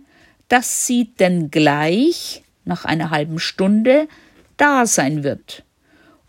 dass 0.48 0.86
sie 0.86 1.14
denn 1.18 1.50
gleich 1.50 2.44
nach 2.66 2.84
einer 2.84 3.08
halben 3.08 3.38
Stunde 3.38 4.06
da 4.58 4.84
sein 4.84 5.24
wird. 5.24 5.64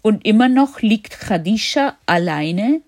Und 0.01 0.25
immer 0.25 0.47
noch 0.47 0.79
liegt 0.79 1.19
Khadisha 1.19 1.97
alleine, 2.05 2.79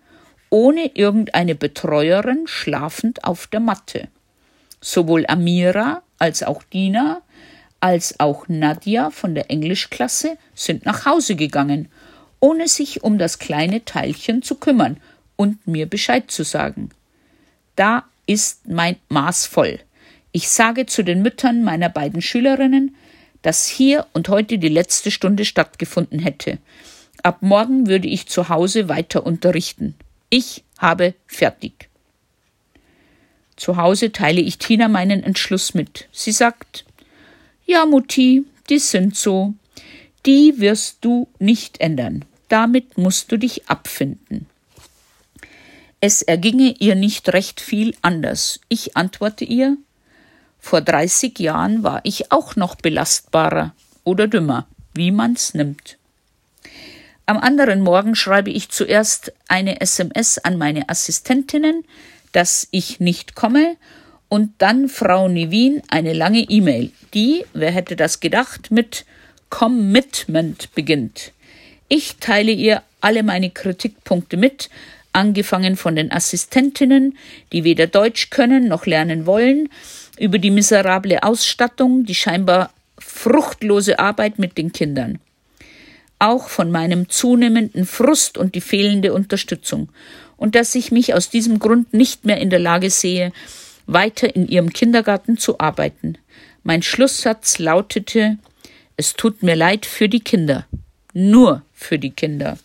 ohne 0.50 0.96
irgendeine 0.96 1.56
Betreuerin, 1.56 2.48
schlafend 2.48 3.26
auf 3.26 3.48
der 3.48 3.60
Matte. 3.60 4.08
Sowohl 4.80 5.26
Amira 5.28 6.04
als 6.20 6.42
auch 6.42 6.64
Dina 6.64 7.22
als 7.80 8.20
auch 8.20 8.48
Nadja 8.48 9.10
von 9.10 9.36
der 9.36 9.50
Englischklasse 9.50 10.38
sind 10.54 10.86
nach 10.86 11.06
Hause 11.06 11.36
gegangen, 11.36 11.90
ohne 12.40 12.68
sich 12.68 13.04
um 13.04 13.18
das 13.18 13.40
kleine 13.40 13.86
Teilchen 13.86 14.42
zu 14.42 14.56
kümmern 14.56 14.98
und 15.36 15.66
mir 15.68 15.86
Bescheid 15.86 16.30
zu 16.30 16.44
sagen. 16.44 16.90
Da 17.76 18.04
ist 18.26 18.68
mein 18.68 18.98
Maß 19.10 19.46
voll. 19.46 19.80
Ich 20.32 20.50
sage 20.50 20.86
zu 20.86 21.04
den 21.04 21.22
Müttern 21.22 21.64
meiner 21.64 21.90
beiden 21.90 22.22
Schülerinnen, 22.22 22.96
dass 23.42 23.68
hier 23.68 24.06
und 24.14 24.30
heute 24.30 24.58
die 24.58 24.68
letzte 24.68 25.12
Stunde 25.12 25.46
stattgefunden 25.46 26.20
hätte. 26.20 26.58
Ab 27.24 27.38
morgen 27.42 27.88
würde 27.88 28.08
ich 28.08 28.28
zu 28.28 28.50
Hause 28.50 28.90
weiter 28.90 29.26
unterrichten. 29.26 29.96
Ich 30.30 30.64
habe 30.78 31.14
fertig. 31.26 31.90
Zu 33.56 33.78
Hause 33.78 34.12
teile 34.12 34.42
ich 34.42 34.58
Tina 34.58 34.88
meinen 34.88 35.24
Entschluss 35.24 35.74
mit. 35.74 36.08
Sie 36.12 36.32
sagt, 36.32 36.86
ja, 37.70 37.86
Mutti, 37.86 38.46
die 38.68 38.80
sind 38.80 39.16
so. 39.16 39.54
Die 40.26 40.56
wirst 40.58 40.98
du 41.02 41.28
nicht 41.38 41.80
ändern. 41.80 42.26
Damit 42.48 42.98
musst 42.98 43.32
du 43.32 43.38
dich 43.38 43.70
abfinden. 43.70 44.48
Es 46.02 46.24
erginge 46.24 46.74
ihr 46.80 46.96
nicht 46.96 47.30
recht 47.30 47.62
viel 47.62 47.96
anders. 48.02 48.60
Ich 48.70 48.98
antworte 48.98 49.46
ihr, 49.46 49.78
vor 50.60 50.82
30 50.82 51.38
Jahren 51.38 51.84
war 51.84 52.02
ich 52.04 52.32
auch 52.32 52.56
noch 52.56 52.74
belastbarer 52.74 53.76
oder 54.04 54.28
dümmer, 54.28 54.68
wie 54.96 55.12
man's 55.12 55.54
nimmt. 55.54 55.98
Am 57.28 57.38
anderen 57.38 57.82
Morgen 57.82 58.16
schreibe 58.16 58.50
ich 58.50 58.70
zuerst 58.70 59.32
eine 59.48 59.80
SMS 59.80 60.40
an 60.40 60.58
meine 60.58 60.90
Assistentinnen, 60.90 61.86
dass 62.32 62.68
ich 62.72 63.00
nicht 63.00 63.36
komme, 63.36 63.78
und 64.30 64.54
dann 64.60 64.88
Frau 64.88 65.28
Nevin 65.28 65.82
eine 65.90 66.14
lange 66.14 66.42
E-Mail, 66.42 66.92
die, 67.14 67.46
wer 67.54 67.72
hätte 67.72 67.96
das 67.96 68.20
gedacht, 68.20 68.72
mit 68.72 69.06
Commitment 69.50 70.74
beginnt. 70.76 71.34
Ich 71.88 72.18
teile 72.18 72.52
ihr 72.52 72.84
alle 73.02 73.24
meine 73.24 73.50
Kritikpunkte 73.50 74.38
mit, 74.38 74.70
angefangen 75.12 75.76
von 75.76 75.96
den 75.96 76.12
Assistentinnen, 76.12 77.18
die 77.52 77.64
weder 77.64 77.88
Deutsch 77.88 78.30
können 78.30 78.68
noch 78.68 78.86
lernen 78.86 79.26
wollen, 79.26 79.70
über 80.20 80.38
die 80.38 80.52
miserable 80.52 81.24
Ausstattung, 81.24 82.06
die 82.06 82.14
scheinbar 82.14 82.72
fruchtlose 83.00 83.98
Arbeit 83.98 84.38
mit 84.38 84.58
den 84.58 84.72
Kindern. 84.72 85.20
Auch 86.20 86.50
von 86.50 86.70
meinem 86.70 87.10
zunehmenden 87.10 87.86
Frust 87.86 88.38
und 88.38 88.54
die 88.54 88.62
fehlende 88.62 89.14
Unterstützung 89.14 89.90
und 90.38 90.56
dass 90.56 90.76
ich 90.76 90.92
mich 90.92 91.14
aus 91.14 91.30
diesem 91.30 91.60
Grund 91.60 91.94
nicht 91.94 92.26
mehr 92.26 92.40
in 92.40 92.50
der 92.50 92.60
Lage 92.60 92.90
sehe, 92.90 93.32
weiter 93.94 94.36
in 94.36 94.48
ihrem 94.48 94.72
Kindergarten 94.72 95.38
zu 95.38 95.60
arbeiten. 95.60 96.18
Mein 96.64 96.82
Schlusssatz 96.82 97.60
lautete 97.60 98.38
Es 98.98 99.14
tut 99.14 99.44
mir 99.44 99.56
leid 99.56 99.86
für 99.86 100.10
die 100.10 100.20
Kinder. 100.20 100.68
Nur 101.14 101.64
für 101.74 101.98
die 101.98 102.12
Kinder. 102.12 102.58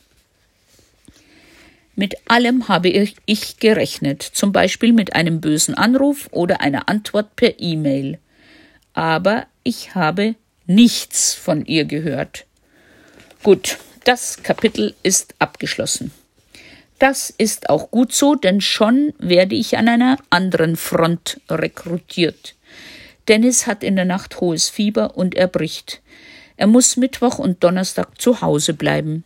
Mit 1.97 2.17
allem 2.27 2.69
habe 2.69 2.89
ich 2.89 3.59
gerechnet, 3.59 4.23
zum 4.23 4.53
Beispiel 4.53 4.93
mit 4.93 5.15
einem 5.15 5.41
bösen 5.41 5.75
Anruf 5.75 6.29
oder 6.33 6.61
einer 6.61 6.89
Antwort 6.89 7.37
per 7.37 7.61
E-Mail. 7.61 8.19
Aber 8.95 9.47
ich 9.63 9.95
habe 9.95 10.35
nichts 10.67 11.35
von 11.35 11.65
ihr 11.67 11.85
gehört. 11.85 12.47
Gut, 13.43 13.79
das 14.05 14.43
Kapitel 14.43 14.95
ist 15.03 15.35
abgeschlossen. 15.39 16.11
Das 16.99 17.31
ist 17.31 17.71
auch 17.71 17.91
gut 17.91 18.13
so, 18.13 18.35
denn 18.35 18.61
schon 18.61 19.13
werde 19.19 19.55
ich 19.55 19.77
an 19.77 19.89
einer 19.89 20.19
anderen 20.31 20.77
Front 20.77 21.41
rekrutiert. 21.51 22.55
Dennis 23.29 23.67
hat 23.67 23.83
in 23.83 23.97
der 23.97 24.05
Nacht 24.05 24.41
hohes 24.41 24.69
Fieber 24.69 25.17
und 25.17 25.35
er 25.35 25.49
bricht. 25.49 26.03
Er 26.57 26.67
muss 26.67 26.97
Mittwoch 26.97 27.39
und 27.39 27.65
Donnerstag 27.65 28.21
zu 28.21 28.41
Hause 28.41 28.75
bleiben. 28.75 29.25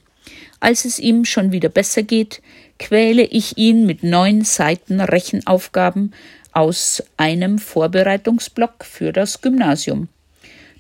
Als 0.61 0.85
es 0.85 0.99
ihm 0.99 1.25
schon 1.25 1.53
wieder 1.53 1.69
besser 1.69 2.03
geht, 2.03 2.43
quäle 2.79 3.23
ich 3.23 3.59
ihn 3.59 3.87
mit 3.87 4.03
neun 4.03 4.45
Seiten 4.45 5.01
Rechenaufgaben 5.01 6.15
aus 6.53 7.03
einem 7.17 7.59
Vorbereitungsblock 7.59 8.85
für 8.85 9.13
das 9.13 9.41
Gymnasium. 9.41 10.09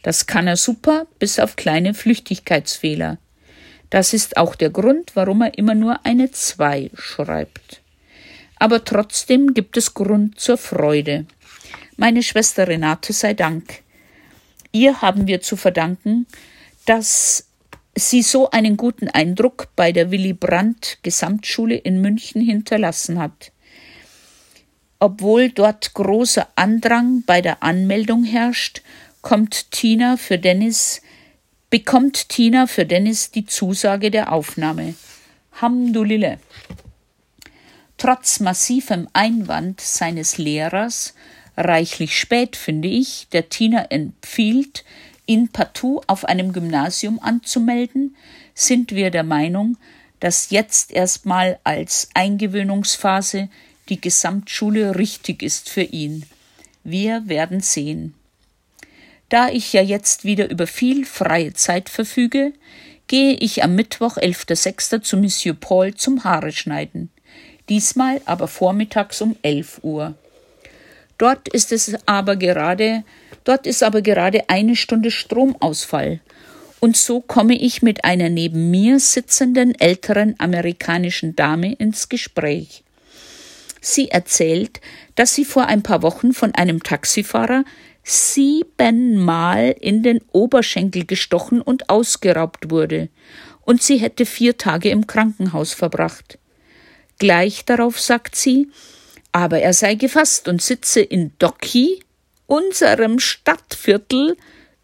Das 0.02 0.26
kann 0.26 0.46
er 0.46 0.56
super, 0.56 1.06
bis 1.18 1.38
auf 1.38 1.56
kleine 1.56 1.92
Flüchtigkeitsfehler. 1.92 3.18
Das 3.90 4.12
ist 4.12 4.36
auch 4.36 4.54
der 4.54 4.70
Grund, 4.70 5.12
warum 5.14 5.42
er 5.42 5.56
immer 5.56 5.74
nur 5.74 6.04
eine 6.04 6.30
zwei 6.30 6.90
schreibt. 6.94 7.80
Aber 8.56 8.84
trotzdem 8.84 9.54
gibt 9.54 9.76
es 9.76 9.94
Grund 9.94 10.38
zur 10.38 10.58
Freude. 10.58 11.26
Meine 11.96 12.22
Schwester 12.22 12.68
Renate 12.68 13.12
sei 13.12 13.34
Dank. 13.34 13.82
Ihr 14.72 15.00
haben 15.00 15.26
wir 15.26 15.40
zu 15.40 15.56
verdanken, 15.56 16.26
dass 16.86 17.48
sie 17.96 18.22
so 18.22 18.50
einen 18.50 18.76
guten 18.76 19.08
Eindruck 19.08 19.68
bei 19.74 19.92
der 19.92 20.10
Willy 20.10 20.32
Brandt 20.32 20.98
Gesamtschule 21.02 21.76
in 21.76 22.00
München 22.00 22.40
hinterlassen 22.42 23.18
hat. 23.18 23.52
Obwohl 25.00 25.50
dort 25.50 25.94
großer 25.94 26.48
Andrang 26.56 27.22
bei 27.24 27.40
der 27.40 27.62
Anmeldung 27.62 28.24
herrscht, 28.24 28.82
kommt 29.22 29.70
Tina 29.70 30.16
für 30.16 30.38
Dennis, 30.38 31.02
bekommt 31.70 32.28
Tina 32.28 32.66
für 32.66 32.86
Dennis 32.86 33.30
die 33.30 33.46
Zusage 33.46 34.10
der 34.10 34.32
Aufnahme. 34.32 34.94
Hamdulillah. 35.60 36.38
Trotz 37.98 38.40
massivem 38.40 39.08
Einwand 39.12 39.80
seines 39.80 40.38
Lehrers, 40.38 41.14
reichlich 41.56 42.16
spät 42.16 42.56
finde 42.56 42.88
ich, 42.88 43.26
der 43.32 43.48
Tina 43.48 43.86
empfiehlt, 43.90 44.84
ihn 45.26 45.48
partout 45.48 46.02
auf 46.06 46.24
einem 46.24 46.52
Gymnasium 46.52 47.18
anzumelden, 47.20 48.16
sind 48.54 48.92
wir 48.92 49.10
der 49.10 49.24
Meinung, 49.24 49.76
dass 50.20 50.50
jetzt 50.50 50.92
erstmal 50.92 51.58
als 51.64 52.08
Eingewöhnungsphase 52.14 53.48
die 53.88 54.00
Gesamtschule 54.00 54.96
richtig 54.96 55.42
ist 55.42 55.68
für 55.68 55.82
ihn. 55.82 56.24
Wir 56.84 57.28
werden 57.28 57.60
sehen. 57.60 58.14
Da 59.28 59.48
ich 59.48 59.72
ja 59.72 59.82
jetzt 59.82 60.24
wieder 60.24 60.50
über 60.50 60.66
viel 60.66 61.04
freie 61.04 61.52
Zeit 61.52 61.88
verfüge, 61.88 62.52
gehe 63.06 63.34
ich 63.34 63.62
am 63.62 63.74
Mittwoch, 63.74 64.16
11.06. 64.16 65.02
zu 65.02 65.16
Monsieur 65.16 65.54
Paul 65.54 65.94
zum 65.94 66.24
Haare 66.24 66.52
schneiden. 66.52 67.10
Diesmal 67.68 68.20
aber 68.24 68.48
vormittags 68.48 69.20
um 69.20 69.36
11 69.42 69.80
Uhr. 69.82 70.14
Dort 71.18 71.48
ist 71.48 71.72
es 71.72 71.96
aber 72.06 72.36
gerade 72.36 73.04
Dort 73.48 73.66
ist 73.66 73.82
aber 73.82 74.02
gerade 74.02 74.50
eine 74.50 74.76
Stunde 74.76 75.10
Stromausfall. 75.10 76.20
Und 76.80 76.98
so 76.98 77.22
komme 77.22 77.54
ich 77.54 77.80
mit 77.80 78.04
einer 78.04 78.28
neben 78.28 78.70
mir 78.70 79.00
sitzenden 79.00 79.74
älteren 79.80 80.34
amerikanischen 80.36 81.34
Dame 81.34 81.72
ins 81.72 82.10
Gespräch. 82.10 82.84
Sie 83.80 84.10
erzählt, 84.10 84.82
dass 85.14 85.34
sie 85.34 85.46
vor 85.46 85.64
ein 85.64 85.82
paar 85.82 86.02
Wochen 86.02 86.34
von 86.34 86.54
einem 86.54 86.82
Taxifahrer 86.82 87.64
siebenmal 88.08 89.74
in 89.80 90.02
den 90.02 90.20
Oberschenkel 90.32 91.04
gestochen 91.04 91.60
und 91.60 91.90
ausgeraubt 91.90 92.70
wurde, 92.70 93.08
und 93.64 93.82
sie 93.82 93.98
hätte 93.98 94.24
vier 94.24 94.56
Tage 94.56 94.88
im 94.88 95.06
Krankenhaus 95.06 95.74
verbracht. 95.74 96.38
Gleich 97.18 97.66
darauf 97.66 98.00
sagt 98.00 98.34
sie, 98.34 98.68
aber 99.32 99.60
er 99.60 99.74
sei 99.74 99.94
gefasst 99.94 100.48
und 100.48 100.62
sitze 100.62 101.00
in 101.00 101.32
Docky, 101.38 102.00
unserem 102.46 103.18
Stadtviertel 103.18 104.36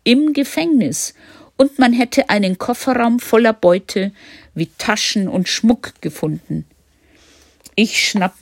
im 0.03 0.35
Gefängnis 0.35 1.14
und 1.57 1.79
man 1.79 1.95
hätte 1.95 2.29
einen 2.29 2.59
Kofferraum 2.59 3.20
voller 3.20 3.55
Beute 3.55 4.12
wie 4.55 4.68
Taschen 4.79 5.29
und 5.29 5.49
Schmuck 5.49 5.95
gefunden. 6.03 6.66
Ich 7.75 8.07
schnapp 8.07 8.35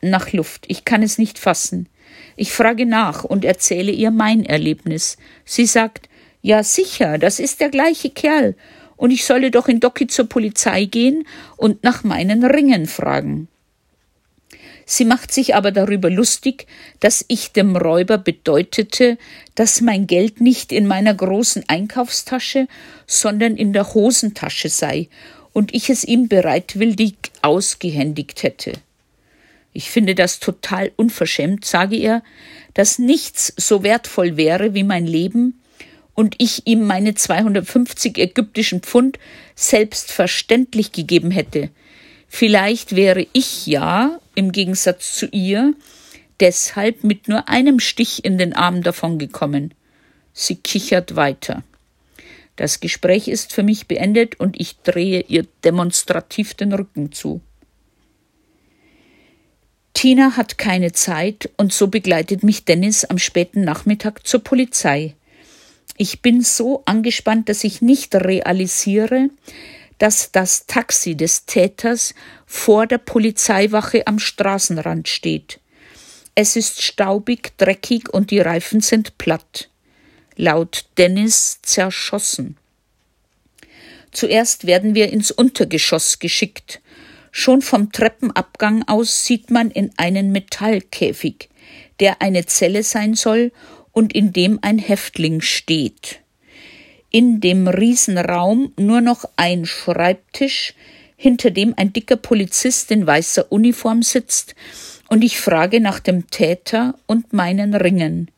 nach 0.00 0.32
Luft, 0.32 0.64
ich 0.68 0.84
kann 0.84 1.02
es 1.02 1.18
nicht 1.18 1.38
fassen. 1.38 1.88
Ich 2.36 2.52
frage 2.52 2.86
nach 2.86 3.24
und 3.24 3.44
erzähle 3.44 3.92
ihr 3.92 4.10
mein 4.10 4.44
Erlebnis. 4.44 5.16
Sie 5.44 5.66
sagt, 5.66 6.08
ja 6.42 6.62
sicher, 6.62 7.18
das 7.18 7.38
ist 7.38 7.60
der 7.60 7.70
gleiche 7.70 8.10
Kerl, 8.10 8.54
und 8.96 9.10
ich 9.10 9.24
solle 9.24 9.50
doch 9.50 9.68
in 9.68 9.80
Docki 9.80 10.06
zur 10.06 10.28
Polizei 10.28 10.84
gehen 10.84 11.26
und 11.56 11.82
nach 11.82 12.04
meinen 12.04 12.44
Ringen 12.44 12.86
fragen. 12.86 13.48
Sie 14.86 15.04
macht 15.04 15.32
sich 15.32 15.54
aber 15.54 15.72
darüber 15.72 16.10
lustig, 16.10 16.66
dass 17.00 17.24
ich 17.28 17.52
dem 17.52 17.76
Räuber 17.76 18.18
bedeutete, 18.18 19.16
dass 19.54 19.80
mein 19.80 20.06
Geld 20.06 20.40
nicht 20.40 20.72
in 20.72 20.86
meiner 20.86 21.14
großen 21.14 21.64
Einkaufstasche, 21.68 22.68
sondern 23.06 23.56
in 23.56 23.72
der 23.72 23.94
Hosentasche 23.94 24.68
sei 24.68 25.08
und 25.52 25.74
ich 25.74 25.88
es 25.88 26.04
ihm 26.04 26.28
bereitwillig 26.28 27.14
ausgehändigt 27.40 28.42
hätte. 28.42 28.72
Ich 29.74 29.90
finde 29.90 30.14
das 30.14 30.38
total 30.38 30.92
unverschämt, 30.96 31.64
sage 31.64 31.96
er, 31.96 32.22
dass 32.74 32.98
nichts 32.98 33.52
so 33.56 33.82
wertvoll 33.82 34.36
wäre 34.36 34.72
wie 34.72 34.84
mein 34.84 35.04
Leben 35.04 35.60
und 36.14 36.36
ich 36.38 36.66
ihm 36.66 36.86
meine 36.86 37.14
250 37.14 38.16
ägyptischen 38.18 38.80
Pfund 38.80 39.18
selbstverständlich 39.56 40.92
gegeben 40.92 41.32
hätte. 41.32 41.70
Vielleicht 42.28 42.94
wäre 42.94 43.26
ich 43.32 43.66
ja 43.66 44.20
im 44.36 44.52
Gegensatz 44.52 45.16
zu 45.16 45.26
ihr, 45.26 45.74
deshalb 46.38 47.02
mit 47.02 47.26
nur 47.26 47.48
einem 47.48 47.80
Stich 47.80 48.24
in 48.24 48.38
den 48.38 48.52
Arm 48.52 48.82
davongekommen. 48.84 49.74
Sie 50.32 50.54
kichert 50.54 51.16
weiter. 51.16 51.64
Das 52.54 52.78
Gespräch 52.78 53.26
ist 53.26 53.52
für 53.52 53.64
mich 53.64 53.88
beendet 53.88 54.38
und 54.38 54.60
ich 54.60 54.76
drehe 54.82 55.24
ihr 55.26 55.46
demonstrativ 55.64 56.54
den 56.54 56.72
Rücken 56.72 57.10
zu. 57.10 57.40
Tina 59.94 60.36
hat 60.36 60.58
keine 60.58 60.92
Zeit 60.92 61.48
und 61.56 61.72
so 61.72 61.86
begleitet 61.86 62.42
mich 62.42 62.64
Dennis 62.64 63.04
am 63.04 63.18
späten 63.18 63.62
Nachmittag 63.62 64.26
zur 64.26 64.40
Polizei. 64.40 65.14
Ich 65.96 66.20
bin 66.20 66.42
so 66.42 66.82
angespannt, 66.84 67.48
dass 67.48 67.64
ich 67.64 67.80
nicht 67.80 68.14
realisiere, 68.14 69.30
dass 69.98 70.32
das 70.32 70.66
Taxi 70.66 71.14
des 71.14 71.46
Täters 71.46 72.14
vor 72.44 72.86
der 72.86 72.98
Polizeiwache 72.98 74.06
am 74.06 74.18
Straßenrand 74.18 75.08
steht. 75.08 75.60
Es 76.34 76.56
ist 76.56 76.82
staubig, 76.82 77.56
dreckig 77.58 78.12
und 78.12 78.32
die 78.32 78.40
Reifen 78.40 78.80
sind 78.80 79.16
platt. 79.18 79.68
Laut 80.36 80.86
Dennis 80.98 81.60
zerschossen. 81.62 82.56
Zuerst 84.10 84.66
werden 84.66 84.96
wir 84.96 85.12
ins 85.12 85.30
Untergeschoss 85.30 86.18
geschickt. 86.18 86.80
Schon 87.36 87.62
vom 87.62 87.90
Treppenabgang 87.90 88.84
aus 88.86 89.26
sieht 89.26 89.50
man 89.50 89.72
in 89.72 89.90
einen 89.96 90.30
Metallkäfig, 90.30 91.48
der 91.98 92.22
eine 92.22 92.46
Zelle 92.46 92.84
sein 92.84 93.14
soll 93.14 93.50
und 93.90 94.14
in 94.14 94.32
dem 94.32 94.60
ein 94.62 94.78
Häftling 94.78 95.40
steht. 95.40 96.20
In 97.10 97.40
dem 97.40 97.66
Riesenraum 97.66 98.72
nur 98.78 99.00
noch 99.00 99.24
ein 99.34 99.66
Schreibtisch, 99.66 100.74
hinter 101.16 101.50
dem 101.50 101.74
ein 101.76 101.92
dicker 101.92 102.14
Polizist 102.14 102.92
in 102.92 103.04
weißer 103.04 103.50
Uniform 103.50 104.02
sitzt, 104.04 104.54
und 105.08 105.24
ich 105.24 105.40
frage 105.40 105.80
nach 105.80 105.98
dem 105.98 106.30
Täter 106.30 106.94
und 107.06 107.32
meinen 107.32 107.74
Ringen. 107.74 108.30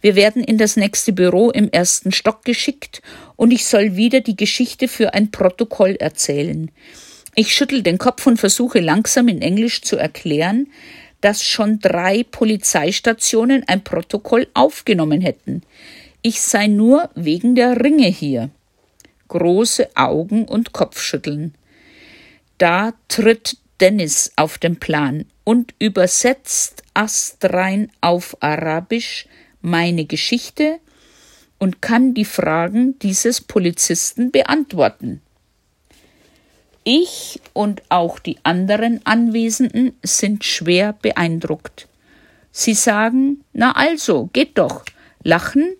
Wir 0.00 0.16
werden 0.16 0.42
in 0.42 0.58
das 0.58 0.76
nächste 0.76 1.12
Büro 1.12 1.50
im 1.50 1.70
ersten 1.70 2.10
Stock 2.10 2.44
geschickt 2.44 3.02
und 3.36 3.52
ich 3.52 3.66
soll 3.66 3.94
wieder 3.94 4.20
die 4.20 4.36
Geschichte 4.36 4.88
für 4.88 5.14
ein 5.14 5.30
Protokoll 5.30 5.94
erzählen. 5.94 6.72
Ich 7.34 7.54
schüttel 7.54 7.82
den 7.82 7.96
Kopf 7.96 8.26
und 8.26 8.38
versuche 8.38 8.80
langsam 8.80 9.26
in 9.28 9.40
Englisch 9.40 9.80
zu 9.80 9.96
erklären, 9.96 10.66
dass 11.22 11.42
schon 11.42 11.78
drei 11.78 12.24
Polizeistationen 12.24 13.64
ein 13.66 13.82
Protokoll 13.82 14.48
aufgenommen 14.52 15.22
hätten. 15.22 15.62
Ich 16.20 16.42
sei 16.42 16.66
nur 16.66 17.08
wegen 17.14 17.54
der 17.54 17.82
Ringe 17.82 18.08
hier. 18.08 18.50
Große 19.28 19.96
Augen 19.96 20.44
und 20.44 20.72
Kopfschütteln. 20.74 21.54
Da 22.58 22.92
tritt 23.08 23.56
Dennis 23.80 24.32
auf 24.36 24.58
den 24.58 24.78
Plan 24.78 25.24
und 25.42 25.74
übersetzt 25.78 26.82
astrein 26.92 27.90
auf 28.02 28.36
Arabisch 28.40 29.26
meine 29.62 30.04
Geschichte 30.04 30.80
und 31.58 31.80
kann 31.80 32.12
die 32.12 32.26
Fragen 32.26 32.98
dieses 32.98 33.40
Polizisten 33.40 34.30
beantworten. 34.30 35.22
Ich 36.84 37.40
und 37.52 37.82
auch 37.90 38.18
die 38.18 38.38
anderen 38.42 39.04
Anwesenden 39.04 39.92
sind 40.02 40.44
schwer 40.44 40.94
beeindruckt. 41.00 41.86
Sie 42.50 42.74
sagen, 42.74 43.44
na 43.52 43.72
also, 43.72 44.28
geht 44.32 44.58
doch, 44.58 44.84
lachen 45.22 45.74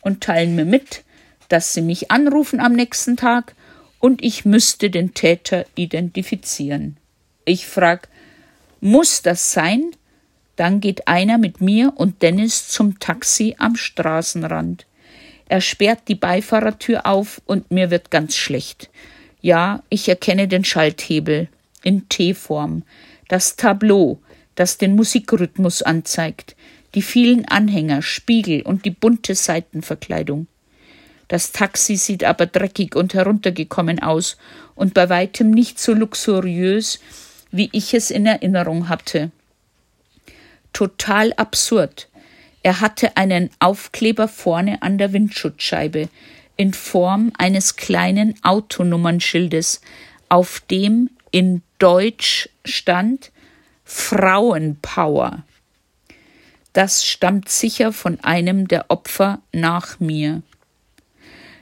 und 0.00 0.22
teilen 0.22 0.56
mir 0.56 0.64
mit, 0.64 1.04
dass 1.48 1.72
sie 1.72 1.82
mich 1.82 2.10
anrufen 2.10 2.60
am 2.60 2.72
nächsten 2.72 3.16
Tag 3.16 3.54
und 4.00 4.24
ich 4.24 4.44
müsste 4.44 4.90
den 4.90 5.14
Täter 5.14 5.66
identifizieren. 5.76 6.96
Ich 7.44 7.66
frag, 7.66 8.08
muss 8.80 9.22
das 9.22 9.52
sein? 9.52 9.90
Dann 10.56 10.80
geht 10.80 11.06
einer 11.06 11.38
mit 11.38 11.60
mir 11.60 11.92
und 11.96 12.22
Dennis 12.22 12.68
zum 12.68 12.98
Taxi 12.98 13.54
am 13.58 13.76
Straßenrand. 13.76 14.86
Er 15.48 15.60
sperrt 15.60 16.02
die 16.08 16.14
Beifahrertür 16.14 17.06
auf 17.06 17.40
und 17.46 17.70
mir 17.70 17.90
wird 17.90 18.10
ganz 18.10 18.36
schlecht. 18.36 18.90
Ja, 19.40 19.82
ich 19.88 20.08
erkenne 20.08 20.48
den 20.48 20.64
Schalthebel 20.64 21.48
in 21.82 22.08
T-Form, 22.08 22.82
das 23.28 23.56
Tableau, 23.56 24.20
das 24.54 24.76
den 24.76 24.94
Musikrhythmus 24.94 25.82
anzeigt, 25.82 26.56
die 26.94 27.02
vielen 27.02 27.46
Anhänger, 27.46 28.02
Spiegel 28.02 28.62
und 28.62 28.84
die 28.84 28.90
bunte 28.90 29.34
Seitenverkleidung. 29.34 30.46
Das 31.28 31.52
Taxi 31.52 31.96
sieht 31.96 32.24
aber 32.24 32.46
dreckig 32.46 32.96
und 32.96 33.14
heruntergekommen 33.14 34.02
aus 34.02 34.36
und 34.74 34.94
bei 34.94 35.08
weitem 35.08 35.50
nicht 35.50 35.78
so 35.78 35.94
luxuriös, 35.94 36.98
wie 37.52 37.68
ich 37.72 37.94
es 37.94 38.10
in 38.10 38.26
Erinnerung 38.26 38.88
hatte. 38.88 39.30
Total 40.72 41.32
absurd. 41.34 42.08
Er 42.62 42.80
hatte 42.80 43.16
einen 43.16 43.50
Aufkleber 43.60 44.28
vorne 44.28 44.82
an 44.82 44.98
der 44.98 45.12
Windschutzscheibe, 45.12 46.08
in 46.60 46.74
Form 46.74 47.32
eines 47.38 47.76
kleinen 47.76 48.34
Autonummernschildes, 48.42 49.80
auf 50.28 50.60
dem 50.70 51.08
in 51.30 51.62
Deutsch 51.78 52.50
stand 52.66 53.32
Frauenpower. 53.82 55.42
Das 56.74 57.06
stammt 57.06 57.48
sicher 57.48 57.94
von 57.94 58.20
einem 58.20 58.68
der 58.68 58.90
Opfer 58.90 59.40
nach 59.52 60.00
mir. 60.00 60.42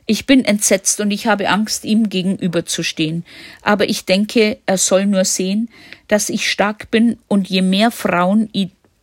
Ich 0.05 0.27
bin 0.27 0.45
entsetzt 0.45 0.99
und 0.99 1.13
ich 1.13 1.29
habe 1.29 1.49
Angst, 1.49 1.85
ihm 1.85 2.09
gegenüberzustehen. 2.09 3.25
Aber 3.63 3.89
ich 3.89 4.05
denke, 4.05 4.59
er 4.67 4.79
soll 4.79 5.07
nur 5.07 5.25
sehen, 5.25 5.71
dass 6.09 6.29
ich 6.29 6.51
stark 6.51 6.91
bin 6.91 7.19
und 7.29 7.49
je 7.49 7.63
mehr 7.63 7.93
Frauen 7.93 8.51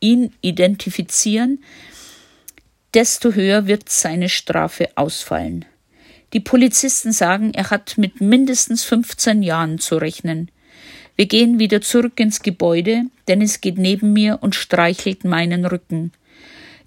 ihn 0.02 0.34
identifizieren, 0.41 1.64
desto 2.93 3.32
höher 3.32 3.66
wird 3.68 3.88
seine 3.88 4.28
Strafe 4.28 4.89
ausfallen. 4.96 5.64
Die 6.36 6.42
Polizisten 6.42 7.14
sagen, 7.14 7.54
er 7.54 7.70
hat 7.70 7.98
mit 7.98 8.20
mindestens 8.20 8.84
15 8.84 9.42
Jahren 9.42 9.80
zu 9.80 9.96
rechnen. 9.96 10.52
Wir 11.16 11.28
gehen 11.28 11.60
wieder 11.60 11.80
zurück 11.80 12.20
ins 12.20 12.42
Gebäude, 12.42 13.04
Dennis 13.30 13.62
geht 13.62 13.78
neben 13.78 14.12
mir 14.12 14.40
und 14.42 14.54
streichelt 14.54 15.24
meinen 15.24 15.66
Rücken. 15.66 16.12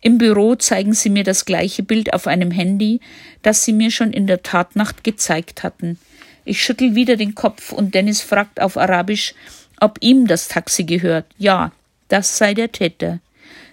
Im 0.03 0.19
Büro 0.19 0.55
zeigen 0.57 0.93
sie 0.93 1.09
mir 1.09 1.25
das 1.25 1.47
gleiche 1.47 1.83
Bild 1.83 2.13
auf 2.13 2.27
einem 2.27 2.51
Handy, 2.51 3.01
das 3.41 3.65
sie 3.65 3.73
mir 3.73 3.91
schon 3.91 4.13
in 4.13 4.27
der 4.27 4.43
Tatnacht 4.43 5.03
gezeigt 5.03 5.63
hatten. 5.63 5.99
Ich 6.45 6.63
schüttel 6.63 6.95
wieder 6.95 7.17
den 7.17 7.35
Kopf 7.35 7.73
und 7.73 7.95
Dennis 7.95 8.21
fragt 8.21 8.61
auf 8.61 8.77
Arabisch, 8.77 9.33
ob 9.81 9.97
ihm 10.03 10.27
das 10.27 10.49
Taxi 10.49 10.85
gehört. 10.85 11.25
Ja, 11.39 11.73
das 12.09 12.37
sei 12.37 12.53
der 12.53 12.71
Täter. 12.71 13.21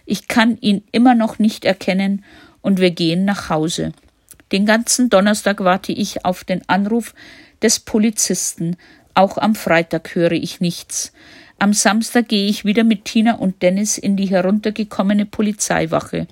Ich 0.06 0.30
kann 0.30 0.58
ihn 0.62 0.84
immer 0.94 1.16
noch 1.16 1.38
nicht 1.38 1.66
erkennen 1.66 2.24
und 2.62 2.80
wir 2.80 2.92
gehen 2.92 3.26
nach 3.26 3.50
Hause. 3.50 3.92
Den 4.52 4.66
ganzen 4.66 5.10
Donnerstag 5.10 5.64
warte 5.64 5.92
ich 5.92 6.26
auf 6.26 6.44
den 6.44 6.68
Anruf 6.70 7.14
des 7.62 7.80
Polizisten. 7.80 8.78
Auch 9.14 9.38
am 9.38 9.56
Freitag 9.56 10.14
höre 10.16 10.34
ich 10.34 10.62
nichts. 10.62 11.14
Am 11.58 11.74
Samstag 11.74 12.28
gehe 12.28 12.50
ich 12.50 12.66
wieder 12.66 12.84
mit 12.84 13.06
Tina 13.06 13.36
und 13.36 13.62
Dennis 13.62 13.98
in 13.98 14.18
die 14.18 14.28
heruntergekommene 14.28 15.26
Polizeiwache. 15.26 16.28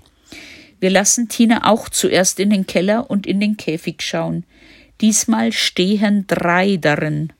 Wir 0.79 0.89
lassen 0.89 1.29
Tina 1.29 1.71
auch 1.71 1.87
zuerst 1.87 2.39
in 2.39 2.49
den 2.49 2.67
Keller 2.67 3.09
und 3.09 3.25
in 3.25 3.39
den 3.39 3.55
Käfig 3.55 4.01
schauen. 4.01 4.43
Diesmal 4.99 5.53
stehen 5.53 6.25
drei 6.27 6.77
darin. 6.77 7.31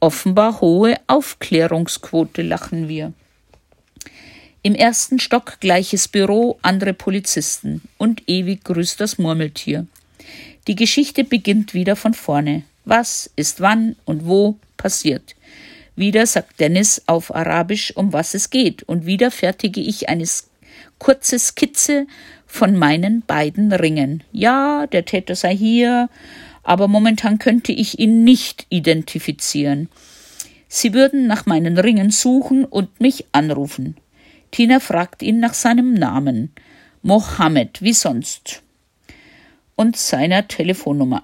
Offenbar 0.00 0.60
hohe 0.60 0.96
Aufklärungsquote, 1.08 2.42
lachen 2.42 2.88
wir. 2.88 3.12
Im 4.62 4.74
ersten 4.74 5.18
Stock 5.18 5.58
gleiches 5.60 6.08
Büro, 6.08 6.58
andere 6.62 6.94
Polizisten 6.94 7.82
und 7.98 8.28
ewig 8.28 8.64
grüßt 8.64 9.00
das 9.00 9.18
Murmeltier. 9.18 9.86
Die 10.68 10.76
Geschichte 10.76 11.24
beginnt 11.24 11.72
wieder 11.72 11.96
von 11.96 12.12
vorne. 12.12 12.62
Was 12.84 13.30
ist 13.36 13.62
wann 13.62 13.96
und 14.04 14.26
wo 14.26 14.56
passiert? 14.76 15.34
Wieder 15.96 16.26
sagt 16.26 16.60
Dennis 16.60 17.02
auf 17.06 17.34
Arabisch, 17.34 17.96
um 17.96 18.12
was 18.12 18.34
es 18.34 18.50
geht, 18.50 18.82
und 18.82 19.06
wieder 19.06 19.30
fertige 19.30 19.80
ich 19.80 20.10
eine 20.10 20.26
kurze 20.98 21.38
Skizze 21.38 22.06
von 22.46 22.76
meinen 22.76 23.22
beiden 23.22 23.72
Ringen. 23.72 24.22
Ja, 24.30 24.86
der 24.86 25.06
Täter 25.06 25.34
sei 25.36 25.56
hier, 25.56 26.10
aber 26.62 26.86
momentan 26.86 27.38
könnte 27.38 27.72
ich 27.72 27.98
ihn 27.98 28.22
nicht 28.22 28.66
identifizieren. 28.68 29.88
Sie 30.68 30.92
würden 30.92 31.26
nach 31.26 31.46
meinen 31.46 31.78
Ringen 31.78 32.10
suchen 32.10 32.66
und 32.66 33.00
mich 33.00 33.24
anrufen. 33.32 33.96
Tina 34.50 34.80
fragt 34.80 35.22
ihn 35.22 35.40
nach 35.40 35.54
seinem 35.54 35.94
Namen. 35.94 36.52
Mohammed, 37.00 37.80
wie 37.80 37.94
sonst 37.94 38.62
und 39.78 39.96
seiner 39.96 40.48
Telefonnummer. 40.48 41.22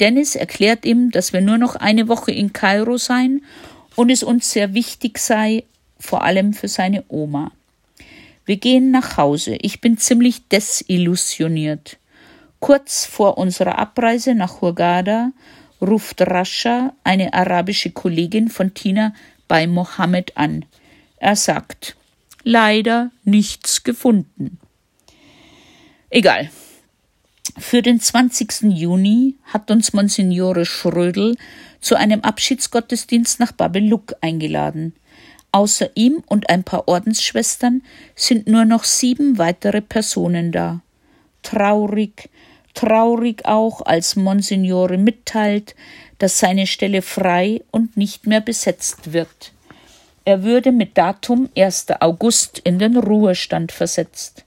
Dennis 0.00 0.34
erklärt 0.34 0.84
ihm, 0.84 1.12
dass 1.12 1.32
wir 1.32 1.40
nur 1.40 1.56
noch 1.56 1.76
eine 1.76 2.08
Woche 2.08 2.32
in 2.32 2.52
Kairo 2.52 2.98
seien 2.98 3.44
und 3.94 4.10
es 4.10 4.24
uns 4.24 4.50
sehr 4.50 4.74
wichtig 4.74 5.18
sei, 5.18 5.62
vor 6.00 6.24
allem 6.24 6.52
für 6.52 6.66
seine 6.66 7.04
Oma. 7.08 7.52
Wir 8.44 8.56
gehen 8.56 8.90
nach 8.90 9.16
Hause. 9.18 9.56
Ich 9.60 9.80
bin 9.80 9.98
ziemlich 9.98 10.48
desillusioniert. 10.48 11.98
Kurz 12.58 13.06
vor 13.06 13.38
unserer 13.38 13.78
Abreise 13.78 14.34
nach 14.34 14.60
Hurghada 14.60 15.30
ruft 15.80 16.22
Rascha, 16.22 16.92
eine 17.04 17.34
arabische 17.34 17.90
Kollegin 17.90 18.48
von 18.48 18.74
Tina, 18.74 19.14
bei 19.46 19.68
Mohammed 19.68 20.36
an. 20.36 20.64
Er 21.18 21.36
sagt, 21.36 21.94
leider 22.42 23.12
nichts 23.22 23.84
gefunden. 23.84 24.58
Egal, 26.10 26.50
für 27.58 27.82
den 27.82 28.00
20. 28.00 28.62
Juni 28.62 29.36
hat 29.44 29.70
uns 29.70 29.92
Monsignore 29.92 30.64
Schrödel 30.64 31.36
zu 31.80 31.96
einem 31.96 32.20
Abschiedsgottesdienst 32.20 33.40
nach 33.40 33.52
Babeluk 33.52 34.14
eingeladen. 34.20 34.94
Außer 35.52 35.90
ihm 35.94 36.22
und 36.26 36.48
ein 36.48 36.64
paar 36.64 36.88
Ordensschwestern 36.88 37.82
sind 38.14 38.46
nur 38.46 38.64
noch 38.64 38.84
sieben 38.84 39.36
weitere 39.36 39.82
Personen 39.82 40.50
da. 40.50 40.80
Traurig, 41.42 42.30
traurig 42.72 43.44
auch, 43.44 43.82
als 43.82 44.16
Monsignore 44.16 44.96
mitteilt, 44.96 45.74
dass 46.18 46.38
seine 46.38 46.66
Stelle 46.66 47.02
frei 47.02 47.62
und 47.70 47.96
nicht 47.96 48.26
mehr 48.26 48.40
besetzt 48.40 49.12
wird. 49.12 49.52
Er 50.24 50.42
würde 50.42 50.72
mit 50.72 50.96
Datum 50.96 51.50
1. 51.56 51.86
August 52.00 52.60
in 52.60 52.78
den 52.78 52.96
Ruhestand 52.96 53.72
versetzt. 53.72 54.44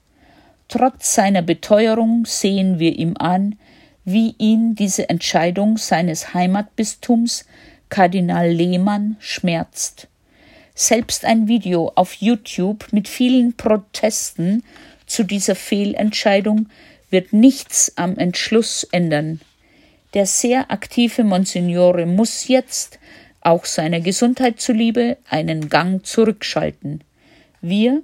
Trotz 0.68 1.14
seiner 1.14 1.42
Beteuerung 1.42 2.24
sehen 2.26 2.78
wir 2.78 2.98
ihm 2.98 3.16
an, 3.18 3.58
wie 4.04 4.34
ihn 4.38 4.74
diese 4.74 5.08
Entscheidung 5.08 5.76
seines 5.76 6.32
Heimatbistums 6.32 7.44
Kardinal 7.88 8.50
Lehmann 8.50 9.16
schmerzt. 9.20 10.08
Selbst 10.74 11.24
ein 11.24 11.48
Video 11.48 11.92
auf 11.94 12.14
YouTube 12.14 12.86
mit 12.92 13.08
vielen 13.08 13.56
Protesten 13.56 14.62
zu 15.06 15.22
dieser 15.22 15.54
Fehlentscheidung 15.54 16.68
wird 17.10 17.32
nichts 17.32 17.92
am 17.96 18.16
Entschluss 18.16 18.84
ändern. 18.90 19.40
Der 20.14 20.26
sehr 20.26 20.70
aktive 20.70 21.24
Monsignore 21.24 22.06
muss 22.06 22.48
jetzt, 22.48 22.98
auch 23.40 23.64
seiner 23.64 24.00
Gesundheit 24.00 24.60
zuliebe, 24.60 25.18
einen 25.28 25.68
Gang 25.68 26.04
zurückschalten. 26.04 27.02
Wir, 27.60 28.02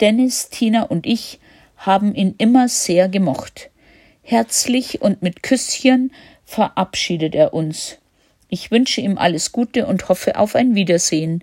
Dennis, 0.00 0.48
Tina 0.48 0.84
und 0.84 1.06
ich, 1.06 1.39
haben 1.80 2.14
ihn 2.14 2.34
immer 2.38 2.68
sehr 2.68 3.08
gemocht. 3.08 3.70
Herzlich 4.22 5.00
und 5.00 5.22
mit 5.22 5.42
Küsschen 5.42 6.12
verabschiedet 6.44 7.34
er 7.34 7.54
uns. 7.54 7.96
Ich 8.48 8.70
wünsche 8.70 9.00
ihm 9.00 9.16
alles 9.16 9.50
Gute 9.50 9.86
und 9.86 10.08
hoffe 10.08 10.36
auf 10.36 10.54
ein 10.54 10.74
Wiedersehen, 10.74 11.42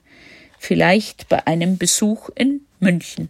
vielleicht 0.60 1.28
bei 1.28 1.46
einem 1.48 1.78
Besuch 1.78 2.30
in 2.36 2.62
München. 2.80 3.30